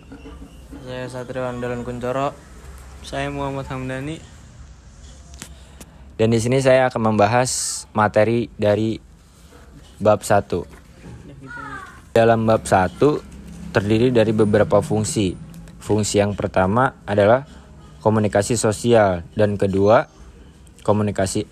Saya 0.82 1.06
Satrio 1.06 1.46
Andalan 1.46 1.86
Kuncoro. 1.86 2.34
Saya 3.06 3.30
Muhammad 3.30 3.70
Hamdani. 3.70 4.18
Dan 6.18 6.34
di 6.34 6.42
sini 6.42 6.58
saya 6.58 6.90
akan 6.90 7.14
membahas 7.14 7.86
materi 7.94 8.50
dari 8.58 8.98
bab 10.02 10.18
1. 10.18 10.83
Dalam 12.14 12.46
bab 12.46 12.62
1 12.62 13.74
terdiri 13.74 14.14
dari 14.14 14.30
beberapa 14.30 14.78
fungsi. 14.78 15.34
Fungsi 15.82 16.22
yang 16.22 16.38
pertama 16.38 16.94
adalah 17.10 17.42
komunikasi 18.06 18.54
sosial 18.54 19.26
dan 19.34 19.58
kedua 19.58 20.06
komunikasi 20.86 21.42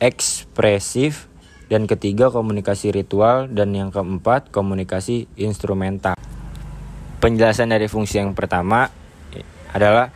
ekspresif 0.00 1.28
dan 1.68 1.84
ketiga 1.84 2.32
komunikasi 2.32 2.88
ritual 2.88 3.52
dan 3.52 3.76
yang 3.76 3.92
keempat 3.92 4.48
komunikasi 4.48 5.28
instrumental. 5.36 6.16
Penjelasan 7.20 7.68
dari 7.68 7.84
fungsi 7.84 8.16
yang 8.16 8.32
pertama 8.32 8.88
adalah 9.76 10.08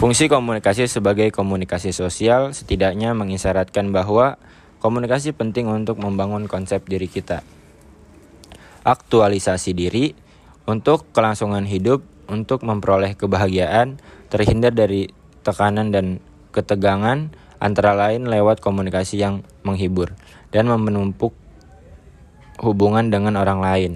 fungsi 0.00 0.32
komunikasi 0.32 0.88
sebagai 0.88 1.28
komunikasi 1.28 1.92
sosial 1.92 2.56
setidaknya 2.56 3.12
mengisyaratkan 3.12 3.92
bahwa 3.92 4.40
komunikasi 4.80 5.36
penting 5.36 5.68
untuk 5.68 6.00
membangun 6.00 6.48
konsep 6.48 6.80
diri 6.88 7.12
kita. 7.12 7.44
Aktualisasi 8.84 9.72
diri 9.72 10.12
untuk 10.68 11.08
kelangsungan 11.16 11.64
hidup, 11.64 12.04
untuk 12.28 12.60
memperoleh 12.68 13.16
kebahagiaan, 13.16 13.96
terhindar 14.28 14.76
dari 14.76 15.08
tekanan 15.40 15.88
dan 15.88 16.20
ketegangan, 16.52 17.32
antara 17.64 17.96
lain 17.96 18.28
lewat 18.28 18.60
komunikasi 18.60 19.24
yang 19.24 19.40
menghibur 19.64 20.12
dan 20.52 20.68
menumpuk 20.68 21.32
hubungan 22.60 23.08
dengan 23.08 23.40
orang 23.40 23.64
lain. 23.64 23.92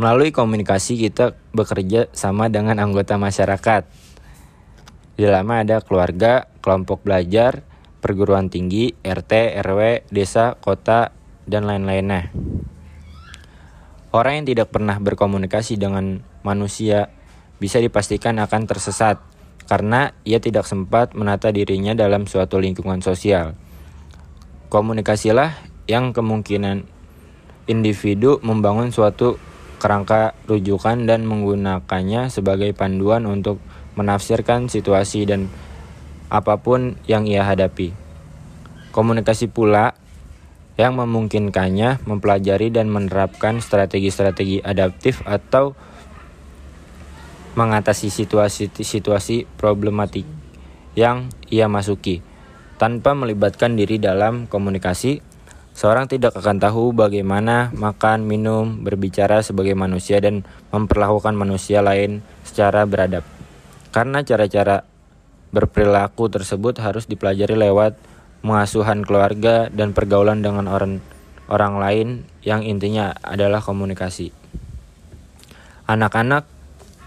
Melalui 0.00 0.32
komunikasi 0.32 0.96
kita 0.96 1.36
bekerja 1.52 2.08
sama 2.16 2.48
dengan 2.48 2.80
anggota 2.80 3.20
masyarakat. 3.20 3.84
Di 5.14 5.20
dalamnya 5.20 5.58
ada 5.62 5.76
keluarga, 5.84 6.48
kelompok 6.64 7.04
belajar, 7.04 7.60
perguruan 8.00 8.48
tinggi, 8.48 8.96
RT, 9.04 9.60
RW, 9.60 10.08
desa, 10.08 10.56
kota, 10.58 11.12
dan 11.44 11.68
lain-lainnya. 11.68 12.32
Orang 14.12 14.44
yang 14.44 14.46
tidak 14.46 14.68
pernah 14.68 15.00
berkomunikasi 15.00 15.80
dengan 15.80 16.20
manusia 16.44 17.08
bisa 17.56 17.80
dipastikan 17.80 18.36
akan 18.44 18.68
tersesat 18.68 19.16
karena 19.64 20.12
ia 20.28 20.36
tidak 20.36 20.68
sempat 20.68 21.16
menata 21.16 21.48
dirinya 21.48 21.96
dalam 21.96 22.28
suatu 22.28 22.60
lingkungan 22.60 23.00
sosial. 23.00 23.56
Komunikasilah 24.68 25.56
yang 25.88 26.12
kemungkinan 26.12 26.84
individu 27.72 28.36
membangun 28.44 28.92
suatu 28.92 29.40
kerangka 29.80 30.36
rujukan 30.44 31.08
dan 31.08 31.24
menggunakannya 31.24 32.28
sebagai 32.28 32.76
panduan 32.76 33.24
untuk 33.24 33.64
menafsirkan 33.96 34.68
situasi 34.68 35.24
dan 35.24 35.48
apa 36.28 36.60
pun 36.60 37.00
yang 37.08 37.24
ia 37.24 37.48
hadapi. 37.48 37.96
Komunikasi 38.92 39.48
pula 39.48 39.96
yang 40.80 40.96
memungkinkannya 40.96 42.04
mempelajari 42.08 42.72
dan 42.72 42.88
menerapkan 42.88 43.60
strategi-strategi 43.60 44.64
adaptif 44.64 45.20
atau 45.28 45.76
mengatasi 47.52 48.08
situasi-situasi 48.08 49.44
problematik 49.60 50.24
yang 50.96 51.28
ia 51.52 51.68
masuki. 51.68 52.24
Tanpa 52.80 53.12
melibatkan 53.12 53.76
diri 53.76 54.00
dalam 54.00 54.48
komunikasi, 54.48 55.20
seorang 55.76 56.08
tidak 56.08 56.34
akan 56.40 56.58
tahu 56.58 56.96
bagaimana 56.96 57.70
makan, 57.76 58.24
minum, 58.24 58.80
berbicara 58.80 59.44
sebagai 59.44 59.76
manusia 59.76 60.18
dan 60.18 60.42
memperlakukan 60.72 61.36
manusia 61.36 61.84
lain 61.84 62.24
secara 62.42 62.88
beradab. 62.88 63.22
Karena 63.92 64.24
cara-cara 64.24 64.88
berperilaku 65.52 66.32
tersebut 66.32 66.80
harus 66.80 67.04
dipelajari 67.04 67.52
lewat 67.54 68.00
mengasuhan 68.42 69.06
keluarga 69.06 69.70
dan 69.70 69.94
pergaulan 69.94 70.42
dengan 70.42 70.66
orang 70.66 70.98
orang 71.46 71.74
lain 71.78 72.08
yang 72.42 72.62
intinya 72.62 73.14
adalah 73.22 73.62
komunikasi. 73.62 74.34
Anak-anak 75.86 76.46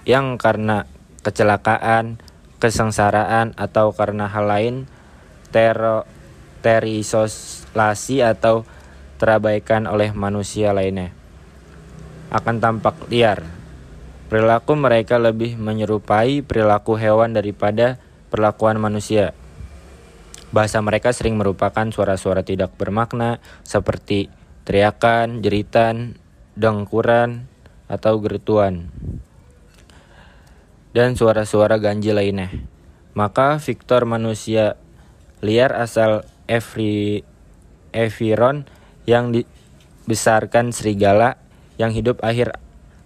yang 0.07 0.35
karena 0.39 0.87
kecelakaan, 1.23 2.19
kesengsaraan 2.59 3.55
atau 3.55 3.91
karena 3.91 4.27
hal 4.31 4.45
lain 4.47 4.75
tero 5.51 6.03
terisolasi 6.59 8.25
atau 8.25 8.65
terabaikan 9.15 9.87
oleh 9.87 10.11
manusia 10.11 10.73
lainnya 10.73 11.13
akan 12.35 12.59
tampak 12.59 12.95
liar. 13.07 13.45
Perilaku 14.25 14.73
mereka 14.73 15.21
lebih 15.21 15.55
menyerupai 15.55 16.41
perilaku 16.41 16.97
hewan 16.97 17.31
daripada 17.31 18.01
perlakuan 18.33 18.81
manusia. 18.81 19.37
Bahasa 20.55 20.79
mereka 20.79 21.11
sering 21.11 21.35
merupakan 21.35 21.83
suara-suara 21.91 22.47
tidak 22.47 22.79
bermakna 22.79 23.43
seperti 23.67 24.31
teriakan, 24.63 25.43
jeritan, 25.43 26.15
dengkuran, 26.55 27.51
atau 27.91 28.23
gerutuan. 28.23 28.87
Dan 30.95 31.19
suara-suara 31.19 31.75
ganjil 31.75 32.15
lainnya. 32.15 32.55
Maka 33.11 33.59
Victor 33.59 34.07
manusia 34.07 34.79
liar 35.43 35.75
asal 35.75 36.23
Evri, 36.47 37.27
Eviron 37.91 38.63
yang 39.03 39.35
dibesarkan 39.35 40.71
serigala 40.71 41.35
yang 41.75 41.91
hidup 41.91 42.23
akhir 42.23 42.55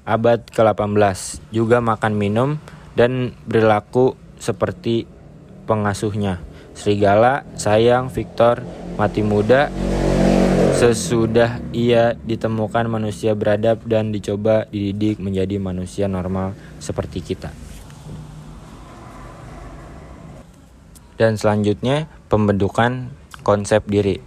abad 0.05 0.41
ke-18 0.53 1.49
juga 1.49 1.81
makan 1.81 2.13
minum 2.13 2.49
dan 2.93 3.33
berlaku 3.45 4.13
seperti 4.37 5.05
pengasuhnya. 5.65 6.48
Serigala, 6.79 7.43
Sayang, 7.59 8.07
Victor, 8.07 8.63
mati 8.95 9.19
muda. 9.19 9.67
Sesudah 10.79 11.59
ia 11.75 12.15
ditemukan 12.15 12.87
manusia 12.87 13.35
beradab 13.35 13.83
dan 13.83 14.15
dicoba 14.15 14.63
dididik 14.71 15.19
menjadi 15.19 15.59
manusia 15.59 16.07
normal 16.07 16.55
seperti 16.79 17.19
kita. 17.19 17.51
Dan 21.19 21.35
selanjutnya 21.35 22.07
pembentukan 22.31 23.11
konsep 23.43 23.83
diri. 23.83 24.23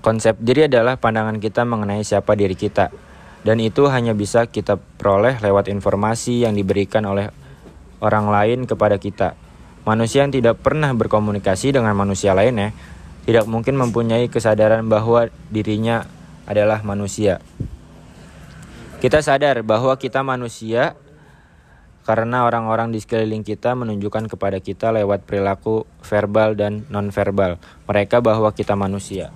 Konsep 0.00 0.40
diri 0.40 0.72
adalah 0.72 0.96
pandangan 0.96 1.36
kita 1.36 1.68
mengenai 1.68 2.00
siapa 2.00 2.32
diri 2.32 2.56
kita. 2.56 2.88
Dan 3.44 3.60
itu 3.60 3.92
hanya 3.92 4.16
bisa 4.16 4.48
kita 4.48 4.80
peroleh 4.80 5.36
lewat 5.36 5.68
informasi 5.68 6.48
yang 6.48 6.56
diberikan 6.56 7.04
oleh 7.04 7.28
orang 8.00 8.32
lain 8.32 8.64
kepada 8.64 8.96
kita 8.96 9.36
Manusia 9.88 10.20
yang 10.20 10.36
tidak 10.36 10.60
pernah 10.60 10.92
berkomunikasi 10.92 11.72
dengan 11.72 11.96
manusia 11.96 12.36
lainnya 12.36 12.76
tidak 13.24 13.48
mungkin 13.48 13.80
mempunyai 13.80 14.28
kesadaran 14.28 14.84
bahwa 14.84 15.32
dirinya 15.48 16.04
adalah 16.44 16.84
manusia. 16.84 17.40
Kita 19.00 19.24
sadar 19.24 19.64
bahwa 19.64 19.96
kita 19.96 20.20
manusia 20.20 20.92
karena 22.04 22.44
orang-orang 22.44 22.92
di 22.92 23.00
sekeliling 23.00 23.40
kita 23.40 23.72
menunjukkan 23.72 24.28
kepada 24.28 24.60
kita 24.60 24.92
lewat 24.92 25.24
perilaku 25.24 25.88
verbal 26.04 26.52
dan 26.52 26.84
nonverbal 26.92 27.56
mereka 27.88 28.20
bahwa 28.20 28.52
kita 28.52 28.76
manusia. 28.76 29.32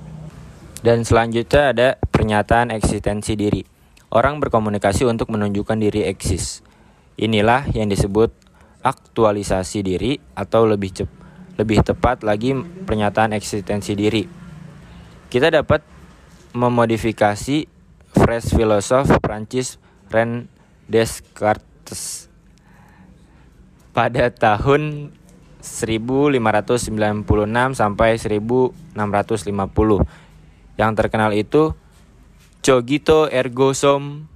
Dan 0.84 1.08
selanjutnya 1.08 1.72
ada 1.72 1.88
pernyataan 1.96 2.76
eksistensi 2.76 3.40
diri. 3.40 3.64
Orang 4.12 4.36
berkomunikasi 4.36 5.08
untuk 5.08 5.32
menunjukkan 5.32 5.80
diri 5.80 6.04
eksis. 6.12 6.60
Inilah 7.16 7.72
yang 7.72 7.88
disebut 7.88 8.41
aktualisasi 8.82 9.80
diri 9.86 10.18
atau 10.34 10.66
lebih 10.66 10.90
cepat 10.92 11.22
lebih 11.56 11.84
tepat 11.84 12.24
lagi 12.24 12.56
pernyataan 12.56 13.36
eksistensi 13.36 13.92
diri. 13.92 14.24
Kita 15.28 15.52
dapat 15.52 15.84
memodifikasi 16.52 17.68
phrase 18.12 18.48
filosof 18.52 19.08
Prancis 19.20 19.80
Ren 20.12 20.48
Descartes 20.88 22.28
pada 23.92 24.32
tahun 24.32 25.12
1596 25.62 26.42
sampai 27.78 28.10
1650. 28.18 28.96
Yang 30.80 30.92
terkenal 30.96 31.30
itu 31.36 31.76
cogito 32.64 33.28
ergo 33.28 33.72
sum 33.76 34.26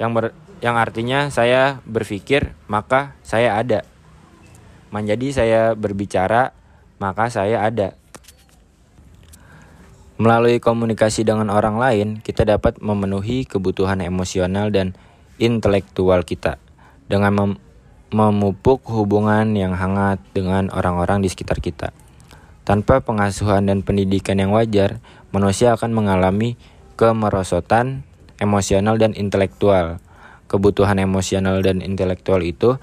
yang 0.00 0.16
ber, 0.16 0.32
yang 0.60 0.76
artinya 0.76 1.32
saya 1.32 1.80
berpikir 1.88 2.52
maka 2.68 3.16
saya 3.24 3.56
ada. 3.56 3.84
Menjadi 4.92 5.28
saya 5.32 5.60
berbicara 5.72 6.52
maka 7.00 7.32
saya 7.32 7.64
ada. 7.64 7.96
Melalui 10.20 10.60
komunikasi 10.60 11.24
dengan 11.24 11.48
orang 11.48 11.80
lain, 11.80 12.08
kita 12.20 12.44
dapat 12.44 12.76
memenuhi 12.84 13.48
kebutuhan 13.48 14.04
emosional 14.04 14.68
dan 14.68 14.92
intelektual 15.40 16.20
kita 16.28 16.60
dengan 17.08 17.32
mem 17.32 17.52
memupuk 18.10 18.84
hubungan 18.90 19.54
yang 19.54 19.72
hangat 19.78 20.18
dengan 20.34 20.68
orang-orang 20.74 21.22
di 21.22 21.30
sekitar 21.30 21.62
kita. 21.62 21.94
Tanpa 22.66 23.00
pengasuhan 23.00 23.70
dan 23.70 23.86
pendidikan 23.86 24.36
yang 24.36 24.50
wajar, 24.50 24.98
manusia 25.30 25.78
akan 25.78 25.94
mengalami 25.94 26.58
kemerosotan 26.98 28.02
emosional 28.42 28.98
dan 28.98 29.14
intelektual. 29.14 30.02
Kebutuhan 30.50 30.98
emosional 30.98 31.62
dan 31.62 31.78
intelektual 31.78 32.42
itu 32.42 32.74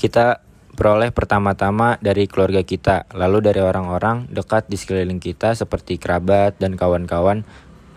kita 0.00 0.40
peroleh 0.72 1.12
pertama-tama 1.12 2.00
dari 2.00 2.24
keluarga 2.24 2.64
kita, 2.64 3.04
lalu 3.12 3.44
dari 3.44 3.60
orang-orang 3.60 4.24
dekat 4.32 4.68
di 4.72 4.80
sekeliling 4.80 5.20
kita 5.20 5.52
seperti 5.52 6.00
kerabat 6.00 6.56
dan 6.56 6.80
kawan-kawan 6.80 7.44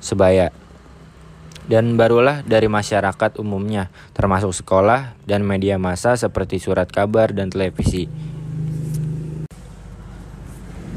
sebaya 0.03 0.51
dan 1.69 2.01
barulah 2.01 2.41
dari 2.41 2.65
masyarakat 2.65 3.37
umumnya, 3.37 3.93
termasuk 4.17 4.57
sekolah 4.57 5.13
dan 5.29 5.45
media 5.45 5.77
massa 5.77 6.17
seperti 6.17 6.57
surat 6.57 6.89
kabar 6.89 7.29
dan 7.29 7.53
televisi. 7.53 8.09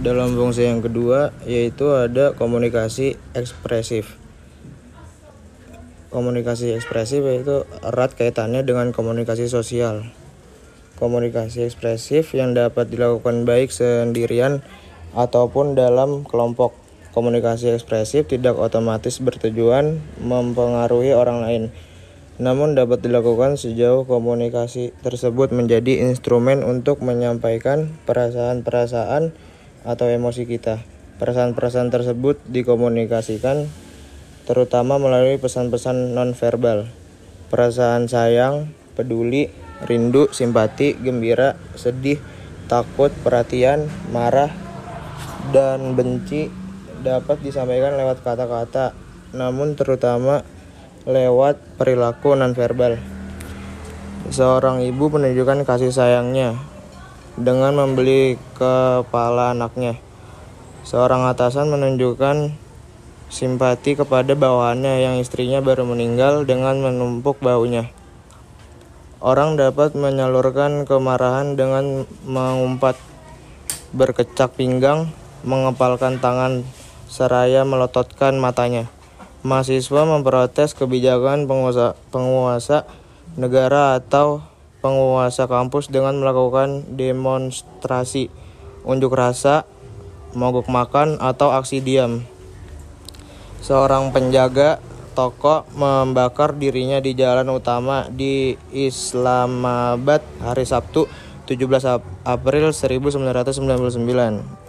Dalam 0.00 0.34
fungsi 0.34 0.66
yang 0.66 0.80
kedua 0.80 1.30
yaitu 1.44 1.92
ada 1.92 2.32
komunikasi 2.32 3.20
ekspresif. 3.36 4.21
Komunikasi 6.12 6.76
ekspresif 6.76 7.24
yaitu 7.24 7.64
erat 7.80 8.12
kaitannya 8.12 8.60
dengan 8.62 8.92
komunikasi 8.92 9.48
sosial. 9.48 10.12
Komunikasi 11.00 11.64
ekspresif 11.64 12.36
yang 12.36 12.52
dapat 12.52 12.92
dilakukan 12.92 13.48
baik 13.48 13.72
sendirian 13.72 14.60
ataupun 15.16 15.72
dalam 15.72 16.28
kelompok 16.28 16.76
Komunikasi 17.12 17.76
ekspresif 17.76 18.24
tidak 18.24 18.56
otomatis 18.56 19.20
bertujuan 19.20 20.00
mempengaruhi 20.16 21.12
orang 21.12 21.44
lain, 21.44 21.62
namun 22.40 22.72
dapat 22.72 23.04
dilakukan 23.04 23.60
sejauh 23.60 24.08
komunikasi 24.08 24.96
tersebut 25.04 25.52
menjadi 25.52 26.08
instrumen 26.08 26.64
untuk 26.64 27.04
menyampaikan 27.04 27.92
perasaan-perasaan 28.08 29.36
atau 29.84 30.06
emosi 30.08 30.48
kita. 30.48 30.80
Perasaan-perasaan 31.20 31.92
tersebut 31.92 32.40
dikomunikasikan 32.48 33.68
terutama 34.44 34.98
melalui 34.98 35.38
pesan-pesan 35.38 36.14
nonverbal. 36.14 36.90
Perasaan 37.52 38.08
sayang, 38.08 38.72
peduli, 38.98 39.52
rindu, 39.84 40.30
simpati, 40.32 40.96
gembira, 40.98 41.58
sedih, 41.76 42.18
takut, 42.66 43.12
perhatian, 43.22 43.86
marah, 44.10 44.50
dan 45.50 45.98
benci 45.98 46.48
dapat 47.02 47.42
disampaikan 47.42 47.98
lewat 47.98 48.22
kata-kata, 48.22 48.94
namun 49.34 49.74
terutama 49.74 50.46
lewat 51.04 51.58
perilaku 51.76 52.38
nonverbal. 52.38 52.96
Seorang 54.30 54.86
ibu 54.86 55.10
menunjukkan 55.10 55.66
kasih 55.66 55.90
sayangnya 55.90 56.54
dengan 57.34 57.74
membeli 57.74 58.38
kepala 58.54 59.50
anaknya. 59.50 59.98
Seorang 60.86 61.26
atasan 61.26 61.74
menunjukkan 61.74 62.54
simpati 63.32 63.96
kepada 63.96 64.36
bawahannya 64.36 65.00
yang 65.00 65.16
istrinya 65.16 65.64
baru 65.64 65.88
meninggal 65.88 66.44
dengan 66.44 66.84
menumpuk 66.84 67.40
baunya. 67.40 67.88
Orang 69.24 69.56
dapat 69.56 69.96
menyalurkan 69.96 70.84
kemarahan 70.84 71.56
dengan 71.56 72.04
mengumpat, 72.28 73.00
berkecak 73.96 74.52
pinggang, 74.52 75.08
mengepalkan 75.48 76.20
tangan 76.20 76.68
seraya 77.08 77.64
melototkan 77.64 78.36
matanya. 78.36 78.92
Mahasiswa 79.40 80.02
memprotes 80.04 80.76
kebijakan 80.76 81.48
penguasa, 81.48 81.96
penguasa 82.12 82.84
negara 83.40 83.96
atau 83.96 84.44
penguasa 84.84 85.48
kampus 85.48 85.88
dengan 85.88 86.20
melakukan 86.20 86.84
demonstrasi, 86.98 88.28
unjuk 88.84 89.14
rasa, 89.14 89.64
mogok 90.34 90.68
makan, 90.68 91.16
atau 91.22 91.54
aksi 91.54 91.78
diam. 91.78 92.26
Seorang 93.62 94.10
penjaga 94.10 94.82
toko 95.14 95.62
membakar 95.78 96.58
dirinya 96.58 96.98
di 96.98 97.14
jalan 97.14 97.46
utama 97.46 98.10
di 98.10 98.58
Islamabad 98.74 100.18
hari 100.42 100.66
Sabtu 100.66 101.06
17 101.46 102.26
April 102.26 102.74
1999 102.74 104.62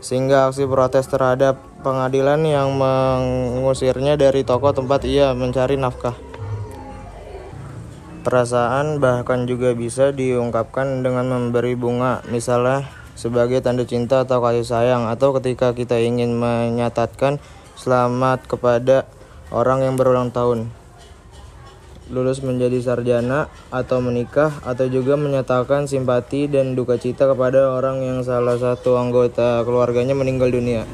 sehingga 0.00 0.48
aksi 0.48 0.64
protes 0.64 1.06
terhadap 1.06 1.60
pengadilan 1.84 2.42
yang 2.42 2.74
mengusirnya 2.74 4.16
dari 4.16 4.42
toko 4.42 4.72
tempat 4.72 5.04
ia 5.04 5.36
mencari 5.36 5.76
nafkah. 5.76 6.16
Perasaan 8.20 9.00
bahkan 9.00 9.46
juga 9.48 9.72
bisa 9.76 10.12
diungkapkan 10.12 11.04
dengan 11.04 11.28
memberi 11.28 11.72
bunga, 11.72 12.20
misalnya 12.28 12.84
sebagai 13.16 13.64
tanda 13.64 13.84
cinta 13.88 14.24
atau 14.28 14.44
kasih 14.44 14.64
sayang, 14.64 15.08
atau 15.08 15.32
ketika 15.36 15.72
kita 15.72 15.96
ingin 16.00 16.36
menyatakan 16.36 17.40
selamat 17.80 18.44
kepada 18.44 19.08
orang 19.48 19.88
yang 19.88 19.96
berulang 19.96 20.28
tahun 20.28 20.68
lulus 22.10 22.42
menjadi 22.42 22.82
sarjana 22.82 23.46
atau 23.70 24.02
menikah 24.02 24.50
atau 24.66 24.90
juga 24.90 25.14
menyatakan 25.14 25.86
simpati 25.86 26.50
dan 26.50 26.74
duka 26.74 26.98
cita 26.98 27.30
kepada 27.30 27.70
orang 27.70 28.02
yang 28.02 28.26
salah 28.26 28.58
satu 28.58 28.98
anggota 28.98 29.62
keluarganya 29.62 30.18
meninggal 30.18 30.50
dunia. 30.50 30.90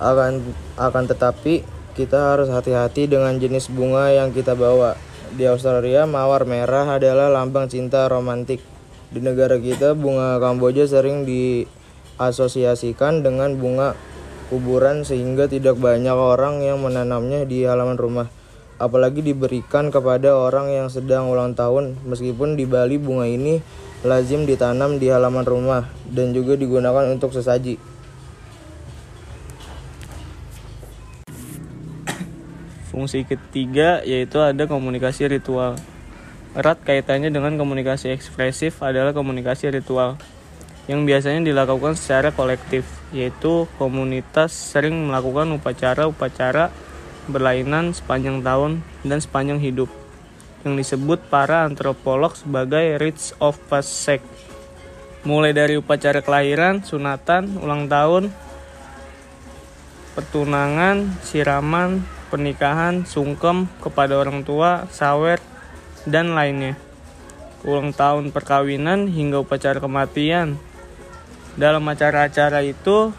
Akan 0.00 0.40
akan 0.80 1.04
tetapi 1.06 1.62
kita 1.92 2.32
harus 2.32 2.48
hati-hati 2.48 3.04
dengan 3.04 3.36
jenis 3.36 3.68
bunga 3.68 4.08
yang 4.08 4.32
kita 4.32 4.56
bawa. 4.56 4.96
Di 5.32 5.44
Australia, 5.48 6.08
mawar 6.08 6.44
merah 6.48 6.96
adalah 6.96 7.28
lambang 7.28 7.68
cinta 7.68 8.08
romantik. 8.08 8.60
Di 9.12 9.20
negara 9.20 9.60
kita, 9.60 9.92
bunga 9.92 10.40
Kamboja 10.40 10.88
sering 10.88 11.28
diasosiasikan 11.28 13.20
dengan 13.20 13.56
bunga 13.60 13.92
kuburan 14.52 15.08
sehingga 15.08 15.48
tidak 15.48 15.80
banyak 15.80 16.12
orang 16.12 16.60
yang 16.60 16.84
menanamnya 16.84 17.48
di 17.48 17.64
halaman 17.64 17.96
rumah 17.96 18.28
apalagi 18.82 19.22
diberikan 19.22 19.94
kepada 19.94 20.34
orang 20.34 20.74
yang 20.74 20.90
sedang 20.90 21.30
ulang 21.30 21.54
tahun. 21.54 22.02
Meskipun 22.02 22.58
di 22.58 22.66
Bali 22.66 22.98
bunga 22.98 23.30
ini 23.30 23.62
lazim 24.02 24.42
ditanam 24.42 24.98
di 24.98 25.06
halaman 25.06 25.46
rumah 25.46 25.86
dan 26.10 26.34
juga 26.34 26.58
digunakan 26.58 27.06
untuk 27.06 27.30
sesaji. 27.30 27.78
Fungsi 32.90 33.24
ketiga 33.24 34.02
yaitu 34.02 34.42
ada 34.42 34.66
komunikasi 34.66 35.30
ritual. 35.30 35.78
Erat 36.52 36.84
kaitannya 36.84 37.32
dengan 37.32 37.56
komunikasi 37.56 38.12
ekspresif 38.12 38.84
adalah 38.84 39.16
komunikasi 39.16 39.72
ritual 39.72 40.20
yang 40.90 41.06
biasanya 41.06 41.46
dilakukan 41.46 41.94
secara 41.94 42.34
kolektif, 42.34 42.82
yaitu 43.14 43.70
komunitas 43.78 44.50
sering 44.50 45.06
melakukan 45.06 45.50
upacara-upacara 45.54 46.74
berlainan 47.30 47.94
sepanjang 47.94 48.42
tahun 48.42 48.82
dan 49.06 49.22
sepanjang 49.22 49.62
hidup 49.62 49.86
yang 50.66 50.74
disebut 50.74 51.22
para 51.30 51.66
antropolog 51.66 52.34
sebagai 52.34 52.98
rites 52.98 53.34
of 53.38 53.58
passage 53.70 54.22
mulai 55.22 55.54
dari 55.54 55.78
upacara 55.78 56.18
kelahiran, 56.18 56.82
sunatan, 56.82 57.62
ulang 57.62 57.86
tahun, 57.86 58.34
pertunangan, 60.18 61.14
siraman, 61.22 62.02
pernikahan, 62.26 63.06
sungkem 63.06 63.70
kepada 63.78 64.18
orang 64.18 64.42
tua, 64.42 64.90
sawer, 64.90 65.38
dan 66.10 66.34
lainnya. 66.34 66.74
Ulang 67.62 67.94
tahun 67.94 68.34
perkawinan 68.34 69.06
hingga 69.06 69.46
upacara 69.46 69.78
kematian. 69.78 70.58
Dalam 71.52 71.84
acara-acara 71.84 72.64
itu, 72.64 73.12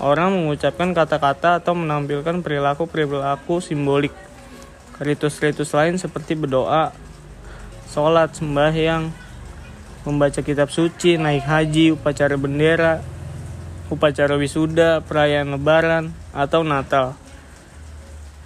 orang 0.00 0.32
mengucapkan 0.32 0.96
kata-kata 0.96 1.60
atau 1.60 1.76
menampilkan 1.76 2.40
perilaku-perilaku 2.40 3.60
simbolik. 3.60 4.14
Ritus-ritus 4.96 5.74
lain 5.74 6.00
seperti 6.00 6.38
berdoa, 6.38 6.94
sholat, 7.90 8.32
sembahyang, 8.32 9.10
membaca 10.08 10.40
kitab 10.40 10.72
suci, 10.72 11.20
naik 11.20 11.44
haji, 11.44 11.92
upacara 11.92 12.36
bendera, 12.40 13.04
upacara 13.92 14.38
wisuda, 14.40 15.04
perayaan 15.04 15.52
lebaran, 15.52 16.14
atau 16.32 16.64
Natal 16.64 17.18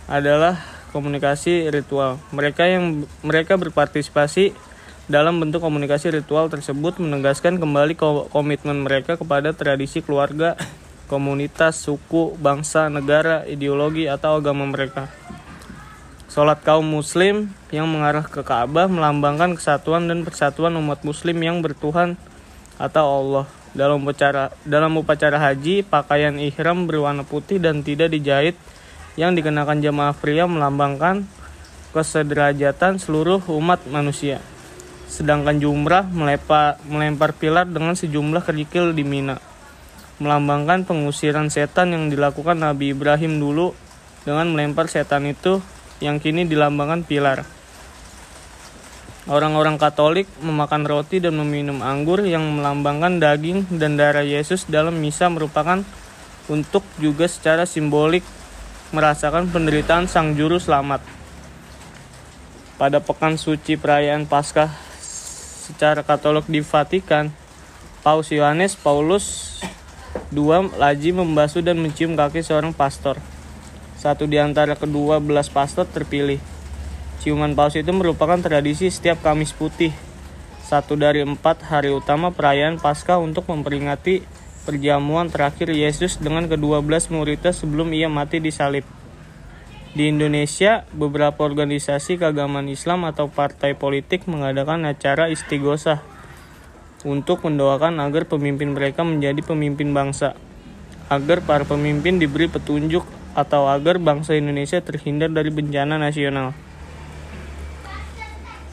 adalah 0.08 0.56
komunikasi 0.90 1.68
ritual. 1.68 2.16
Mereka 2.32 2.64
yang 2.64 3.04
mereka 3.20 3.60
berpartisipasi 3.60 4.56
dalam 5.08 5.40
bentuk 5.40 5.64
komunikasi 5.64 6.12
ritual 6.12 6.52
tersebut 6.52 7.00
menegaskan 7.00 7.56
kembali 7.56 7.96
komitmen 8.28 8.84
mereka 8.84 9.16
kepada 9.16 9.56
tradisi 9.56 10.04
keluarga, 10.04 10.52
komunitas, 11.08 11.80
suku, 11.80 12.36
bangsa, 12.36 12.92
negara, 12.92 13.48
ideologi, 13.48 14.04
atau 14.04 14.36
agama 14.36 14.68
mereka. 14.68 15.08
Sholat 16.28 16.60
kaum 16.60 16.84
muslim 16.84 17.48
yang 17.72 17.88
mengarah 17.88 18.28
ke 18.28 18.44
Ka'bah 18.44 18.84
melambangkan 18.84 19.56
kesatuan 19.56 20.12
dan 20.12 20.28
persatuan 20.28 20.76
umat 20.76 21.00
muslim 21.00 21.40
yang 21.40 21.64
bertuhan 21.64 22.20
atau 22.76 23.04
Allah. 23.08 23.46
Dalam 23.72 24.04
upacara 24.04 24.52
dalam 24.68 24.92
upacara 25.00 25.40
haji, 25.40 25.88
pakaian 25.88 26.36
ihram 26.36 26.84
berwarna 26.84 27.24
putih 27.24 27.56
dan 27.56 27.80
tidak 27.80 28.12
dijahit 28.12 28.60
yang 29.16 29.32
dikenakan 29.32 29.80
jemaah 29.80 30.12
pria 30.12 30.44
melambangkan 30.44 31.24
kesederajatan 31.96 33.00
seluruh 33.00 33.40
umat 33.48 33.80
manusia. 33.88 34.44
Sedangkan 35.08 35.56
jumrah 35.56 36.04
melempar, 36.04 36.76
melempar 36.84 37.32
pilar 37.32 37.64
dengan 37.64 37.96
sejumlah 37.96 38.44
kerikil 38.44 38.92
di 38.92 39.08
Mina. 39.08 39.40
Melambangkan 40.20 40.84
pengusiran 40.84 41.48
setan 41.48 41.96
yang 41.96 42.12
dilakukan 42.12 42.60
Nabi 42.60 42.92
Ibrahim 42.92 43.40
dulu 43.40 43.72
dengan 44.28 44.52
melempar 44.52 44.92
setan 44.92 45.24
itu 45.24 45.64
yang 46.04 46.20
kini 46.20 46.44
dilambangkan 46.44 47.08
pilar. 47.08 47.48
Orang-orang 49.28 49.76
Katolik 49.76 50.28
memakan 50.40 50.88
roti 50.88 51.20
dan 51.20 51.36
meminum 51.36 51.84
anggur 51.84 52.24
yang 52.24 52.44
melambangkan 52.48 53.20
daging 53.20 53.68
dan 53.76 53.96
darah 53.96 54.24
Yesus 54.24 54.64
dalam 54.68 54.96
misa 54.96 55.28
merupakan 55.28 55.84
untuk 56.48 56.80
juga 56.96 57.28
secara 57.28 57.68
simbolik 57.68 58.24
merasakan 58.92 59.52
penderitaan 59.52 60.08
Sang 60.08 60.32
Juru 60.32 60.56
Selamat. 60.56 61.04
Pada 62.80 63.04
pekan 63.04 63.36
suci 63.36 63.76
perayaan 63.76 64.24
Paskah 64.24 64.87
secara 65.68 66.00
Katolik 66.00 66.48
di 66.48 66.64
Vatikan, 66.64 67.28
Paus 68.00 68.32
Yohanes 68.32 68.72
Paulus 68.72 69.60
II 70.32 70.72
laji 70.80 71.12
membasuh 71.12 71.60
dan 71.60 71.76
mencium 71.76 72.16
kaki 72.16 72.40
seorang 72.40 72.72
pastor. 72.72 73.20
Satu 74.00 74.24
di 74.24 74.40
antara 74.40 74.72
kedua 74.72 75.20
belas 75.20 75.52
pastor 75.52 75.84
terpilih. 75.84 76.40
Ciuman 77.20 77.52
paus 77.52 77.76
itu 77.76 77.90
merupakan 77.92 78.38
tradisi 78.40 78.88
setiap 78.88 79.20
Kamis 79.20 79.50
Putih, 79.50 79.90
satu 80.62 80.94
dari 80.94 81.26
empat 81.26 81.66
hari 81.66 81.90
utama 81.90 82.30
perayaan 82.30 82.78
Paskah 82.78 83.18
untuk 83.18 83.50
memperingati 83.50 84.22
perjamuan 84.62 85.26
terakhir 85.26 85.68
Yesus 85.74 86.22
dengan 86.22 86.46
kedua 86.46 86.78
belas 86.78 87.10
muridnya 87.10 87.50
sebelum 87.50 87.90
ia 87.90 88.06
mati 88.06 88.38
di 88.38 88.54
salib. 88.54 88.86
Di 89.96 90.12
Indonesia, 90.12 90.84
beberapa 90.92 91.48
organisasi 91.48 92.20
keagamaan 92.20 92.68
Islam 92.68 93.08
atau 93.08 93.32
partai 93.32 93.72
politik 93.72 94.28
mengadakan 94.28 94.84
acara 94.84 95.32
istighosah 95.32 96.04
untuk 97.08 97.40
mendoakan 97.48 97.96
agar 98.04 98.28
pemimpin 98.28 98.76
mereka 98.76 99.00
menjadi 99.00 99.40
pemimpin 99.40 99.96
bangsa, 99.96 100.36
agar 101.08 101.40
para 101.40 101.64
pemimpin 101.64 102.20
diberi 102.20 102.52
petunjuk 102.52 103.00
atau 103.32 103.64
agar 103.72 103.96
bangsa 103.96 104.36
Indonesia 104.36 104.76
terhindar 104.84 105.32
dari 105.32 105.48
bencana 105.48 105.96
nasional. 105.96 106.52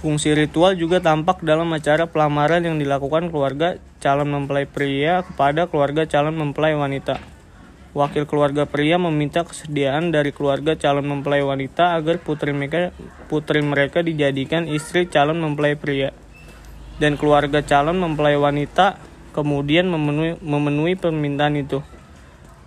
Fungsi 0.03 0.35
ritual 0.35 0.75
juga 0.75 0.99
tampak 0.99 1.41
dalam 1.41 1.71
acara 1.71 2.11
pelamaran 2.11 2.61
yang 2.61 2.75
dilakukan 2.75 3.31
keluarga 3.31 3.79
calon 4.03 4.29
mempelai 4.29 4.67
pria 4.67 5.23
kepada 5.23 5.65
keluarga 5.71 6.03
calon 6.05 6.35
mempelai 6.37 6.75
wanita. 6.75 7.34
Wakil 7.95 8.27
keluarga 8.27 8.67
pria 8.67 8.99
meminta 8.99 9.47
kesediaan 9.47 10.11
dari 10.11 10.35
keluarga 10.35 10.75
calon 10.75 11.07
mempelai 11.07 11.39
wanita 11.39 11.95
agar 11.95 12.19
putri 12.19 12.51
mereka, 12.51 12.91
putri 13.31 13.63
mereka 13.63 14.03
dijadikan 14.03 14.67
istri 14.67 15.07
calon 15.07 15.39
mempelai 15.39 15.79
pria. 15.79 16.11
Dan 16.99 17.15
keluarga 17.15 17.63
calon 17.63 17.95
mempelai 17.95 18.35
wanita 18.35 18.99
kemudian 19.31 19.87
memenuhi, 19.87 20.35
memenuhi 20.43 20.99
permintaan 20.99 21.55
itu. 21.55 21.87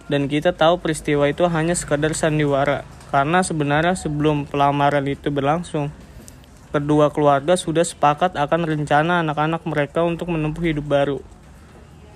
Dan 0.09 0.33
kita 0.33 0.57
tahu 0.57 0.81
peristiwa 0.81 1.29
itu 1.29 1.45
hanya 1.45 1.76
sekadar 1.76 2.16
sandiwara, 2.16 2.89
karena 3.12 3.45
sebenarnya 3.45 4.01
sebelum 4.01 4.49
pelamaran 4.49 5.05
itu 5.05 5.29
berlangsung, 5.29 5.93
kedua 6.72 7.12
keluarga 7.12 7.61
sudah 7.61 7.85
sepakat 7.85 8.33
akan 8.33 8.64
rencana 8.64 9.20
anak-anak 9.20 9.61
mereka 9.68 10.01
untuk 10.09 10.33
menempuh 10.33 10.64
hidup 10.72 10.89
baru. 10.89 11.20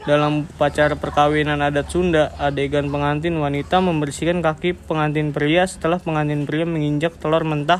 Dalam 0.02 0.50
upacara 0.50 0.98
perkawinan 0.98 1.62
adat 1.62 1.86
Sunda, 1.94 2.34
adegan 2.34 2.90
pengantin 2.90 3.38
wanita 3.38 3.78
membersihkan 3.78 4.42
kaki 4.42 4.74
pengantin 4.74 5.30
pria 5.30 5.62
setelah 5.62 6.02
pengantin 6.02 6.42
pria 6.42 6.66
menginjak 6.66 7.14
telur 7.22 7.46
mentah, 7.46 7.78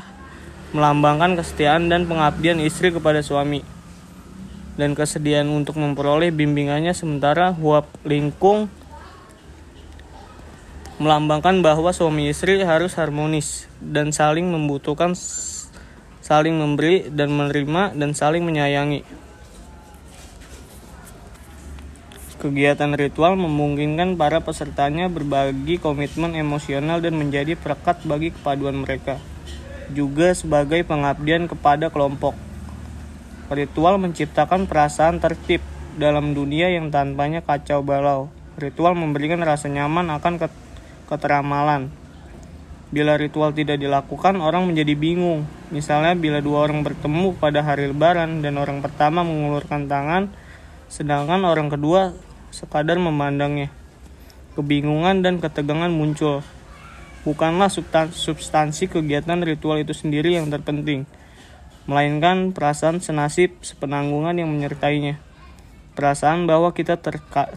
melambangkan 0.71 1.35
kesetiaan 1.35 1.91
dan 1.91 2.07
pengabdian 2.07 2.63
istri 2.63 2.95
kepada 2.95 3.19
suami. 3.19 3.59
Dan 4.79 4.95
kesediaan 4.95 5.51
untuk 5.51 5.75
memperoleh 5.75 6.31
bimbingannya 6.31 6.95
sementara 6.95 7.51
huap 7.51 7.91
lingkung 8.07 8.71
melambangkan 11.03 11.59
bahwa 11.59 11.91
suami 11.91 12.31
istri 12.31 12.63
harus 12.63 12.95
harmonis 12.95 13.67
dan 13.83 14.15
saling 14.15 14.47
membutuhkan 14.47 15.11
saling 16.23 16.55
memberi 16.55 17.11
dan 17.11 17.35
menerima 17.35 17.91
dan 17.99 18.15
saling 18.15 18.47
menyayangi. 18.47 19.22
Kegiatan 22.43 22.91
ritual 22.99 23.39
memungkinkan 23.39 24.19
para 24.19 24.43
pesertanya 24.43 25.07
berbagi 25.07 25.79
komitmen 25.79 26.35
emosional 26.35 26.99
dan 26.99 27.15
menjadi 27.15 27.55
perekat 27.55 28.03
bagi 28.03 28.35
kepaduan 28.35 28.83
mereka, 28.83 29.15
juga 29.95 30.35
sebagai 30.35 30.83
pengabdian 30.83 31.47
kepada 31.47 31.87
kelompok. 31.87 32.35
Ritual 33.47 33.95
menciptakan 33.95 34.67
perasaan 34.67 35.23
tertib 35.23 35.63
dalam 35.95 36.35
dunia 36.35 36.67
yang 36.67 36.91
tanpanya 36.91 37.39
kacau 37.39 37.79
balau. 37.79 38.27
Ritual 38.59 38.91
memberikan 38.91 39.39
rasa 39.39 39.71
nyaman 39.71 40.11
akan 40.11 40.35
keteramalan. 41.07 41.95
Bila 42.91 43.15
ritual 43.15 43.55
tidak 43.55 43.79
dilakukan, 43.79 44.43
orang 44.43 44.67
menjadi 44.67 44.99
bingung. 44.99 45.47
Misalnya, 45.71 46.11
bila 46.11 46.43
dua 46.43 46.67
orang 46.67 46.83
bertemu 46.83 47.39
pada 47.39 47.63
hari 47.63 47.87
Lebaran 47.87 48.43
dan 48.43 48.59
orang 48.59 48.83
pertama 48.83 49.23
mengulurkan 49.23 49.87
tangan, 49.87 50.27
sedangkan 50.91 51.39
orang 51.47 51.71
kedua 51.71 52.32
sekadar 52.53 53.01
memandangnya. 53.01 53.73
Kebingungan 54.53 55.25
dan 55.25 55.41
ketegangan 55.41 55.89
muncul. 55.89 56.45
Bukanlah 57.25 57.73
substansi 58.13 58.91
kegiatan 58.91 59.41
ritual 59.41 59.81
itu 59.81 59.95
sendiri 59.97 60.37
yang 60.37 60.53
terpenting, 60.53 61.09
melainkan 61.89 62.53
perasaan 62.53 63.01
senasib 63.01 63.57
sepenanggungan 63.65 64.37
yang 64.37 64.51
menyertainya. 64.53 65.17
Perasaan 65.97 66.45
bahwa 66.45 66.75
kita 66.75 66.99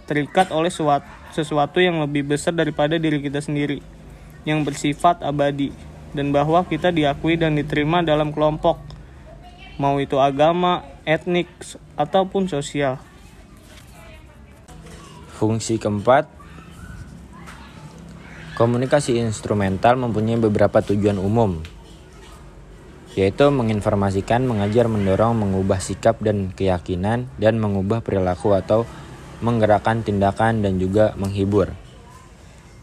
terikat 0.07 0.55
oleh 0.55 0.71
sesuatu 1.35 1.83
yang 1.83 1.99
lebih 1.99 2.31
besar 2.31 2.55
daripada 2.55 2.95
diri 2.97 3.19
kita 3.21 3.43
sendiri, 3.43 3.83
yang 4.47 4.63
bersifat 4.63 5.21
abadi, 5.27 5.75
dan 6.15 6.31
bahwa 6.31 6.63
kita 6.63 6.95
diakui 6.95 7.35
dan 7.35 7.59
diterima 7.59 8.07
dalam 8.07 8.31
kelompok, 8.31 8.79
mau 9.83 9.99
itu 9.99 10.17
agama, 10.23 10.87
etnik, 11.03 11.51
ataupun 11.99 12.47
sosial. 12.47 13.03
Fungsi 15.37 15.77
keempat, 15.77 16.33
komunikasi 18.57 19.21
instrumental 19.21 20.01
mempunyai 20.01 20.41
beberapa 20.41 20.81
tujuan 20.81 21.21
umum, 21.21 21.61
yaitu 23.13 23.45
menginformasikan, 23.53 24.49
mengajar, 24.49 24.89
mendorong, 24.89 25.37
mengubah 25.37 25.77
sikap 25.77 26.25
dan 26.25 26.57
keyakinan, 26.57 27.29
dan 27.37 27.61
mengubah 27.61 28.01
perilaku 28.01 28.57
atau 28.57 28.89
menggerakkan 29.45 30.01
tindakan 30.01 30.65
dan 30.65 30.81
juga 30.81 31.13
menghibur. 31.21 31.77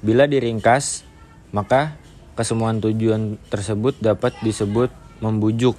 Bila 0.06 0.30
diringkas, 0.30 1.02
maka 1.50 1.98
kesemuan 2.38 2.82
tujuan 2.82 3.42
tersebut 3.50 3.98
dapat 3.98 4.38
disebut 4.46 4.94
membujuk 5.22 5.74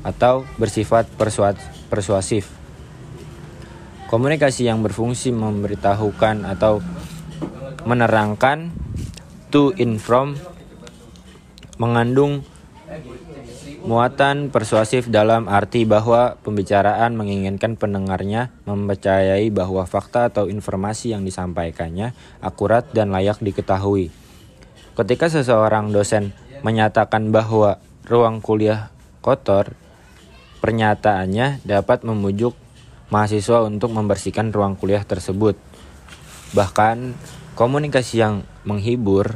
atau 0.00 0.48
bersifat 0.56 1.04
persuasif. 1.92 2.59
Komunikasi 4.10 4.66
yang 4.66 4.82
berfungsi 4.82 5.30
memberitahukan 5.30 6.42
atau 6.42 6.82
menerangkan 7.86 8.74
to 9.54 9.70
inform 9.78 10.34
mengandung 11.78 12.42
Muatan 13.80 14.52
persuasif 14.52 15.08
dalam 15.08 15.48
arti 15.48 15.88
bahwa 15.88 16.36
pembicaraan 16.44 17.16
menginginkan 17.16 17.80
pendengarnya 17.80 18.52
mempercayai 18.68 19.48
bahwa 19.48 19.88
fakta 19.88 20.28
atau 20.28 20.52
informasi 20.52 21.16
yang 21.16 21.24
disampaikannya 21.24 22.12
akurat 22.44 22.84
dan 22.92 23.08
layak 23.08 23.40
diketahui. 23.40 24.12
Ketika 24.92 25.32
seseorang 25.32 25.96
dosen 25.96 26.36
menyatakan 26.60 27.32
bahwa 27.32 27.80
ruang 28.04 28.44
kuliah 28.44 28.92
kotor, 29.24 29.72
pernyataannya 30.60 31.64
dapat 31.64 32.04
memujuk 32.04 32.52
mahasiswa 33.10 33.66
untuk 33.66 33.90
membersihkan 33.90 34.54
ruang 34.54 34.78
kuliah 34.78 35.02
tersebut. 35.02 35.58
Bahkan 36.54 37.14
komunikasi 37.58 38.22
yang 38.22 38.46
menghibur 38.62 39.34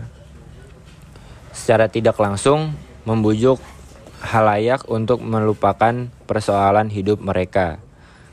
secara 1.55 1.87
tidak 1.91 2.19
langsung 2.19 2.75
membujuk 3.07 3.63
halayak 4.25 4.89
untuk 4.89 5.21
melupakan 5.21 6.09
persoalan 6.25 6.89
hidup 6.89 7.21
mereka. 7.21 7.79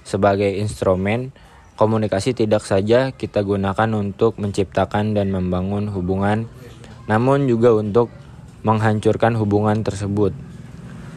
Sebagai 0.07 0.49
instrumen, 0.57 1.35
komunikasi 1.75 2.33
tidak 2.33 2.63
saja 2.63 3.11
kita 3.11 3.43
gunakan 3.43 3.89
untuk 3.93 4.39
menciptakan 4.39 5.13
dan 5.13 5.29
membangun 5.29 5.91
hubungan, 5.91 6.47
namun 7.05 7.45
juga 7.45 7.75
untuk 7.75 8.07
menghancurkan 8.63 9.35
hubungan 9.35 9.83
tersebut. 9.83 10.31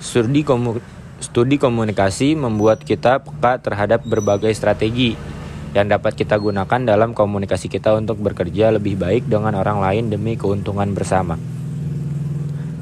Studi, 0.02 0.44
studi 1.22 1.60
komunikasi 1.60 2.34
membuat 2.34 2.82
kita 2.82 3.22
peka 3.22 3.60
terhadap 3.62 4.02
berbagai 4.02 4.50
strategi 4.54 5.14
yang 5.74 5.90
dapat 5.90 6.14
kita 6.14 6.38
gunakan 6.38 6.80
dalam 6.86 7.12
komunikasi 7.12 7.66
kita 7.66 7.98
untuk 7.98 8.22
bekerja 8.22 8.70
lebih 8.70 8.94
baik 8.94 9.26
dengan 9.26 9.58
orang 9.58 9.82
lain 9.82 10.06
demi 10.06 10.38
keuntungan 10.38 10.94
bersama. 10.94 11.34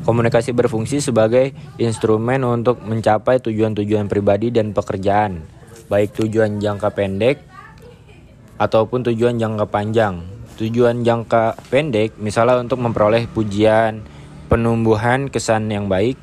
Komunikasi 0.03 0.53
berfungsi 0.53 0.99
sebagai 0.99 1.55
instrumen 1.78 2.43
untuk 2.45 2.83
mencapai 2.83 3.39
tujuan-tujuan 3.39 4.11
pribadi 4.11 4.51
dan 4.51 4.74
pekerjaan, 4.74 5.41
baik 5.87 6.18
tujuan 6.18 6.59
jangka 6.59 6.91
pendek 6.93 7.41
ataupun 8.59 9.07
tujuan 9.09 9.39
jangka 9.39 9.70
panjang. 9.70 10.20
Tujuan 10.59 11.01
jangka 11.01 11.57
pendek 11.72 12.18
misalnya 12.20 12.61
untuk 12.61 12.83
memperoleh 12.83 13.24
pujian, 13.30 14.05
penumbuhan 14.53 15.33
kesan 15.33 15.70
yang 15.72 15.89
baik, 15.89 16.18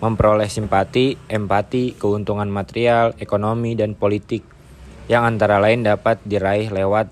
memperoleh 0.00 0.48
simpati, 0.50 1.16
empati, 1.28 1.96
keuntungan 1.96 2.48
material, 2.52 3.16
ekonomi, 3.16 3.72
dan 3.72 3.96
politik 3.96 4.44
yang 5.06 5.22
antara 5.24 5.62
lain 5.62 5.86
dapat 5.86 6.18
diraih 6.26 6.68
lewat 6.68 7.08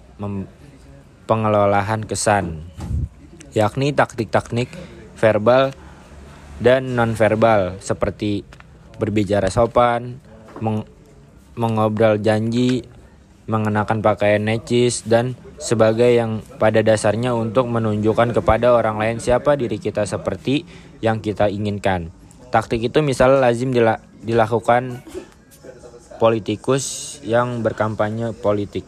pengelolaan 1.25 2.05
kesan, 2.05 2.67
yakni 3.55 3.95
taktik-taktik 3.95 4.69
verbal 5.17 5.71
dan 6.59 6.99
nonverbal 6.99 7.79
seperti 7.79 8.43
berbicara 8.99 9.49
sopan, 9.49 10.19
meng 10.59 10.87
mengobrol 11.55 12.19
janji, 12.19 12.83
mengenakan 13.47 14.03
pakaian 14.03 14.43
necis 14.43 15.07
dan 15.07 15.39
sebagai 15.63 16.11
yang 16.11 16.43
pada 16.59 16.83
dasarnya 16.83 17.31
untuk 17.31 17.71
menunjukkan 17.71 18.35
kepada 18.35 18.75
orang 18.75 18.99
lain 18.99 19.19
siapa 19.23 19.55
diri 19.55 19.79
kita 19.79 20.03
seperti 20.03 20.67
yang 20.99 21.23
kita 21.23 21.47
inginkan. 21.47 22.11
Taktik 22.55 22.87
itu 22.87 23.03
misalnya 23.03 23.51
lazim 23.51 23.75
dila 23.75 23.99
dilakukan 24.23 25.03
politikus 26.23 27.19
yang 27.27 27.67
berkampanye 27.67 28.31
politik. 28.31 28.87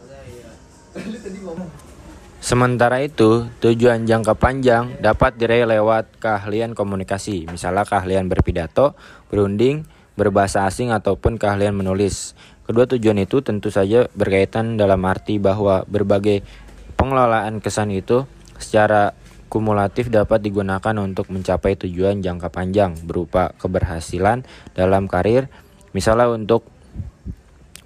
Sementara 2.39 3.03
itu, 3.03 3.51
tujuan 3.59 4.07
jangka 4.07 4.39
panjang 4.39 4.95
dapat 5.03 5.35
diraih 5.35 5.67
lewat 5.67 6.23
keahlian 6.23 6.79
komunikasi, 6.79 7.51
misalnya 7.51 7.83
keahlian 7.83 8.31
berpidato, 8.31 8.95
berunding, 9.27 9.83
berbahasa 10.15 10.63
asing 10.63 10.95
ataupun 10.95 11.35
keahlian 11.35 11.75
menulis. 11.75 12.39
Kedua 12.71 12.87
tujuan 12.87 13.19
itu 13.19 13.43
tentu 13.43 13.75
saja 13.75 14.07
berkaitan 14.15 14.79
dalam 14.79 15.03
arti 15.11 15.43
bahwa 15.43 15.83
berbagai 15.91 16.47
pengelolaan 16.95 17.59
kesan 17.59 17.91
itu 17.91 18.31
secara 18.63 19.11
kumulatif 19.47 20.11
dapat 20.11 20.43
digunakan 20.43 20.95
untuk 20.99 21.31
mencapai 21.31 21.79
tujuan 21.79 22.23
jangka 22.23 22.51
panjang 22.51 22.95
berupa 23.07 23.55
keberhasilan 23.57 24.43
dalam 24.75 25.07
karir, 25.07 25.49
misalnya 25.95 26.31
untuk 26.31 26.67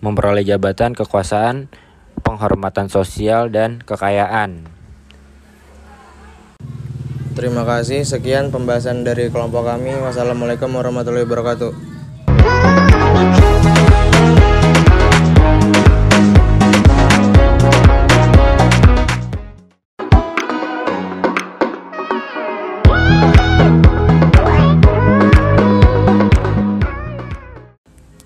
memperoleh 0.01 0.45
jabatan 0.45 0.97
kekuasaan, 0.97 1.69
penghormatan 2.25 2.89
sosial, 2.89 3.53
dan 3.53 3.85
kekayaan. 3.85 4.65
Terima 7.37 7.65
kasih. 7.65 8.05
Sekian 8.05 8.51
pembahasan 8.53 9.07
dari 9.07 9.31
kelompok 9.33 9.65
kami. 9.65 9.97
Wassalamualaikum 10.03 10.75
warahmatullahi 10.77 11.25
wabarakatuh. 11.25 11.73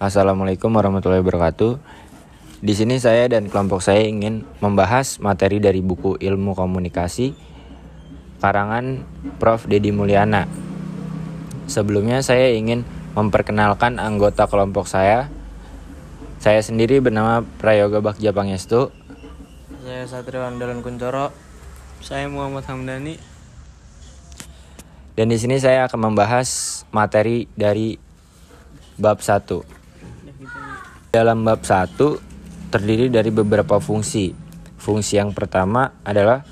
Assalamualaikum 0.04 0.68
warahmatullahi 0.68 1.24
wabarakatuh. 1.24 1.80
Di 2.60 2.76
sini 2.76 3.00
saya 3.00 3.24
dan 3.24 3.48
kelompok 3.48 3.80
saya 3.80 4.04
ingin 4.04 4.44
membahas 4.60 5.16
materi 5.16 5.64
dari 5.64 5.80
buku 5.80 6.20
Ilmu 6.20 6.52
Komunikasi 6.52 7.32
karangan 8.36 9.00
Prof. 9.40 9.64
Dedi 9.64 9.96
Mulyana. 9.96 10.44
Sebelumnya 11.72 12.20
saya 12.20 12.52
ingin 12.52 12.84
memperkenalkan 13.16 13.96
anggota 13.96 14.44
kelompok 14.44 14.84
saya. 14.84 15.32
Saya 16.36 16.60
sendiri 16.60 17.00
bernama 17.00 17.40
Prayoga 17.56 18.04
Bakja 18.04 18.36
Pangestu. 18.36 18.92
Saya 19.88 20.04
Satrio 20.04 20.44
Andalan 20.44 20.84
Kuncoro. 20.84 21.32
Saya 22.04 22.28
Muhammad 22.28 22.68
Hamdani. 22.68 23.16
Dan 25.16 25.32
di 25.32 25.40
sini 25.40 25.56
saya 25.56 25.88
akan 25.88 26.12
membahas 26.12 26.84
materi 26.92 27.48
dari 27.56 27.96
bab 29.00 29.24
1. 29.24 29.83
Dalam 31.14 31.46
bab 31.46 31.62
1 31.62 31.94
terdiri 32.74 33.06
dari 33.06 33.30
beberapa 33.30 33.78
fungsi. 33.78 34.34
Fungsi 34.74 35.14
yang 35.14 35.30
pertama 35.30 35.94
adalah 36.02 36.42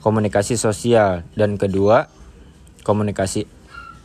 komunikasi 0.00 0.56
sosial 0.56 1.20
dan 1.36 1.60
kedua 1.60 2.08
komunikasi 2.80 3.44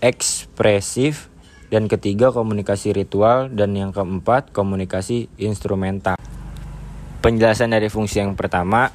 ekspresif 0.03 1.31
dan 1.71 1.87
ketiga 1.87 2.35
komunikasi 2.35 2.91
ritual 2.91 3.47
dan 3.55 3.71
yang 3.71 3.95
keempat 3.95 4.51
komunikasi 4.51 5.31
instrumental. 5.39 6.19
Penjelasan 7.23 7.71
dari 7.71 7.87
fungsi 7.87 8.19
yang 8.19 8.35
pertama 8.35 8.91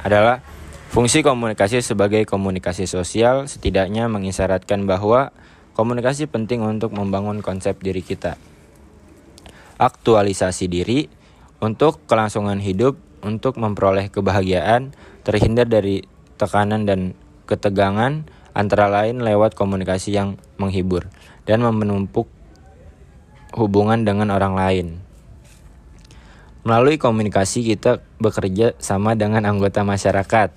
adalah 0.00 0.40
fungsi 0.88 1.20
komunikasi 1.20 1.84
sebagai 1.84 2.24
komunikasi 2.24 2.88
sosial 2.88 3.44
setidaknya 3.44 4.08
mengisyaratkan 4.08 4.88
bahwa 4.88 5.36
komunikasi 5.76 6.24
penting 6.32 6.64
untuk 6.64 6.96
membangun 6.96 7.44
konsep 7.44 7.76
diri 7.84 8.00
kita. 8.00 8.40
Aktualisasi 9.80 10.68
diri 10.68 11.08
untuk 11.64 12.04
kelangsungan 12.04 12.60
hidup, 12.60 13.00
untuk 13.24 13.56
memperoleh 13.56 14.12
kebahagiaan, 14.12 14.92
terhindar 15.24 15.64
dari 15.64 16.04
tekanan 16.36 16.84
dan 16.84 17.16
ketegangan, 17.48 18.28
antara 18.52 18.92
lain 18.92 19.24
lewat 19.24 19.56
komunikasi 19.56 20.12
yang 20.12 20.36
menghibur 20.60 21.08
dan 21.48 21.64
menumpuk 21.64 22.28
hubungan 23.56 24.04
dengan 24.04 24.30
orang 24.36 24.54
lain. 24.54 24.86
Melalui 26.60 27.00
komunikasi 27.00 27.64
kita 27.64 28.04
bekerja 28.20 28.76
sama 28.76 29.16
dengan 29.16 29.48
anggota 29.48 29.80
masyarakat. 29.80 30.52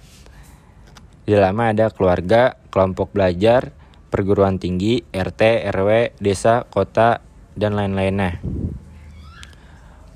Di 1.24 1.32
dalamnya 1.32 1.72
ada 1.72 1.86
keluarga, 1.96 2.60
kelompok 2.68 3.16
belajar, 3.16 3.72
perguruan 4.12 4.60
tinggi, 4.60 5.00
RT, 5.16 5.72
RW, 5.72 6.20
desa, 6.20 6.68
kota, 6.68 7.24
dan 7.56 7.80
lain-lainnya. 7.80 8.44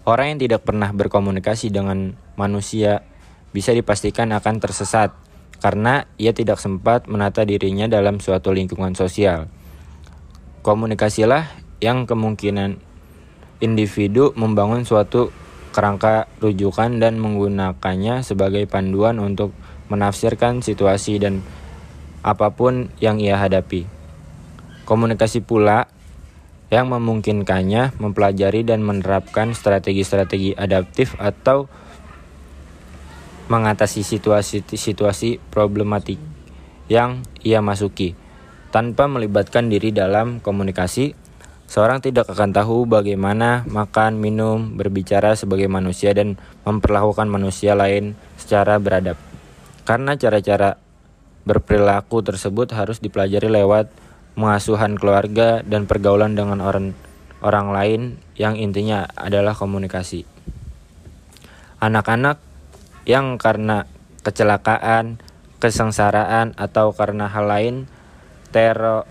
Orang 0.07 0.31
yang 0.31 0.39
tidak 0.39 0.63
pernah 0.63 0.87
berkomunikasi 0.95 1.67
dengan 1.67 2.15
manusia 2.39 3.03
bisa 3.51 3.75
dipastikan 3.75 4.31
akan 4.31 4.63
tersesat 4.63 5.11
karena 5.59 6.07
ia 6.15 6.31
tidak 6.31 6.63
sempat 6.63 7.11
menata 7.11 7.43
dirinya 7.43 7.91
dalam 7.91 8.23
suatu 8.23 8.55
lingkungan 8.55 8.95
sosial. 8.95 9.51
Komunikasilah 10.63 11.51
yang 11.83 12.07
kemungkinan 12.07 12.79
individu 13.59 14.31
membangun 14.39 14.87
suatu 14.87 15.35
kerangka 15.75 16.31
rujukan 16.39 17.03
dan 17.03 17.19
menggunakannya 17.19 18.23
sebagai 18.23 18.63
panduan 18.63 19.19
untuk 19.19 19.51
menafsirkan 19.91 20.63
situasi 20.63 21.19
dan 21.19 21.43
apa 22.23 22.55
pun 22.55 22.95
yang 23.03 23.19
ia 23.19 23.35
hadapi. 23.35 23.83
Komunikasi 24.87 25.43
pula 25.43 25.91
yang 26.67 26.91
memungkinkannya 26.91 27.95
mempelajari 27.99 28.67
dan 28.67 28.83
menerapkan 28.83 29.55
strategi-strategi 29.55 30.55
adaptif 30.55 31.15
atau 31.15 31.71
mengatasi 33.47 34.03
situasi-situasi 34.03 35.39
problematik 35.47 36.19
yang 36.91 37.23
ia 37.43 37.63
masuki. 37.63 38.15
Tanpa 38.67 39.07
melibatkan 39.07 39.71
diri 39.71 39.95
dalam 39.95 40.43
komunikasi, 40.43 41.15
Seorang 41.67 41.99
tidak 41.99 42.31
akan 42.31 42.55
tahu 42.55 42.87
bagaimana 42.87 43.67
makan, 43.67 44.23
minum, 44.23 44.79
berbicara 44.79 45.35
sebagai 45.35 45.67
manusia 45.67 46.15
dan 46.15 46.39
memperlakukan 46.63 47.27
manusia 47.27 47.75
lain 47.75 48.15
secara 48.39 48.79
beradab. 48.79 49.19
Karena 49.83 50.15
cara-cara 50.15 50.79
berperilaku 51.43 52.23
tersebut 52.23 52.71
harus 52.71 53.03
dipelajari 53.03 53.51
lewat 53.51 53.91
pengasuhan 54.37 55.01
keluarga 55.01 55.65
dan 55.65 55.89
pergaulan 55.89 56.37
dengan 56.37 56.61
orang 56.61 56.93
orang 57.41 57.73
lain 57.73 58.01
yang 58.37 58.53
intinya 58.53 59.09
adalah 59.17 59.57
komunikasi. 59.57 60.29
Anak-anak 61.81 62.37
yang 63.09 63.41
karena 63.41 63.89
kecelakaan, 64.21 65.17
kesengsaraan 65.57 66.53
atau 66.53 66.93
karena 66.93 67.25
hal 67.25 67.49
lain 67.49 67.75
tero 68.53 69.09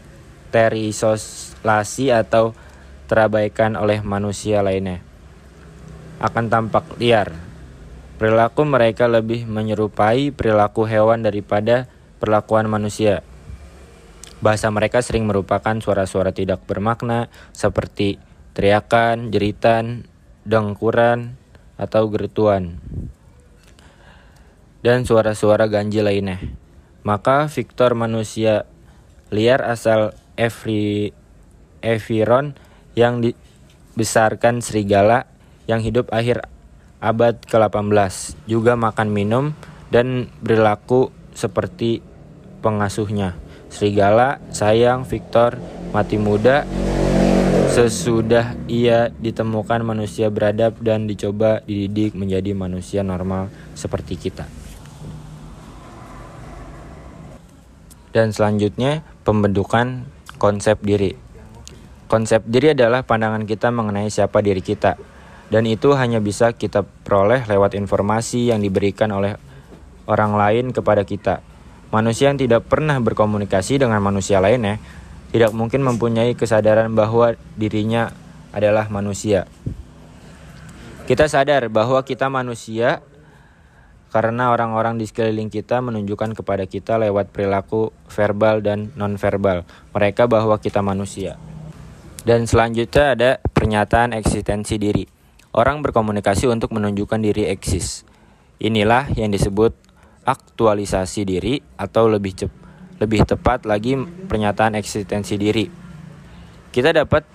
terisolasi 0.55 2.15
atau 2.15 2.55
terabaikan 3.11 3.75
oleh 3.75 4.03
manusia 4.07 4.63
lainnya 4.63 5.03
akan 6.23 6.49
tampak 6.49 6.97
liar. 6.97 7.35
Perilaku 8.17 8.65
mereka 8.65 9.05
lebih 9.05 9.45
menyerupai 9.45 10.33
perilaku 10.33 10.89
hewan 10.89 11.21
daripada 11.21 11.85
perlakuan 12.17 12.65
manusia. 12.65 13.21
Bahasa 14.47 14.71
mereka 14.71 15.03
sering 15.03 15.27
merupakan 15.27 15.75
suara-suara 15.83 16.31
tidak 16.31 16.63
bermakna 16.71 17.27
seperti 17.51 18.23
teriakan, 18.55 19.35
jeritan, 19.35 20.07
dengkuran, 20.47 21.35
atau 21.75 22.07
gerutuan. 22.07 22.79
Dan 24.87 25.03
suara-suara 25.03 25.67
ganjil 25.67 26.07
lainnya. 26.07 26.39
Maka 27.03 27.51
Victor 27.51 27.99
manusia 27.99 28.71
liar 29.35 29.67
asal 29.67 30.15
Evri, 30.39 31.11
Eviron 31.83 32.55
yang 32.95 33.19
dibesarkan 33.19 34.63
serigala 34.63 35.27
yang 35.67 35.83
hidup 35.83 36.15
akhir 36.15 36.47
abad 37.03 37.35
ke-18 37.51 38.47
juga 38.47 38.79
makan 38.79 39.11
minum 39.11 39.45
dan 39.91 40.31
berlaku 40.39 41.11
seperti 41.35 41.99
pengasuhnya. 42.63 43.46
Serigala 43.77 44.41
sayang 44.57 45.05
Victor 45.05 45.61
mati 45.93 46.17
muda 46.17 46.65
sesudah 47.77 48.57
ia 48.73 49.13
ditemukan 49.13 49.85
manusia 49.85 50.33
beradab 50.33 50.81
dan 50.81 51.05
dicoba 51.05 51.61
dididik 51.69 52.17
menjadi 52.17 52.57
manusia 52.57 53.05
normal 53.05 53.53
seperti 53.77 54.17
kita. 54.17 54.49
Dan 58.17 58.33
selanjutnya 58.33 59.05
pembentukan 59.29 60.09
konsep 60.41 60.81
diri. 60.81 61.13
Konsep 62.09 62.49
diri 62.49 62.73
adalah 62.73 63.05
pandangan 63.05 63.45
kita 63.45 63.69
mengenai 63.69 64.09
siapa 64.09 64.41
diri 64.41 64.65
kita, 64.65 64.97
dan 65.53 65.69
itu 65.69 65.93
hanya 65.93 66.17
bisa 66.17 66.57
kita 66.57 66.81
peroleh 66.81 67.45
lewat 67.45 67.77
informasi 67.77 68.49
yang 68.49 68.65
diberikan 68.65 69.13
oleh 69.13 69.37
orang 70.09 70.33
lain 70.33 70.73
kepada 70.73 71.05
kita. 71.05 71.45
Manusia 71.97 72.29
yang 72.29 72.37
tidak 72.37 72.69
pernah 72.69 73.01
berkomunikasi 73.01 73.81
dengan 73.81 74.05
manusia 74.05 74.37
lainnya 74.37 74.77
tidak 75.33 75.57
mungkin 75.57 75.81
mempunyai 75.81 76.37
kesadaran 76.37 76.93
bahwa 76.93 77.41
dirinya 77.57 78.13
adalah 78.53 78.93
manusia. 78.93 79.49
Kita 81.09 81.25
sadar 81.25 81.73
bahwa 81.73 82.05
kita 82.05 82.29
manusia 82.29 83.01
karena 84.13 84.53
orang-orang 84.53 85.01
di 85.01 85.09
sekeliling 85.09 85.49
kita 85.49 85.81
menunjukkan 85.81 86.37
kepada 86.37 86.69
kita 86.69 87.01
lewat 87.01 87.33
perilaku 87.33 87.97
verbal 88.13 88.61
dan 88.61 88.93
nonverbal 88.93 89.65
mereka 89.97 90.29
bahwa 90.29 90.61
kita 90.61 90.85
manusia. 90.85 91.41
Dan 92.29 92.45
selanjutnya 92.45 93.17
ada 93.17 93.31
pernyataan 93.41 94.13
eksistensi 94.13 94.77
diri. 94.77 95.09
Orang 95.57 95.81
berkomunikasi 95.81 96.45
untuk 96.45 96.77
menunjukkan 96.77 97.25
diri 97.25 97.49
eksis. 97.49 98.05
Inilah 98.61 99.09
yang 99.17 99.33
disebut 99.33 99.86
aktualisasi 100.27 101.23
diri 101.23 101.63
atau 101.79 102.11
lebih 102.11 102.35
cep 102.35 102.53
lebih 102.97 103.29
tepat 103.29 103.69
lagi 103.69 103.95
pernyataan 103.97 104.75
eksistensi 104.75 105.37
diri. 105.37 105.69
Kita 106.73 106.97
dapat 106.97 107.29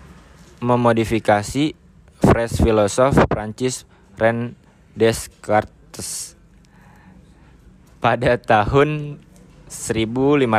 memodifikasi 0.62 1.74
phrase 2.22 2.56
filosof 2.62 3.18
Prancis 3.30 3.86
Ren 4.18 4.58
Descartes 4.98 6.36
pada 8.02 8.38
tahun 8.42 9.22
1596 9.70 10.50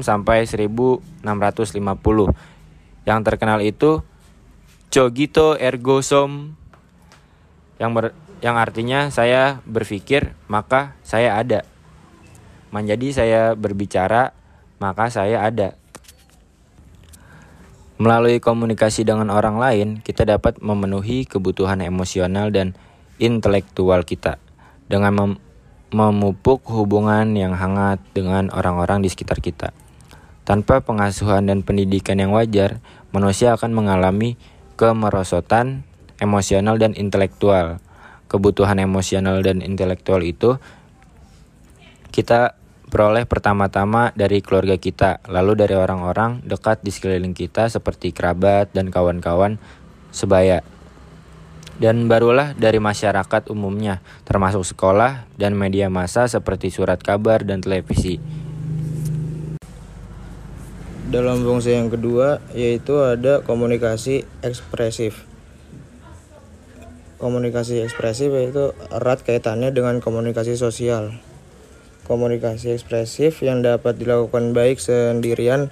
sampai 0.00 0.38
1650. 0.46 1.26
Yang 3.02 3.20
terkenal 3.26 3.58
itu 3.60 4.00
cogito 4.88 5.58
ergo 5.58 5.98
sum 6.00 6.54
yang 7.82 7.92
ber, 7.98 8.14
yang 8.42 8.58
artinya 8.58 9.06
saya 9.08 9.62
berpikir 9.62 10.34
maka 10.50 10.98
saya 11.06 11.38
ada. 11.38 11.62
Menjadi 12.74 13.08
saya 13.14 13.42
berbicara 13.54 14.34
maka 14.82 15.08
saya 15.14 15.46
ada. 15.46 15.78
Melalui 18.02 18.42
komunikasi 18.42 19.06
dengan 19.06 19.30
orang 19.30 19.62
lain, 19.62 19.88
kita 20.02 20.26
dapat 20.26 20.58
memenuhi 20.58 21.22
kebutuhan 21.22 21.78
emosional 21.86 22.50
dan 22.50 22.74
intelektual 23.22 24.02
kita 24.02 24.42
dengan 24.90 25.14
mem 25.14 25.32
memupuk 25.92 26.64
hubungan 26.72 27.36
yang 27.36 27.52
hangat 27.52 28.00
dengan 28.16 28.48
orang-orang 28.50 29.04
di 29.04 29.12
sekitar 29.12 29.44
kita. 29.44 29.76
Tanpa 30.42 30.80
pengasuhan 30.80 31.46
dan 31.46 31.60
pendidikan 31.60 32.16
yang 32.16 32.32
wajar, 32.32 32.80
manusia 33.12 33.52
akan 33.54 33.76
mengalami 33.76 34.40
kemerosotan 34.80 35.84
emosional 36.16 36.80
dan 36.80 36.96
intelektual. 36.96 37.78
Kebutuhan 38.32 38.80
emosional 38.80 39.44
dan 39.44 39.60
intelektual 39.60 40.24
itu 40.24 40.56
kita 42.08 42.56
peroleh 42.88 43.28
pertama-tama 43.28 44.12
dari 44.16 44.40
keluarga 44.40 44.80
kita, 44.80 45.20
lalu 45.28 45.56
dari 45.56 45.76
orang-orang 45.76 46.40
dekat 46.44 46.80
di 46.80 46.88
sekeliling 46.88 47.36
kita 47.36 47.68
seperti 47.68 48.16
kerabat 48.16 48.72
dan 48.72 48.88
kawan-kawan 48.88 49.60
sebaya 50.12 50.64
dan 51.82 52.06
barulah 52.06 52.54
dari 52.54 52.78
masyarakat 52.78 53.50
umumnya, 53.50 54.04
termasuk 54.22 54.62
sekolah 54.62 55.26
dan 55.34 55.58
media 55.58 55.90
massa 55.90 56.30
seperti 56.30 56.70
surat 56.70 57.02
kabar 57.02 57.42
dan 57.42 57.58
televisi. 57.58 58.22
Dalam 61.10 61.44
fungsi 61.44 61.74
yang 61.74 61.90
kedua 61.90 62.40
yaitu 62.54 62.96
ada 63.02 63.42
komunikasi 63.42 64.24
ekspresif. 64.46 65.31
Komunikasi 67.22 67.86
ekspresif 67.86 68.34
yaitu 68.34 68.74
erat 68.90 69.22
kaitannya 69.22 69.70
dengan 69.70 70.02
komunikasi 70.02 70.58
sosial. 70.58 71.14
Komunikasi 72.10 72.74
ekspresif 72.74 73.46
yang 73.46 73.62
dapat 73.62 73.94
dilakukan 73.94 74.50
baik 74.50 74.82
sendirian 74.82 75.70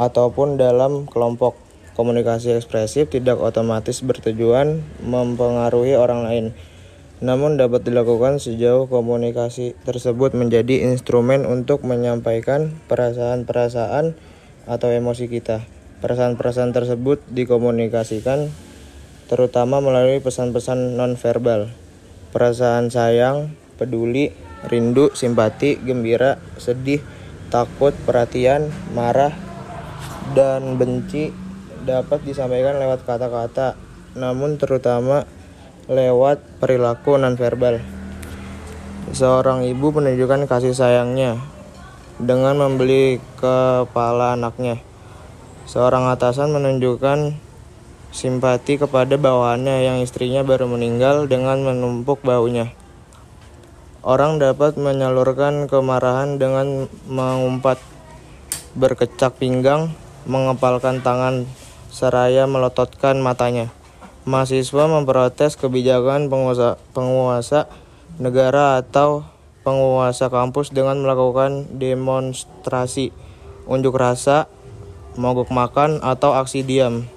ataupun 0.00 0.56
dalam 0.56 1.04
kelompok 1.04 1.66
Komunikasi 1.96 2.52
ekspresif 2.52 3.08
tidak 3.08 3.40
otomatis 3.40 4.04
bertujuan 4.04 4.84
mempengaruhi 5.00 5.96
orang 5.96 6.28
lain, 6.28 6.46
namun 7.24 7.56
dapat 7.56 7.88
dilakukan 7.88 8.36
sejauh 8.36 8.84
komunikasi 8.84 9.72
tersebut 9.88 10.36
menjadi 10.36 10.92
instrumen 10.92 11.48
untuk 11.48 11.88
menyampaikan 11.88 12.76
perasaan-perasaan 12.92 14.12
atau 14.68 14.88
emosi 14.92 15.24
kita. 15.32 15.64
Perasaan-perasaan 16.04 16.76
tersebut 16.76 17.24
dikomunikasikan 17.32 18.52
terutama 19.26 19.82
melalui 19.82 20.22
pesan-pesan 20.22 20.94
nonverbal. 20.94 21.70
Perasaan 22.30 22.90
sayang, 22.90 23.54
peduli, 23.78 24.30
rindu, 24.66 25.10
simpati, 25.14 25.78
gembira, 25.78 26.38
sedih, 26.58 27.02
takut, 27.50 27.94
perhatian, 28.06 28.70
marah, 28.94 29.34
dan 30.34 30.74
benci 30.78 31.30
dapat 31.86 32.26
disampaikan 32.26 32.82
lewat 32.82 33.06
kata-kata, 33.06 33.78
namun 34.18 34.58
terutama 34.58 35.22
lewat 35.86 36.42
perilaku 36.58 37.14
nonverbal. 37.14 37.78
Seorang 39.14 39.62
ibu 39.62 39.94
menunjukkan 39.94 40.50
kasih 40.50 40.74
sayangnya 40.74 41.38
dengan 42.18 42.58
membeli 42.58 43.22
kepala 43.38 44.34
anaknya. 44.34 44.82
Seorang 45.70 46.10
atasan 46.10 46.50
menunjukkan 46.50 47.45
simpati 48.16 48.80
kepada 48.80 49.20
bawahannya 49.20 49.84
yang 49.84 50.00
istrinya 50.00 50.40
baru 50.40 50.64
meninggal 50.64 51.28
dengan 51.28 51.60
menumpuk 51.60 52.24
baunya. 52.24 52.72
Orang 54.00 54.40
dapat 54.40 54.80
menyalurkan 54.80 55.68
kemarahan 55.68 56.40
dengan 56.40 56.88
mengumpat, 57.04 57.76
berkecak 58.72 59.36
pinggang, 59.36 59.92
mengepalkan 60.24 61.04
tangan 61.04 61.44
seraya 61.92 62.48
melototkan 62.48 63.20
matanya. 63.20 63.68
Mahasiswa 64.24 64.84
memprotes 64.88 65.60
kebijakan 65.60 66.32
penguasa, 66.32 66.80
penguasa 66.96 67.68
negara 68.16 68.80
atau 68.80 69.28
penguasa 69.66 70.30
kampus 70.30 70.70
dengan 70.70 71.02
melakukan 71.02 71.66
demonstrasi, 71.74 73.10
unjuk 73.66 73.98
rasa, 73.98 74.46
mogok 75.18 75.50
makan, 75.50 75.98
atau 76.00 76.38
aksi 76.38 76.62
diam. 76.62 77.10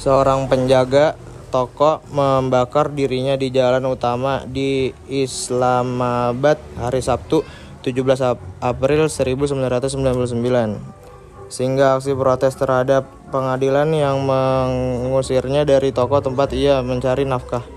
Seorang 0.00 0.48
penjaga 0.48 1.12
toko 1.52 2.00
membakar 2.08 2.88
dirinya 2.88 3.36
di 3.36 3.52
jalan 3.52 3.84
utama 3.84 4.48
di 4.48 4.96
Islamabad 5.12 6.56
hari 6.80 7.04
Sabtu 7.04 7.44
17 7.84 8.64
April 8.64 9.12
1999 9.12 11.52
sehingga 11.52 12.00
aksi 12.00 12.16
protes 12.16 12.56
terhadap 12.56 13.12
pengadilan 13.28 13.92
yang 13.92 14.24
mengusirnya 14.24 15.68
dari 15.68 15.92
toko 15.92 16.24
tempat 16.24 16.56
ia 16.56 16.80
mencari 16.80 17.28
nafkah. 17.28 17.68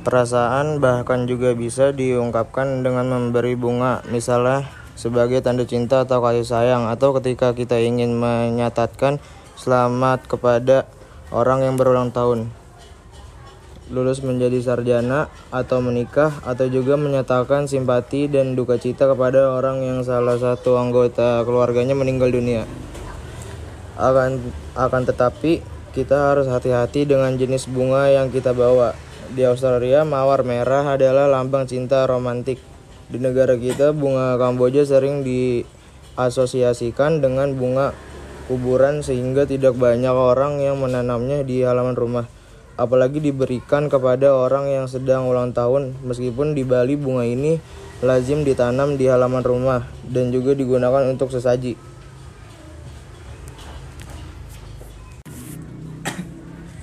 Perasaan 0.00 0.80
bahkan 0.80 1.28
juga 1.28 1.52
bisa 1.52 1.92
diungkapkan 1.92 2.80
dengan 2.80 3.12
memberi 3.12 3.52
bunga, 3.52 4.00
misalnya 4.08 4.64
sebagai 4.96 5.44
tanda 5.44 5.68
cinta 5.68 6.08
atau 6.08 6.24
kasih 6.24 6.46
sayang, 6.46 6.88
atau 6.88 7.12
ketika 7.18 7.54
kita 7.54 7.78
ingin 7.78 8.18
menyatakan 8.18 9.22
selamat 9.62 10.26
kepada 10.26 10.90
orang 11.30 11.62
yang 11.62 11.78
berulang 11.78 12.10
tahun 12.10 12.50
lulus 13.92 14.24
menjadi 14.24 14.56
sarjana 14.64 15.28
atau 15.52 15.84
menikah 15.84 16.32
atau 16.48 16.64
juga 16.72 16.96
menyatakan 16.96 17.68
simpati 17.68 18.24
dan 18.24 18.56
duka 18.56 18.80
cita 18.80 19.04
kepada 19.04 19.52
orang 19.52 19.84
yang 19.84 20.00
salah 20.00 20.40
satu 20.40 20.80
anggota 20.80 21.44
keluarganya 21.44 21.92
meninggal 21.92 22.32
dunia. 22.32 22.64
Akan 24.00 24.40
akan 24.72 25.02
tetapi 25.04 25.60
kita 25.92 26.32
harus 26.32 26.48
hati-hati 26.48 27.04
dengan 27.04 27.36
jenis 27.36 27.68
bunga 27.68 28.08
yang 28.08 28.32
kita 28.32 28.56
bawa. 28.56 28.96
Di 29.32 29.44
Australia, 29.44 30.04
mawar 30.08 30.40
merah 30.44 30.96
adalah 30.96 31.28
lambang 31.28 31.68
cinta 31.68 32.08
romantik. 32.08 32.56
Di 33.12 33.20
negara 33.20 33.60
kita, 33.60 33.92
bunga 33.92 34.40
Kamboja 34.40 34.88
sering 34.88 35.20
diasosiasikan 35.24 37.20
dengan 37.20 37.52
bunga 37.56 37.92
kuburan 38.50 39.04
sehingga 39.06 39.46
tidak 39.46 39.78
banyak 39.78 40.12
orang 40.12 40.58
yang 40.62 40.78
menanamnya 40.80 41.46
di 41.46 41.62
halaman 41.62 41.94
rumah 41.94 42.26
apalagi 42.80 43.20
diberikan 43.20 43.86
kepada 43.86 44.32
orang 44.32 44.68
yang 44.68 44.86
sedang 44.88 45.28
ulang 45.28 45.52
tahun. 45.52 45.96
Meskipun 46.04 46.56
di 46.56 46.64
Bali 46.64 46.96
bunga 46.96 47.24
ini 47.26 47.60
lazim 48.02 48.42
ditanam 48.42 48.98
di 48.98 49.06
halaman 49.06 49.44
rumah 49.44 49.86
dan 50.08 50.32
juga 50.34 50.56
digunakan 50.56 51.06
untuk 51.08 51.30
sesaji. 51.30 51.78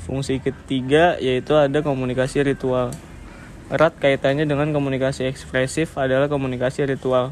Fungsi 0.10 0.41
ketiga 0.41 1.22
yaitu 1.22 1.53
ada 1.53 1.86
komunikasi 1.86 2.41
ritual. 2.41 2.90
Erat 3.69 3.94
kaitannya 4.02 4.49
dengan 4.49 4.73
komunikasi 4.73 5.30
ekspresif 5.30 5.94
adalah 6.02 6.26
komunikasi 6.26 6.90
ritual 6.90 7.30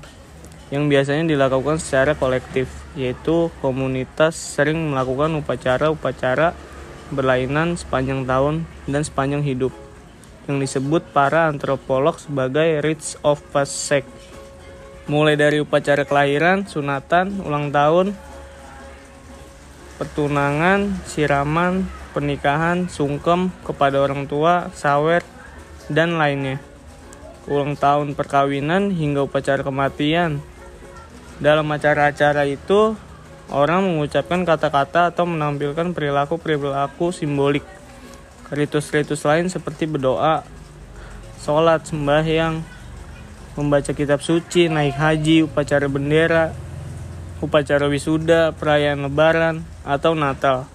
yang 0.73 0.91
biasanya 0.91 1.27
dilakukan 1.27 1.79
secara 1.79 2.17
kolektif, 2.17 2.67
yaitu 2.93 3.47
komunitas 3.63 4.35
sering 4.35 4.91
melakukan 4.91 5.31
upacara-upacara 5.39 6.51
berlainan 7.11 7.79
sepanjang 7.79 8.27
tahun 8.27 8.67
dan 8.83 9.01
sepanjang 9.07 9.43
hidup 9.47 9.71
yang 10.47 10.59
disebut 10.59 11.03
para 11.15 11.47
antropolog 11.47 12.19
sebagai 12.19 12.83
rites 12.83 13.15
of 13.23 13.39
passage 13.55 14.07
mulai 15.07 15.39
dari 15.39 15.63
upacara 15.63 16.03
kelahiran, 16.03 16.67
sunatan, 16.67 17.39
ulang 17.47 17.71
tahun, 17.71 18.11
pertunangan, 19.95 20.99
siraman, 21.07 21.87
pernikahan, 22.11 22.91
sungkem 22.91 23.49
kepada 23.63 24.03
orang 24.03 24.27
tua, 24.27 24.67
sawer, 24.75 25.23
dan 25.87 26.19
lainnya. 26.19 26.59
Ulang 27.47 27.79
tahun 27.79 28.19
perkawinan 28.19 28.91
hingga 28.91 29.23
upacara 29.23 29.63
kematian. 29.63 30.43
Dalam 31.37 31.69
acara-acara 31.69 32.49
itu, 32.49 32.97
Orang 33.47 33.87
mengucapkan 33.87 34.43
kata-kata 34.43 35.15
atau 35.15 35.23
menampilkan 35.23 35.95
perilaku-perilaku 35.95 37.15
simbolik. 37.15 37.63
Ritus-ritus 38.51 39.23
lain 39.23 39.47
seperti 39.47 39.87
berdoa, 39.87 40.43
sholat, 41.39 41.87
sembahyang, 41.87 42.59
membaca 43.55 43.91
kitab 43.95 44.19
suci, 44.19 44.67
naik 44.67 44.99
haji, 44.99 45.47
upacara 45.47 45.87
bendera, 45.87 46.51
upacara 47.39 47.87
wisuda, 47.87 48.51
perayaan 48.51 49.07
lebaran, 49.07 49.63
atau 49.87 50.11
Natal 50.11 50.67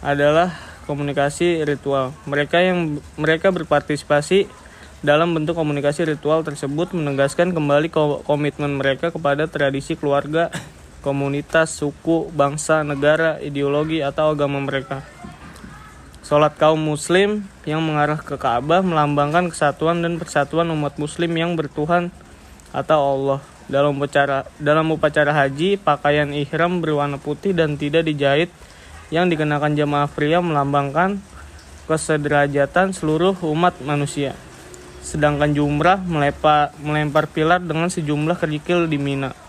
adalah 0.00 0.48
komunikasi 0.88 1.60
ritual. 1.68 2.16
Mereka 2.24 2.56
yang 2.64 3.04
mereka 3.20 3.52
berpartisipasi 3.52 4.48
dalam 5.04 5.36
bentuk 5.36 5.52
komunikasi 5.52 6.08
ritual 6.08 6.40
tersebut 6.40 6.96
menegaskan 6.96 7.52
kembali 7.52 7.92
komitmen 8.24 8.80
mereka 8.80 9.12
kepada 9.12 9.44
tradisi 9.44 10.00
keluarga 10.00 10.48
komunitas, 11.04 11.76
suku, 11.76 12.32
bangsa, 12.32 12.80
negara, 12.80 13.36
ideologi, 13.44 14.00
atau 14.00 14.32
agama 14.32 14.56
mereka. 14.64 15.04
Sholat 16.24 16.56
kaum 16.56 16.80
muslim 16.80 17.44
yang 17.68 17.84
mengarah 17.84 18.16
ke 18.16 18.40
Ka'bah 18.40 18.80
melambangkan 18.80 19.52
kesatuan 19.52 20.00
dan 20.00 20.16
persatuan 20.16 20.72
umat 20.72 20.96
muslim 20.96 21.36
yang 21.36 21.52
bertuhan 21.52 22.08
atau 22.72 22.96
Allah. 22.96 23.40
Dalam 23.68 24.00
upacara, 24.00 24.48
dalam 24.56 24.88
upacara 24.88 25.36
haji, 25.36 25.76
pakaian 25.76 26.32
ihram 26.32 26.80
berwarna 26.80 27.20
putih 27.20 27.52
dan 27.52 27.76
tidak 27.76 28.08
dijahit 28.08 28.48
yang 29.12 29.28
dikenakan 29.28 29.76
jamaah 29.76 30.08
pria 30.08 30.40
melambangkan 30.40 31.20
kesederajatan 31.84 32.96
seluruh 32.96 33.36
umat 33.44 33.76
manusia. 33.84 34.32
Sedangkan 35.04 35.52
jumrah 35.52 36.00
melempar, 36.00 36.72
melempar 36.80 37.28
pilar 37.28 37.60
dengan 37.60 37.92
sejumlah 37.92 38.40
kerikil 38.40 38.88
di 38.88 38.96
Mina 38.96 39.44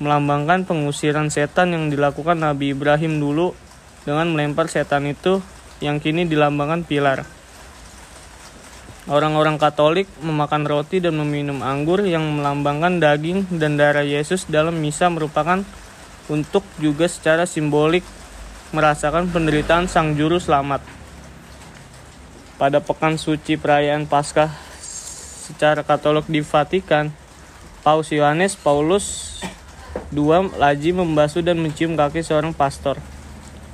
melambangkan 0.00 0.64
pengusiran 0.64 1.28
setan 1.28 1.76
yang 1.76 1.92
dilakukan 1.92 2.40
Nabi 2.40 2.72
Ibrahim 2.72 3.20
dulu 3.20 3.52
dengan 4.08 4.32
melempar 4.32 4.72
setan 4.72 5.04
itu 5.04 5.44
yang 5.84 6.00
kini 6.00 6.24
dilambangkan 6.24 6.88
pilar. 6.88 7.28
Orang-orang 9.08 9.60
Katolik 9.60 10.08
memakan 10.24 10.64
roti 10.64 11.04
dan 11.04 11.20
meminum 11.20 11.60
anggur 11.60 12.00
yang 12.04 12.24
melambangkan 12.24 12.96
daging 12.96 13.48
dan 13.60 13.76
darah 13.76 14.04
Yesus 14.04 14.48
dalam 14.48 14.80
misa 14.80 15.12
merupakan 15.12 15.60
untuk 16.32 16.64
juga 16.80 17.04
secara 17.04 17.44
simbolik 17.44 18.04
merasakan 18.72 19.28
penderitaan 19.28 19.84
Sang 19.84 20.16
Juru 20.16 20.40
Selamat. 20.40 20.80
Pada 22.56 22.80
pekan 22.80 23.16
suci 23.16 23.56
perayaan 23.56 24.04
Paskah 24.04 24.69
secara 25.50 25.82
Katolik 25.82 26.30
di 26.30 26.46
Vatikan, 26.46 27.10
Paus 27.82 28.14
Yohanes 28.14 28.54
Paulus 28.54 29.38
Dua, 30.10 30.42
Laji 30.42 30.90
membasuh 30.90 31.42
dan 31.42 31.58
mencium 31.62 31.94
kaki 31.94 32.22
seorang 32.22 32.50
pastor. 32.50 32.98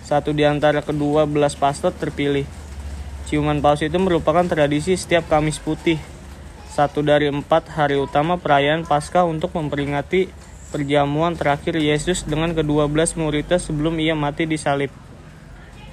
Satu 0.05 0.37
di 0.37 0.45
antara 0.45 0.85
kedua 0.85 1.25
belas 1.25 1.57
pastor 1.57 1.97
terpilih. 1.97 2.45
Ciuman 3.27 3.65
paus 3.65 3.81
itu 3.81 3.97
merupakan 3.97 4.45
tradisi 4.45 4.95
setiap 4.95 5.27
Kamis 5.33 5.57
Putih. 5.57 5.97
Satu 6.69 7.01
dari 7.01 7.33
empat 7.33 7.73
hari 7.73 7.97
utama 7.97 8.37
perayaan 8.37 8.85
Paskah 8.85 9.25
untuk 9.25 9.57
memperingati 9.57 10.29
perjamuan 10.69 11.35
terakhir 11.35 11.81
Yesus 11.81 12.29
dengan 12.29 12.53
kedua 12.53 12.85
belas 12.85 13.17
muridnya 13.17 13.57
sebelum 13.57 13.97
ia 13.97 14.13
mati 14.13 14.45
di 14.45 14.61
salib. 14.61 14.93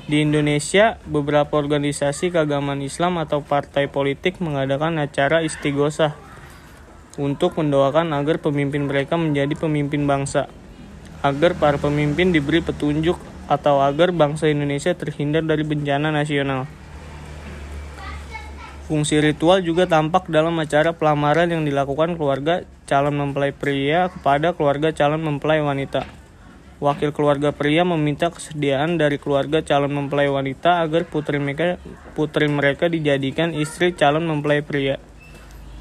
Di 0.03 0.19
Indonesia, 0.19 0.99
beberapa 1.07 1.55
organisasi 1.55 2.35
keagamaan 2.35 2.83
Islam 2.83 3.15
atau 3.23 3.39
partai 3.39 3.87
politik 3.87 4.43
mengadakan 4.43 4.99
acara 4.99 5.39
istighosah 5.47 6.11
untuk 7.15 7.55
mendoakan 7.55 8.11
agar 8.11 8.43
pemimpin 8.43 8.83
mereka 8.83 9.15
menjadi 9.15 9.55
pemimpin 9.55 10.03
bangsa, 10.03 10.51
agar 11.23 11.55
para 11.55 11.79
pemimpin 11.79 12.35
diberi 12.35 12.59
petunjuk 12.59 13.15
atau 13.47 13.79
agar 13.79 14.11
bangsa 14.11 14.51
Indonesia 14.51 14.91
terhindar 14.91 15.47
dari 15.47 15.63
bencana 15.63 16.11
nasional. 16.11 16.67
Fungsi 18.91 19.23
ritual 19.23 19.63
juga 19.63 19.87
tampak 19.87 20.27
dalam 20.27 20.59
acara 20.59 20.91
pelamaran 20.91 21.47
yang 21.47 21.63
dilakukan 21.63 22.19
keluarga 22.19 22.67
calon 22.83 23.15
mempelai 23.15 23.55
pria 23.55 24.11
kepada 24.11 24.51
keluarga 24.51 24.91
calon 24.91 25.23
mempelai 25.23 25.63
wanita. 25.63 26.22
Wakil 26.83 27.15
keluarga 27.15 27.55
pria 27.55 27.87
meminta 27.87 28.27
kesediaan 28.27 28.99
dari 28.99 29.15
keluarga 29.15 29.63
calon 29.63 29.95
mempelai 29.95 30.27
wanita 30.27 30.83
agar 30.83 31.07
putri 31.07 31.39
mereka, 31.39 31.79
putri 32.11 32.51
mereka 32.51 32.91
dijadikan 32.91 33.55
istri 33.55 33.95
calon 33.95 34.27
mempelai 34.27 34.59
pria 34.59 34.99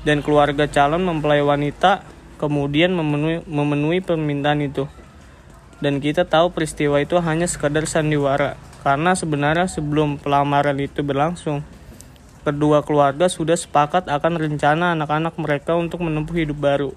dan 0.07 0.23
keluarga 0.23 0.71
calon 0.71 1.03
mempelai 1.03 1.43
wanita 1.43 2.07
kemudian 2.39 2.95
memenuhi, 2.95 3.43
memenuhi 3.51 3.99
permintaan 3.99 4.63
itu. 4.63 4.87
Dan 5.83 5.99
kita 5.99 6.23
tahu 6.23 6.55
peristiwa 6.55 7.03
itu 7.03 7.19
hanya 7.19 7.51
sekadar 7.51 7.91
sandiwara, 7.91 8.55
karena 8.87 9.19
sebenarnya 9.19 9.67
sebelum 9.67 10.23
pelamaran 10.23 10.79
itu 10.79 11.03
berlangsung, 11.03 11.67
kedua 12.47 12.87
keluarga 12.87 13.27
sudah 13.27 13.59
sepakat 13.59 14.07
akan 14.07 14.39
rencana 14.39 14.95
anak-anak 14.95 15.35
mereka 15.35 15.75
untuk 15.75 16.07
menempuh 16.07 16.39
hidup 16.39 16.63
baru. 16.63 16.95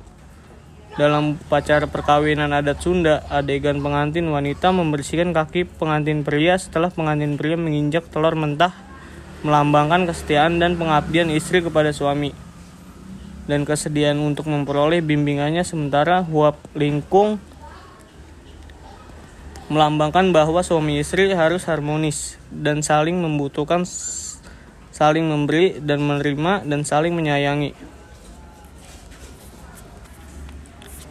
Dalam 0.95 1.35
upacara 1.35 1.91
perkawinan 1.91 2.55
adat 2.55 2.79
Sunda, 2.79 3.19
adegan 3.27 3.83
pengantin 3.83 4.31
wanita 4.31 4.71
membersihkan 4.71 5.35
kaki 5.35 5.67
pengantin 5.67 6.23
pria 6.23 6.55
setelah 6.55 6.87
pengantin 6.87 7.35
pria 7.35 7.59
menginjak 7.59 8.07
telur 8.07 8.31
mentah, 8.39 8.71
melambangkan 9.43 10.07
kesetiaan 10.07 10.55
dan 10.55 10.79
pengabdian 10.79 11.27
istri 11.35 11.59
kepada 11.59 11.91
suami 11.91 12.31
dan 13.45 13.61
kesediaan 13.67 14.17
untuk 14.21 14.49
memperoleh 14.49 15.05
bimbingannya 15.05 15.61
sementara 15.61 16.25
Huap 16.25 16.57
Lingkung 16.73 17.37
melambangkan 19.65 20.29
bahwa 20.29 20.61
suami 20.61 21.01
istri 21.01 21.33
harus 21.33 21.65
harmonis 21.65 22.37
dan 22.53 22.85
saling 22.85 23.17
membutuhkan 23.17 23.81
saling 24.93 25.25
memberi 25.25 25.81
dan 25.81 26.05
menerima 26.05 26.63
dan 26.69 26.85
saling 26.85 27.17
menyayangi. 27.17 27.73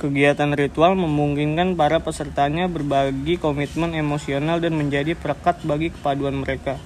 Kegiatan 0.04 0.52
ritual 0.52 0.92
memungkinkan 1.00 1.80
para 1.80 1.96
pesertanya 1.96 2.68
berbagi 2.68 3.40
komitmen 3.40 3.96
emosional 3.96 4.60
dan 4.60 4.76
menjadi 4.76 5.16
perekat 5.16 5.64
bagi 5.64 5.96
kepaduan 5.96 6.44
mereka. 6.44 6.76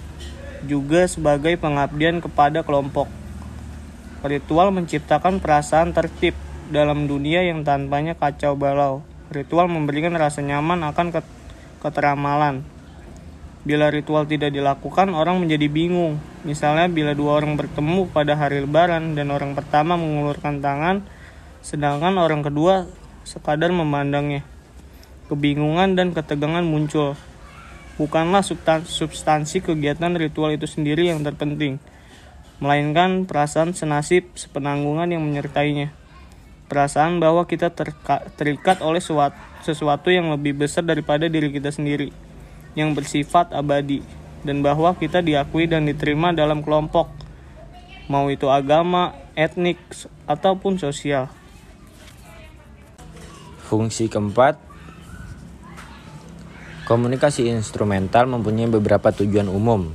Juga 0.71 1.03
sebagai 1.11 1.59
pengabdian 1.59 2.23
kepada 2.23 2.63
kelompok. 2.63 3.11
Ritual 4.23 4.71
menciptakan 4.71 5.43
perasaan 5.43 5.91
tertib 5.91 6.39
dalam 6.71 7.11
dunia 7.11 7.43
yang 7.43 7.67
tanpanya 7.67 8.15
kacau 8.15 8.55
balau. 8.55 9.03
Ritual 9.35 9.67
memberikan 9.67 10.15
rasa 10.15 10.39
nyaman 10.39 10.87
akan 10.87 11.11
keteramalan. 11.83 12.63
Bila 13.67 13.91
ritual 13.91 14.31
tidak 14.31 14.55
dilakukan, 14.55 15.11
orang 15.11 15.43
menjadi 15.43 15.67
bingung. 15.67 16.23
Misalnya 16.47 16.87
bila 16.87 17.19
dua 17.19 17.43
orang 17.43 17.59
bertemu 17.59 18.15
pada 18.15 18.39
hari 18.39 18.63
lebaran 18.63 19.19
dan 19.19 19.35
orang 19.35 19.59
pertama 19.59 19.99
mengulurkan 19.99 20.63
tangan, 20.63 21.03
sedangkan 21.67 22.15
orang 22.15 22.47
kedua 22.47 22.87
sekadar 23.29 23.69
memandangnya. 23.69 24.41
Kebingungan 25.29 25.93
dan 25.93 26.17
ketegangan 26.17 26.65
muncul. 26.65 27.13
Bukanlah 28.01 28.41
substansi 28.89 29.61
kegiatan 29.61 30.17
ritual 30.17 30.57
itu 30.57 30.65
sendiri 30.65 31.13
yang 31.13 31.21
terpenting, 31.21 31.83
melainkan 32.63 33.29
perasaan 33.29 33.77
senasib 33.77 34.33
sepenanggungan 34.39 35.13
yang 35.13 35.21
menyertainya. 35.21 35.93
Perasaan 36.73 37.19
bahwa 37.19 37.45
kita 37.45 37.75
terikat 38.39 38.81
oleh 38.81 39.03
sesuatu 39.61 40.09
yang 40.09 40.31
lebih 40.31 40.57
besar 40.57 40.87
daripada 40.87 41.27
diri 41.27 41.51
kita 41.51 41.75
sendiri, 41.75 42.15
yang 42.79 42.95
bersifat 42.95 43.51
abadi, 43.51 44.01
dan 44.47 44.63
bahwa 44.63 44.95
kita 44.95 45.19
diakui 45.19 45.67
dan 45.67 45.85
diterima 45.89 46.31
dalam 46.31 46.63
kelompok, 46.63 47.11
mau 48.07 48.31
itu 48.31 48.47
agama, 48.47 49.17
etnik, 49.35 49.81
ataupun 50.29 50.79
sosial. 50.79 51.35
Fungsi 53.69 54.09
keempat, 54.09 54.57
komunikasi 56.89 57.53
instrumental 57.53 58.25
mempunyai 58.25 58.65
beberapa 58.65 59.13
tujuan 59.13 59.45
umum, 59.53 59.93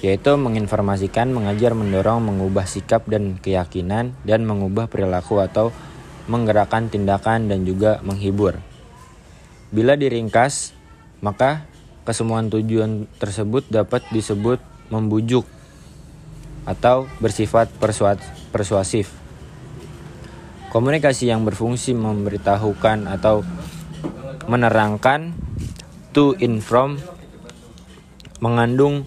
yaitu 0.00 0.32
menginformasikan, 0.32 1.28
mengajar, 1.36 1.76
mendorong, 1.76 2.24
mengubah 2.24 2.64
sikap 2.64 3.04
dan 3.12 3.36
keyakinan, 3.36 4.16
dan 4.24 4.48
mengubah 4.48 4.88
perilaku 4.88 5.44
atau 5.44 5.68
menggerakkan 6.24 6.88
tindakan 6.88 7.52
dan 7.52 7.68
juga 7.68 8.00
menghibur. 8.00 8.56
Bila 9.68 9.92
diringkas, 9.92 10.72
maka 11.20 11.68
kesemuan 12.08 12.48
tujuan 12.48 13.04
tersebut 13.20 13.68
dapat 13.68 14.00
disebut 14.08 14.64
membujuk 14.88 15.44
atau 16.64 17.04
bersifat 17.20 17.68
persuasif. 18.48 19.23
Komunikasi 20.74 21.30
yang 21.30 21.46
berfungsi 21.46 21.94
memberitahukan 21.94 23.06
atau 23.06 23.46
menerangkan 24.50 25.30
to 26.10 26.34
inform 26.42 26.98
mengandung 28.42 29.06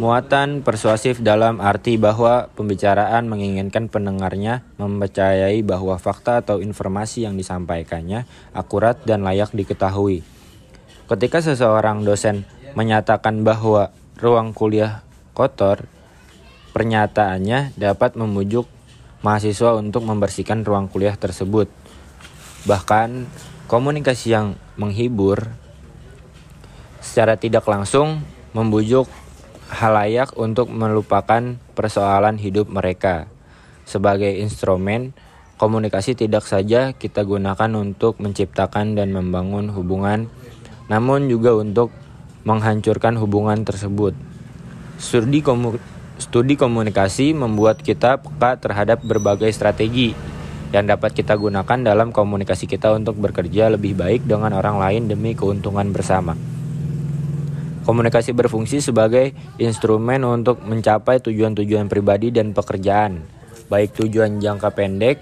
muatan 0.00 0.64
persuasif 0.64 1.20
dalam 1.20 1.60
arti 1.60 2.00
bahwa 2.00 2.48
pembicaraan 2.56 3.28
menginginkan 3.28 3.92
pendengarnya 3.92 4.64
mempercayai 4.80 5.60
bahwa 5.60 6.00
fakta 6.00 6.40
atau 6.40 6.58
informasi 6.64 7.28
yang 7.28 7.36
disampaikannya 7.36 8.24
akurat 8.56 8.98
dan 9.04 9.28
layak 9.28 9.52
diketahui. 9.52 10.24
Ketika 11.04 11.44
seseorang 11.44 12.00
dosen 12.00 12.48
menyatakan 12.72 13.44
bahwa 13.44 13.92
ruang 14.16 14.56
kuliah 14.56 15.04
kotor, 15.36 15.84
pernyataannya 16.72 17.76
dapat 17.76 18.16
memujuk 18.16 18.66
mahasiswa 19.24 19.72
untuk 19.72 20.04
membersihkan 20.04 20.60
ruang 20.68 20.92
kuliah 20.92 21.16
tersebut. 21.16 21.72
Bahkan 22.68 23.24
komunikasi 23.64 24.36
yang 24.36 24.60
menghibur 24.76 25.48
secara 27.00 27.40
tidak 27.40 27.64
langsung 27.64 28.20
membujuk 28.52 29.08
halayak 29.72 30.36
untuk 30.36 30.68
melupakan 30.68 31.56
persoalan 31.72 32.36
hidup 32.36 32.68
mereka. 32.68 33.26
Sebagai 33.88 34.28
instrumen, 34.40 35.16
komunikasi 35.56 36.12
tidak 36.12 36.44
saja 36.44 36.92
kita 36.92 37.24
gunakan 37.24 37.72
untuk 37.80 38.20
menciptakan 38.20 38.92
dan 38.92 39.12
membangun 39.12 39.72
hubungan, 39.72 40.28
namun 40.92 41.32
juga 41.32 41.56
untuk 41.56 41.88
menghancurkan 42.44 43.16
hubungan 43.16 43.64
tersebut. 43.64 44.12
Studi 45.00 45.40
Studi 46.14 46.54
komunikasi 46.54 47.34
membuat 47.34 47.82
kita 47.82 48.22
peka 48.22 48.54
terhadap 48.62 49.02
berbagai 49.02 49.50
strategi 49.50 50.14
yang 50.70 50.86
dapat 50.86 51.14
kita 51.14 51.34
gunakan 51.34 51.78
dalam 51.82 52.14
komunikasi 52.14 52.70
kita 52.70 52.94
untuk 52.94 53.18
bekerja 53.18 53.70
lebih 53.70 53.98
baik 53.98 54.26
dengan 54.26 54.54
orang 54.54 54.78
lain 54.78 55.10
demi 55.10 55.34
keuntungan 55.34 55.90
bersama. 55.90 56.38
Komunikasi 57.84 58.32
berfungsi 58.32 58.80
sebagai 58.80 59.34
instrumen 59.60 60.22
untuk 60.24 60.62
mencapai 60.64 61.20
tujuan-tujuan 61.20 61.90
pribadi 61.90 62.32
dan 62.32 62.56
pekerjaan, 62.56 63.22
baik 63.68 63.92
tujuan 63.98 64.40
jangka 64.40 64.72
pendek 64.72 65.20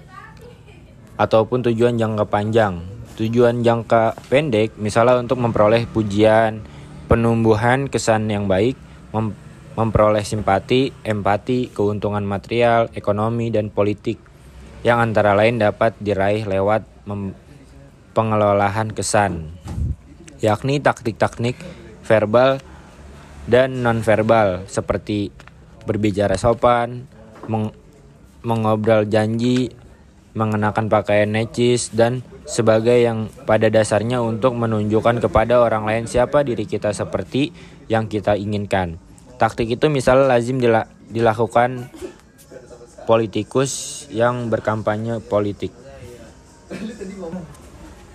ataupun 1.19 1.65
tujuan 1.69 1.99
jangka 1.99 2.25
panjang. 2.29 2.79
Tujuan 3.13 3.61
jangka 3.61 4.17
pendek 4.29 4.73
misalnya 4.81 5.21
untuk 5.21 5.37
memperoleh 5.37 5.85
pujian, 5.85 6.65
penumbuhan 7.05 7.91
kesan 7.91 8.31
yang 8.31 8.49
baik, 8.49 8.73
memperoleh 9.73 10.21
simpati, 10.21 10.93
empati, 11.01 11.73
keuntungan 11.73 12.21
material, 12.21 12.93
ekonomi, 12.93 13.49
dan 13.49 13.73
politik 13.73 14.21
yang 14.85 14.99
antara 14.99 15.33
lain 15.33 15.57
dapat 15.57 15.95
diraih 15.97 16.45
lewat 16.45 16.83
pengelolaan 18.13 18.93
kesan, 18.93 19.55
yakni 20.43 20.83
taktik-taktik 20.83 21.57
verbal 22.03 22.59
dan 23.49 23.81
nonverbal 23.81 24.67
seperti 24.67 25.31
berbicara 25.83 26.39
sopan, 26.39 27.07
meng 27.47 27.73
mengobrol 28.43 29.07
janji, 29.07 29.71
mengenakan 30.35 30.91
pakaian 30.91 31.31
necis, 31.31 31.95
dan 31.95 32.19
sebagai 32.43 32.99
yang 32.99 33.31
pada 33.47 33.71
dasarnya 33.71 34.19
untuk 34.19 34.59
menunjukkan 34.59 35.23
kepada 35.23 35.63
orang 35.63 35.87
lain 35.87 36.05
siapa 36.11 36.43
diri 36.43 36.67
kita 36.67 36.91
seperti 36.91 37.55
yang 37.87 38.11
kita 38.11 38.35
inginkan. 38.35 38.99
Taktik 39.43 39.75
itu 39.75 39.91
misalnya 39.91 40.39
lazim 40.39 40.55
dilakukan 41.11 41.91
politikus 43.03 44.07
yang 44.07 44.47
berkampanye 44.47 45.19
politik. 45.19 45.75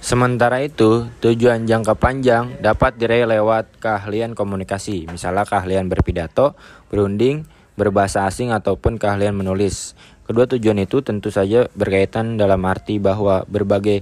Sementara 0.00 0.64
itu, 0.64 1.04
tujuan 1.20 1.68
jangka 1.68 2.00
panjang 2.00 2.56
dapat 2.64 2.96
diraih 2.96 3.28
lewat 3.28 3.76
keahlian 3.76 4.32
komunikasi, 4.32 5.04
misalnya 5.04 5.44
keahlian 5.44 5.92
berpidato, 5.92 6.56
berunding, 6.88 7.44
berbahasa 7.76 8.24
asing 8.24 8.48
ataupun 8.48 8.96
keahlian 8.96 9.36
menulis. 9.36 10.00
Kedua 10.24 10.48
tujuan 10.48 10.80
itu 10.80 11.04
tentu 11.04 11.28
saja 11.28 11.68
berkaitan 11.76 12.40
dalam 12.40 12.64
arti 12.64 12.96
bahwa 12.96 13.44
berbagai 13.44 14.00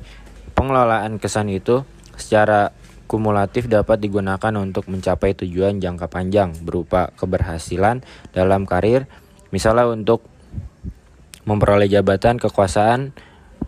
pengelolaan 0.54 1.18
kesan 1.18 1.50
itu 1.50 1.82
secara 2.14 2.70
kumulatif 3.06 3.70
dapat 3.70 4.02
digunakan 4.02 4.52
untuk 4.58 4.90
mencapai 4.90 5.32
tujuan 5.38 5.78
jangka 5.78 6.10
panjang 6.10 6.52
berupa 6.60 7.14
keberhasilan 7.14 8.02
dalam 8.34 8.66
karir, 8.66 9.06
misalnya 9.54 9.86
untuk 9.86 10.26
memperoleh 11.46 11.86
jabatan, 11.86 12.42
kekuasaan, 12.42 13.14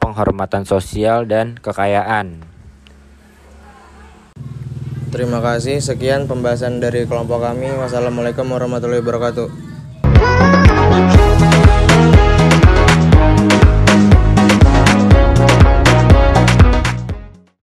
penghormatan 0.02 0.66
sosial, 0.66 1.24
dan 1.24 1.56
kekayaan. 1.62 2.43
Terima 5.09 5.40
kasih. 5.40 5.81
Sekian 5.81 6.28
pembahasan 6.28 6.85
dari 6.85 7.09
kelompok 7.09 7.40
kami. 7.40 7.73
Wassalamualaikum 7.81 8.44
warahmatullahi 8.44 9.01
wabarakatuh. 9.01 10.57